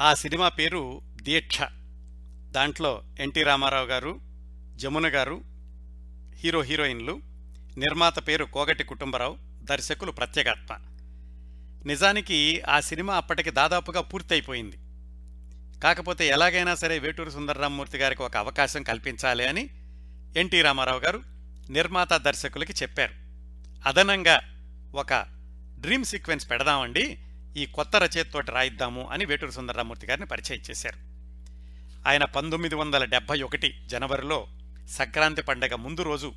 ఆ 0.03 0.13
సినిమా 0.13 0.49
పేరు 0.49 0.83
దీక్ష. 1.23 1.57
దాంట్లో 2.51 2.91
ఎన్టీ 3.19 3.43
రామారావు 3.43 3.85
గారు 3.85 4.13
జమున 4.75 5.07
గారు 5.07 5.37
హీరో 6.35 6.61
హీరోయిన్లు 6.61 7.15
నిర్మాత 7.77 8.27
పేరు 8.27 8.45
కోగటి 8.45 8.83
కుటుంబరావు 8.83 9.37
దర్శకులు 9.63 10.11
ప్రత్యేగాత్మ. 10.11 10.77
నిజానికి 11.85 12.61
ఆ 12.61 12.79
సినిమా 12.79 13.15
అప్పటికి 13.15 13.51
దాదాపుగా 13.51 14.01
పూర్తయిపోయింది. 14.01 14.77
కాకపోతే 15.79 16.27
ఎలాగైనా 16.27 16.75
సరే 16.75 16.99
వేటూరు 16.99 17.29
సుందరరామూర్తి 17.29 17.97
గారికి 17.97 18.23
ఒక 18.23 18.37
అవకాశం 18.37 18.83
కల్పించాలి 18.83 19.47
అని 19.47 19.69
ఎన్టీ 20.37 20.61
రామారావు 20.61 20.99
గారు 20.99 21.21
నిర్మాత 21.69 22.13
దర్శకులకి 22.13 22.73
చెప్పారు. 22.73 23.13
అదనంగా 23.85 24.41
ఒక 24.95 25.25
డ్రీమ్ 25.79 26.05
సీక్వెన్స్ 26.05 26.49
పెడదామండి 26.49 27.19
ఈ 27.57 27.65
కొత్త 27.65 27.95
రచయితతోటి 27.95 28.51
రాయిద్దాము 28.51 29.09
అని 29.11 29.25
వేటూరు 29.25 29.51
సుందరరామూర్తి 29.51 30.07
గారిని 30.07 30.27
పరిచయం 30.27 30.59
చేశారు. 30.69 30.97
ఆయన 32.09 32.23
పంతొమ్మిది 32.23 32.75
వందల 32.75 33.05
డెబ్భై 33.05 33.41
ఒకటి 33.41 33.81
జనవరిలో 33.87 34.47
సంక్రాంతి 34.89 35.41
పండగ 35.41 35.75
ముందు 35.75 36.03
రోజు 36.03 36.33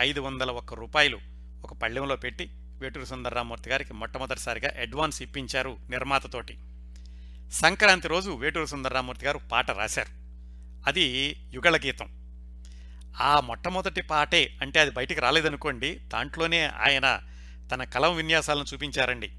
ఐదు 0.00 0.20
వందల 0.20 0.50
ఒక్క 0.50 0.74
రూపాయలు 0.74 1.18
ఒక 1.64 1.72
పళ్ళెంలో 1.72 2.16
పెట్టి 2.16 2.50
వేటూరు 2.80 3.04
సుందరరామూర్తి 3.04 3.70
గారికి 3.70 3.92
మొట్టమొదటిసారిగా 3.92 4.70
అడ్వాన్స్ 4.80 5.22
ఇప్పించారు 5.22 5.76
నిర్మాతతోటి. 5.90 6.58
సంక్రాంతి 7.52 8.08
రోజు 8.08 8.30
వేటూరు 8.30 8.66
సుందరరామూర్తి 8.66 9.26
గారు 9.26 9.40
పాట 9.52 9.70
రాశారు. 9.70 10.08
అది 10.86 11.36
యుగళ 11.54 11.76
గీతం. 11.76 12.08
ఆ 13.20 13.40
మొట్టమొదటి 13.40 14.02
పాటే 14.02 14.58
అంటే 14.62 14.80
అది 14.80 14.90
బయటికి 14.90 15.20
రాలేదనుకోండి 15.20 15.94
దాంట్లోనే 15.94 16.66
ఆయన 16.66 17.20
తన 17.72 17.84
కలం 17.84 18.16
విన్యాసాలను 18.16 18.64
చూపించారండి. 18.74 19.30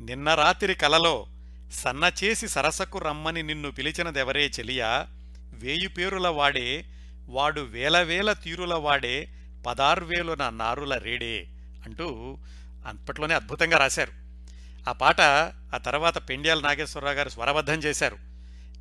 నిన్న 0.00 0.34
రాత్రి 0.34 0.74
కలలో 0.74 1.26
సన్నచేసి 1.72 2.48
సరసకు 2.48 2.98
రమ్మని 2.98 3.42
నిన్ను 3.42 3.70
పిలిచినదెవరే 3.70 4.46
చెలియా? 4.46 5.06
వేయు 5.52 5.88
పేరుల 5.88 6.28
వాడే 6.28 6.84
వాడు 7.28 7.60
వేల 7.60 8.02
వేల 8.02 8.32
తీరుల 8.32 8.74
వాడే 8.74 9.28
పదార్వేలున 9.66 10.50
నారుల 10.50 10.96
రేడే 10.96 11.46
అంటూ 11.84 12.38
అప్పట్లోనే 12.86 13.34
అద్భుతంగా 13.34 13.78
రాశారు. 13.78 14.12
ఆ 14.88 14.92
పాట 14.92 15.20
ఆ 15.74 15.78
తర్వాత 15.86 16.28
పెండ్యాల 16.28 16.60
నాగేశ్వరరావు 16.60 17.14
గారు 17.14 17.28
స్వరబద్ధం 17.28 17.74
చేశారు. 17.74 18.16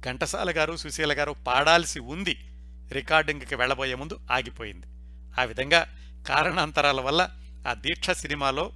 ఘంటసాల 0.06 0.52
గారు 0.52 0.76
సుశీల 0.76 1.20
గారు 1.20 1.36
పాడాల్సి 1.48 2.00
ఉంది. 2.00 2.46
రికార్డింగ్కి 2.92 3.56
వెళ్ళబోయే 3.56 3.96
ముందు 3.96 4.20
ఆగిపోయింది. 4.32 4.88
ఆ 5.40 5.44
విధంగా 5.44 5.98
కారణాంతరాల 6.28 7.02
వల్ల 7.02 7.30
ఆ 7.68 7.74
దీక్ష 7.74 8.12
సినిమాలో 8.12 8.72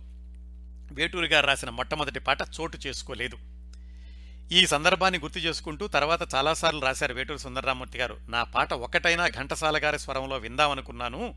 వేటూరి 0.91 1.27
గారు 1.27 1.45
రాసిన 1.45 1.69
మొట్టమొదటి 1.69 2.19
పాట 2.19 2.41
చోటు 2.41 2.77
చేసుకోలేదు. 2.87 3.37
ఈ 4.51 4.67
సందర్భాన్ని 4.67 5.19
గుర్తు 5.19 5.39
చేసుకుంటూ 5.39 5.87
తర్వాత 5.87 6.35
చాలాసార్లు 6.35 6.81
రాశారు 6.81 7.13
వేటూరు 7.13 7.37
సుందరరామూర్తి 7.37 7.97
గారు 7.97 8.17
నా 8.29 8.43
పాట 8.43 8.73
ఒకటైనా 8.73 9.27
ఘంటసాల 9.27 9.77
గారి 9.77 9.99
స్వరంలో 9.99 10.37
విందామనుకున్నాను. 10.37 11.35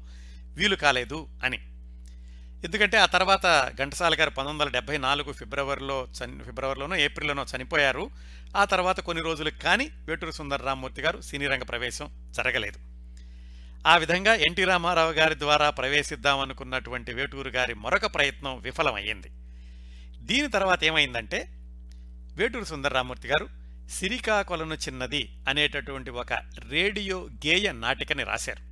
వీలు 0.59 0.77
కాలేదు 0.77 1.29
అని. 1.45 1.57
ఎందుకంటే 2.65 2.97
ఆ 2.97 3.07
తర్వాత 3.07 3.73
ఘంటసాల 3.79 4.15
గారు 4.15 4.31
పంతొమ్మిది 4.31 4.63
వందల 4.63 4.73
డెబ్బై 4.73 4.99
నాలుగు 4.99 5.33
ఫిబ్రవరిలో 5.33 6.09
చని 6.19 6.45
ఫిబ్రవరిలోనో 6.45 6.97
ఏప్రిల్లోనో 6.97 7.47
చనిపోయారు. 7.57 8.11
ఆ 8.57 8.65
తర్వాత 8.65 9.01
కొన్ని 9.01 9.25
రోజులకు 9.25 9.59
కానీ 9.59 9.91
వేటూరి 10.07 10.33
సుందరరామూర్తి 10.33 11.03
గారు 11.03 11.21
సినీ 11.21 11.47
రంగ 11.47 11.63
ప్రవేశం 11.63 12.11
జరగలేదు. 12.31 12.79
ఆ 13.87 13.97
విధంగా 13.97 14.35
ఎన్టీ 14.35 14.65
రామారావు 14.65 15.13
గారి 15.13 15.39
ద్వారా 15.39 15.71
ప్రవేశిద్దామనుకున్నటువంటి 15.71 17.13
వేటూరు 17.13 17.49
గారి 17.49 17.75
మరొక 17.75 18.15
ప్రయత్నం 18.15 18.61
విఫలమయ్యింది. 18.61 19.29
దీని 20.19 20.49
తర్వాత 20.49 20.85
ఏమైందంటే 20.85 21.49
వేటూరు 22.37 22.65
సుందరరామూర్తి 22.65 23.29
గారు 23.29 23.49
సిరికాకొలను 23.91 24.75
చిన్నది 24.75 25.33
అనేటటువంటి 25.49 26.11
ఒక 26.11 26.33
రేడియో 26.71 27.29
గేయ 27.47 27.73
నాటికని 27.73 28.23
రాశారు. 28.23 28.68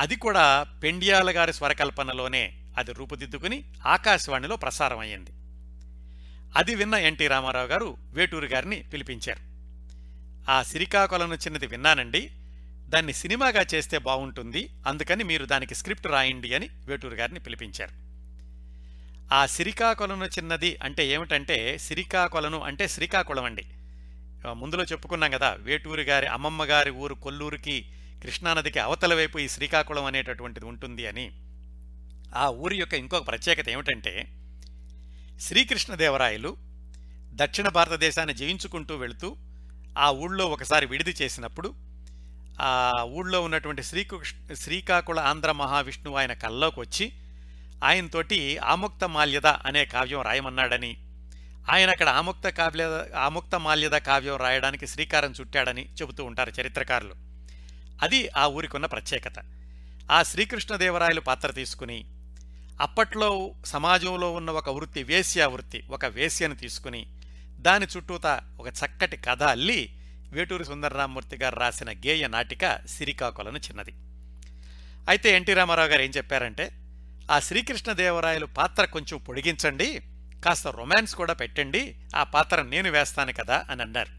అది 0.00 0.16
కూడా 0.16 0.66
పెండియాల 0.82 1.36
గారి 1.36 1.52
స్వరకల్పనలోనే 1.52 2.54
అది 2.78 2.92
రూపుదిద్దుకుని 2.92 3.64
ఆకాశవాణిలో 3.86 4.56
ప్రసారం 4.56 4.98
అయ్యింది 4.98 5.30
అది 6.56 6.74
విన్న 6.74 6.94
ఎన్టీ 6.94 7.26
రామారావు 7.26 7.66
గారు 7.66 7.96
వేటూరు 8.12 8.46
గారిని 8.46 8.82
పిలిపించారు. 8.82 9.40
ఆ 10.50 10.62
సిరికాకొలను 10.62 11.34
చిన్నది 11.34 11.66
విన్నానండి. 11.66 12.30
దాన్ని 12.88 13.12
సినిమాగా 13.12 13.66
చేస్తే 13.74 13.98
బాగుంటుంది 13.98 14.70
అందుకని 14.86 15.24
మీరు 15.24 15.44
దానికి 15.44 15.74
స్క్రిప్ట్ 15.74 16.06
రాయండి 16.06 16.54
అని 16.54 16.68
వేటూరు 16.86 17.14
గారిని 17.14 17.40
పిలిపించారు. 17.40 17.94
ఆ 19.34 19.46
సిరికాకొలను 19.46 20.24
చిన్నది 20.24 20.78
అంటే 20.82 21.06
ఏమిటంటే 21.06 21.78
సిరికాకొలను 21.78 22.60
అంటే 22.60 22.88
శ్రీకాకుళం 22.88 23.44
అండి. 23.44 23.64
ముందులో 24.52 24.84
చెప్పుకున్నాం 24.84 25.30
కదా 25.30 25.50
వేటూరు 25.52 26.00
గారి 26.00 26.26
అమ్మమ్మ 26.26 26.64
గారి 26.64 26.90
ఊరు 26.90 27.14
కొల్లూరుకి 27.14 27.86
కృష్ణానదికి 28.26 28.78
అవతల 28.78 29.14
వైపు 29.14 29.38
ఈ 29.38 29.48
శ్రీకాకుళం 29.48 30.04
అనేటటువంటిది 30.04 30.66
ఉంటుంది 30.66 31.06
అని 31.06 31.26
ఆ 32.36 32.48
ఊరి 32.48 32.76
యొక్క 32.76 32.94
ఇంకొక 32.94 33.28
ప్రత్యేకత 33.28 33.68
ఏమిటంటే 33.68 34.28
శ్రీకృష్ణదేవరాయలు 35.40 36.56
దక్షిణ 37.34 37.68
భారతదేశాన్ని 37.68 38.34
జయించుకుంటూ 38.34 38.96
వెళుతూ 38.96 39.36
ఆ 39.98 40.10
ఊళ్ళో 40.10 40.46
ఒకసారి 40.46 40.86
విడిది 40.86 41.10
చేసినప్పుడు 41.10 41.74
ఆ 42.60 43.02
ఊళ్ళో 43.08 43.42
ఉన్నటువంటి 43.42 43.82
శ్రీకృష్ణ 43.82 44.54
శ్రీకాకుళ 44.54 45.20
ఆంధ్ర 45.20 45.52
మహావిష్ణువు 45.52 46.16
ఆయన 46.16 46.32
కల్లోకి 46.32 46.80
వచ్చి 46.80 47.12
ఆయనతోటి 47.84 48.58
ఆముక్త 48.58 49.04
మాల్యద 49.04 49.46
అనే 49.46 49.84
కావ్యం 49.84 50.22
రాయమన్నాడని 50.22 50.96
ఆయన 51.70 51.90
అక్కడ 51.90 52.08
ఆముక్త 52.08 52.48
కావ్య 52.48 52.84
ఆముక్త 53.16 53.56
మాల్యద 53.56 53.92
కావ్యం 53.92 54.36
రాయడానికి 54.36 54.86
శ్రీకారం 54.86 55.32
చుట్టాడని 55.40 55.88
చెబుతూ 56.02 56.24
ఉంటారు 56.24 56.52
చరిత్రకారులు. 56.60 57.25
అది 58.02 58.28
ఆ 58.36 58.46
ఊరికున్న 58.46 58.86
ప్రత్యేకత. 58.86 59.38
ఆ 60.10 60.22
శ్రీకృష్ణదేవరాయలు 60.22 61.20
పాత్ర 61.20 61.50
తీసుకుని 61.50 62.04
అప్పట్లో 62.80 63.54
సమాజంలో 63.64 64.32
ఉన్న 64.32 64.50
ఒక 64.50 64.68
వృత్తి 64.68 65.02
వేశ్యా 65.02 65.48
వృత్తి 65.48 65.84
ఒక 65.90 66.04
వేశ్యను 66.04 66.54
తీసుకుని 66.54 67.06
దాని 67.58 67.86
చుట్టూత 67.96 68.40
ఒక 68.60 68.68
చక్కటి 68.68 69.16
కథ 69.16 69.42
అల్లి 69.42 69.98
వేటూరి 70.32 70.64
సుందరరామూర్తి 70.64 71.36
గారు 71.36 71.56
రాసిన 71.56 71.92
గేయ 71.92 72.26
నాటిక 72.26 72.86
సిరికాకులను 72.86 73.58
చిన్నది. 73.58 73.94
అయితే 75.08 75.36
ఎన్టీ 75.36 75.54
రామారావు 75.54 75.88
గారు 75.88 76.02
ఏం 76.02 76.10
చెప్పారంటే 76.16 76.70
ఆ 77.30 77.40
శ్రీకృష్ణదేవరాయలు 77.40 78.46
పాత్ర 78.46 78.84
కొంచెం 78.84 79.18
పొడిగించండి 79.18 80.02
కాస్త 80.44 80.66
రొమాన్స్ 80.66 81.14
కూడా 81.14 81.32
పెట్టండి 81.32 81.96
ఆ 82.16 82.22
పాత్ర 82.22 82.62
నేను 82.62 82.90
వేస్తాను 82.90 83.32
కదా 83.32 83.66
అని 83.70 83.82
అన్నారు. 83.82 84.10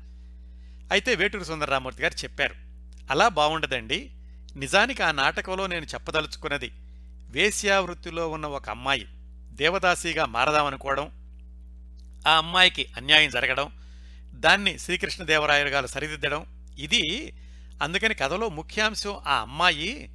అయితే 0.91 1.15
వేటూరి 1.15 1.45
సుందరరామూర్తి 1.45 2.03
గారు 2.03 2.23
చెప్పారు 2.23 2.66
అలా 3.09 3.27
బాగుండదండి 3.29 4.11
నిజానికి 4.55 5.03
ఆ 5.03 5.11
నాటకంలో 5.11 5.67
నేను 5.67 5.85
చెప్పదలుచుకున్నది 5.85 6.69
వేశ్యావృత్తిలో 7.29 8.27
ఉన్న 8.27 8.45
ఒక 8.45 8.69
అమ్మాయి 8.69 9.05
దేవదాసిగా 9.51 10.25
మారదామనుకోవడం 10.25 11.11
ఆ 12.27 12.37
అమ్మాయికి 12.37 12.93
అన్యాయం 12.97 13.29
జరగడం 13.29 13.71
దాన్ని 14.33 14.79
శ్రీకృష్ణదేవరాయలు 14.79 15.69
గారు 15.69 15.87
సరిదిద్దడం 15.87 16.45
ఇది 16.79 17.33
అందుకని 17.81 18.13
కథలో 18.13 18.49
ముఖ్యాంశం 18.49 19.19
ఆ 19.27 19.39
అమ్మాయి 19.39 20.11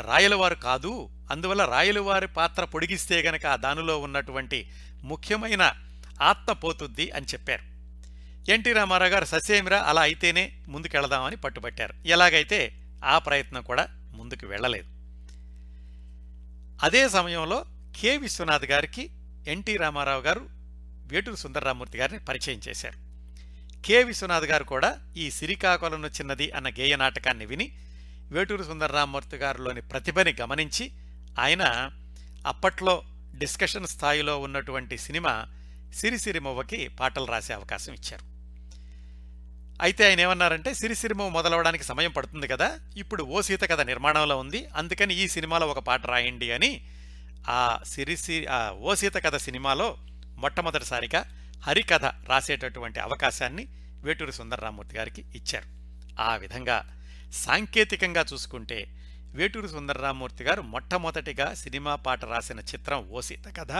రాయలవారు 0.00 0.54
కాదు 0.54 1.10
అందువల్ల 1.30 1.64
రాయలవారి 1.64 2.26
పాత్ర 2.26 2.64
పొడిగిస్తే 2.64 3.16
గనక 3.22 3.54
దానిలో 3.54 3.98
ఉన్నటువంటి 3.98 4.70
ముఖ్యమైన 5.04 5.72
ఆత్మ 6.20 6.52
పోతుంది 6.52 7.10
అని 7.10 7.26
చెప్పారు. 7.26 7.75
ఎన్టీ 8.48 8.72
రామారావు 8.72 9.10
గారు 9.10 9.24
ససేమిరా 9.24 9.78
అలా 9.78 10.02
అయితేనే 10.02 10.52
ముందుకెళదామని 10.68 11.36
పట్టుబట్టారు. 11.36 11.94
ఎలాగైతే 12.06 12.80
ఆ 13.04 13.18
ప్రయత్నం 13.18 13.62
కూడా 13.62 13.88
ముందుకు 14.12 14.46
వెళ్ళలేదు. 14.46 14.86
అదే 16.82 17.08
సమయంలో 17.08 17.64
కె 18.00 18.16
విశ్వనాథ్ 18.16 18.64
గారికి 18.64 19.10
ఎన్టీ 19.48 19.76
రామారావు 19.76 20.22
గారు 20.22 20.48
వేటూరు 21.06 21.36
సుందరరామూర్తి 21.36 21.98
గారిని 21.98 22.18
పరిచయం 22.18 22.60
చేశారు. 22.68 22.98
కె 23.82 24.02
విశ్వనాథ్ 24.02 24.44
గారు 24.44 24.64
కూడా 24.64 24.98
ఈ 25.16 25.30
సిరికాకులను 25.30 26.06
చిన్నది 26.06 26.50
అన్న 26.50 26.70
గేయ 26.70 26.96
నాటకాన్ని 26.96 27.46
విని 27.46 27.72
వేటూరు 28.30 28.62
సుందరరామూర్తి 28.62 29.36
గారిలోని 29.36 29.82
ప్రతిభని 29.82 30.34
గమనించి 30.40 30.90
ఆయన 31.38 31.90
అప్పట్లో 32.46 33.02
డిస్కషన్ 33.38 33.86
స్థాయిలో 33.86 34.38
ఉన్నటువంటి 34.38 34.98
సినిమా 34.98 35.46
సిరిసిరిమవ్వకి 35.94 36.88
పాటలు 36.88 37.24
రాసే 37.24 37.54
అవకాశం 37.54 37.94
ఇచ్చారు. 37.94 38.35
అయితే 39.82 40.08
ఆయన 40.08 40.20
ఏమన్నారంటే 40.20 40.74
సిరిసిరిమవ్వ 40.74 41.30
మొదలవడానికి 41.30 41.84
సమయం 41.84 42.12
పడుతుంది 42.12 42.48
కదా 42.48 42.78
ఇప్పుడు 42.96 43.22
ఓ 43.22 43.40
సీత 43.40 43.64
కథ 43.64 43.80
నిర్మాణంలో 43.80 44.38
ఉంది 44.38 44.66
అందుకని 44.74 45.14
ఈ 45.14 45.28
సినిమాలో 45.28 45.66
ఒక 45.66 45.78
పాట 45.78 46.06
రాయండి 46.06 46.50
అని 46.50 46.88
ఆ 47.48 47.78
సిరిసి 47.84 48.46
ఆ 48.46 48.70
ఓ 48.70 48.94
సీత 48.94 49.16
కథ 49.16 49.36
సినిమాలో 49.36 49.96
మొట్టమొదటిసారిగా 50.36 51.24
హరికథ 51.64 52.04
రాసేటటువంటి 52.04 53.00
అవకాశాన్ని 53.00 53.68
వేటూరి 54.04 54.32
సుందరరామూర్తి 54.32 54.96
గారికి 54.96 55.24
ఇచ్చారు. 55.34 55.66
ఆ 56.20 56.36
విధంగా 56.36 56.96
సాంకేతికంగా 57.32 58.24
చూసుకుంటే 58.32 58.86
వేటూరి 59.34 59.68
సుందరరామూర్తి 59.68 60.44
గారు 60.44 60.62
మొట్టమొదటిగా 60.62 61.54
సినిమా 61.54 61.94
పాట 61.94 62.24
రాసిన 62.24 62.60
చిత్రం 62.60 63.08
ఓ 63.10 63.20
సీత 63.20 63.56
కథ 63.56 63.72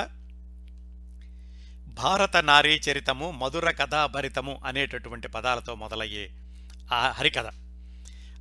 భారత 1.97 2.37
నారీ 2.37 2.81
చరితము 2.91 3.31
మధుర 3.31 3.71
కథాభరితము 3.71 4.61
అనేటటువంటి 4.67 5.29
పదాలతో 5.29 5.75
మొదలయ్యే 5.75 6.31
ఆ 6.93 7.09
హరికథ. 7.11 7.47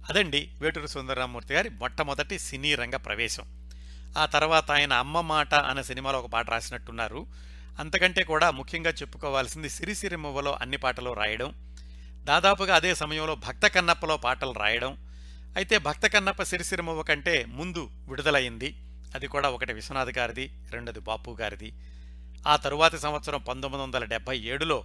అదండి 0.09 0.49
వేటూరు 0.61 0.87
సుందరరామూర్తి 0.87 1.53
గారి 1.53 1.69
మొట్టమొదటి 1.69 2.39
సినీ 2.39 2.75
రంగ 2.75 2.95
ప్రవేశం. 2.95 3.43
ఆ 4.17 4.25
తర్వాత 4.25 4.71
ఆయన 4.71 4.93
అమ్మ 4.93 5.21
మాట 5.21 5.53
అనే 5.53 5.83
సినిమాలో 5.83 6.19
ఒక 6.19 6.25
పాట 6.25 6.49
రాసినట్టున్నారు. 6.49 7.25
అంతకంటే 7.79 8.23
కూడా 8.23 8.51
ముఖ్యంగా 8.51 8.89
చెప్పుకోవాల్సింది 8.91 9.69
సిరిసిరిమువ్వలో 9.69 10.57
అన్ని 10.61 10.77
పాటలు 10.77 11.13
రాయడం 11.13 11.53
దాదాపుగా 12.23 12.75
అదే 12.75 12.95
సమయంలో 12.95 13.35
భక్త 13.35 13.67
కన్నప్పలో 13.67 14.17
పాటలు 14.17 14.51
రాయడం. 14.51 14.97
అయితే 15.55 15.77
భక్త 15.77 16.07
కన్నప్ప 16.07 16.43
సిరిసిరిమువ్వ 16.43 17.01
కంటే 17.01 17.45
ముందు 17.47 17.89
విడుదలైంది 18.09 18.75
అది 19.15 19.27
కూడా 19.27 19.49
ఒకటి 19.49 19.73
విశ్వనాథ్ 19.73 20.17
గారిది 20.17 20.51
రెండోది 20.71 20.99
బాపు 20.99 21.37
గారిది. 21.41 21.73
ఆ 22.47 22.55
తరువాతి 22.55 22.99
సంవత్సరం 22.99 23.41
పంతొమ్మిది 23.41 23.83
వందల 23.83 24.05
డెబ్బై 24.05 24.37
ఏడులో 24.37 24.83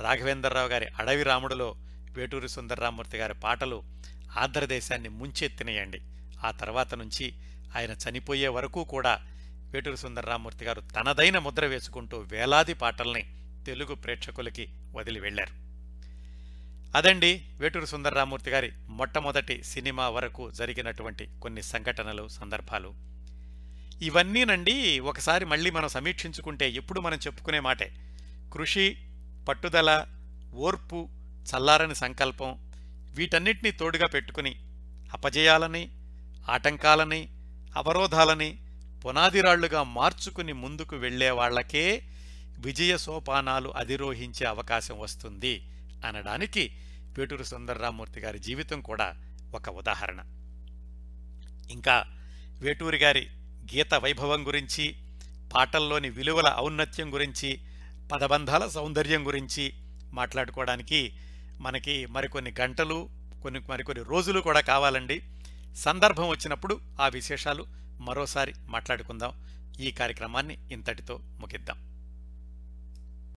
రాఘవేంద్రరావు 0.00 0.68
గారి 0.68 0.86
అడవి 0.86 1.22
రాముడులో 1.22 1.74
వేటూరి 2.12 2.48
సుందర్రామూర్తి 2.48 3.16
గారి 3.16 3.34
పాటలు 3.34 3.82
ఆంధ్రదేశాన్ని 4.36 5.08
ముంచెత్తినయండి. 5.08 6.00
ఆ 6.44 6.50
తర్వాత 6.50 6.94
నుంచి 6.94 7.34
ఆయన 7.76 7.90
చనిపోయే 7.90 8.48
వరకు 8.48 8.84
కూడా 8.84 9.20
వేటూరి 9.70 9.96
సుందర్రామూర్తి 9.96 10.64
గారు 10.64 10.80
తనదైన 10.80 11.38
ముద్ర 11.38 11.66
వేసుకుంటూ 11.66 12.18
వేలాది 12.18 12.74
పాటల్ని 12.74 13.24
తెలుగు 13.66 13.94
ప్రేక్షకులకి 13.94 14.68
వదిలి 14.94 15.20
వెళ్ళారు 15.20 15.54
అదండి 16.94 17.46
వేటూరు 17.58 17.84
సుందర్రామూర్తి 17.84 18.50
గారి 18.50 18.72
మొట్టమొదటి 18.88 19.62
సినిమా 19.62 20.08
వరకు 20.08 20.50
జరిగినటువంటి 20.50 21.28
కొన్ని 21.42 21.62
సంఘటనలు 21.62 22.28
సందర్భాలు. 22.28 22.94
ఇవన్నీనండి 24.02 24.98
ఒకసారి 24.98 25.44
మళ్ళీ 25.44 25.70
మనం 25.70 25.88
సమీక్షించుకుంటే 25.88 26.70
ఎప్పుడు 26.70 27.00
మనం 27.00 27.18
చెప్పుకునే 27.18 27.60
మాటే. 27.60 27.94
కృషి 28.52 28.96
పట్టుదల 29.48 30.06
ఓర్పు 30.54 31.08
చల్లారని 31.46 31.94
సంకల్పం 31.94 32.58
వీటన్నిటినీ 33.14 33.70
తోడుగా 33.70 34.06
పెట్టుకుని 34.06 34.56
అపజయాలని 35.12 35.90
ఆటంకాలని 36.48 37.28
అవరోధాలని 37.76 38.58
పునాదిరాళ్ళుగా 39.06 39.82
మార్చుకుని 39.82 40.52
ముందుకు 40.52 40.96
వెళ్ళే 40.96 41.30
వాళ్ళకే 41.30 42.02
విజయ 42.58 42.96
సోపానాలు 42.98 43.68
అధిరోహించే 43.68 44.46
అవకాశం 44.46 44.98
వస్తుంది 44.98 45.66
అనడానికి 46.04 46.76
పేటూరు 47.18 47.42
సుందర్రామూర్తి 47.42 48.20
గారి 48.20 48.38
జీవితం 48.38 48.80
కూడా 48.80 49.16
ఒక 49.54 49.68
ఉదాహరణ. 49.68 50.24
ఇంకా 51.70 52.04
వేటూరి 52.60 52.98
గారి 52.98 53.28
గీత 53.74 53.94
వైభవం 53.94 54.46
గురించి 54.46 54.96
పాటల్లోని 55.54 56.10
విలువల 56.10 56.56
ఔన్నత్యం 56.58 57.14
గురించి 57.14 57.60
పదబంధాల 58.12 58.68
సౌందర్యం 58.68 59.26
గురించి 59.26 59.74
మాట్లాడుకోవడానికి 60.12 61.14
మనకి 61.60 62.06
మరికొన్ని 62.06 62.54
గంటలు 62.60 63.08
కొన్ని 63.42 63.60
మరికొన్ని 63.70 64.04
రోజులు 64.04 64.40
కూడా 64.40 64.60
కావాలండి. 64.60 65.22
సందర్భం 65.76 66.28
వచ్చినప్పుడు 66.28 66.80
ఆ 67.00 67.08
విశేషాలు 67.08 67.66
మరోసారి 68.00 68.54
మాట్లాడుకుందాం. 68.66 69.32
ఈ 69.80 69.90
కార్యక్రమాన్ని 69.90 70.58
ఇంతటితో 70.70 71.20
ముగిద్దాం. 71.40 71.89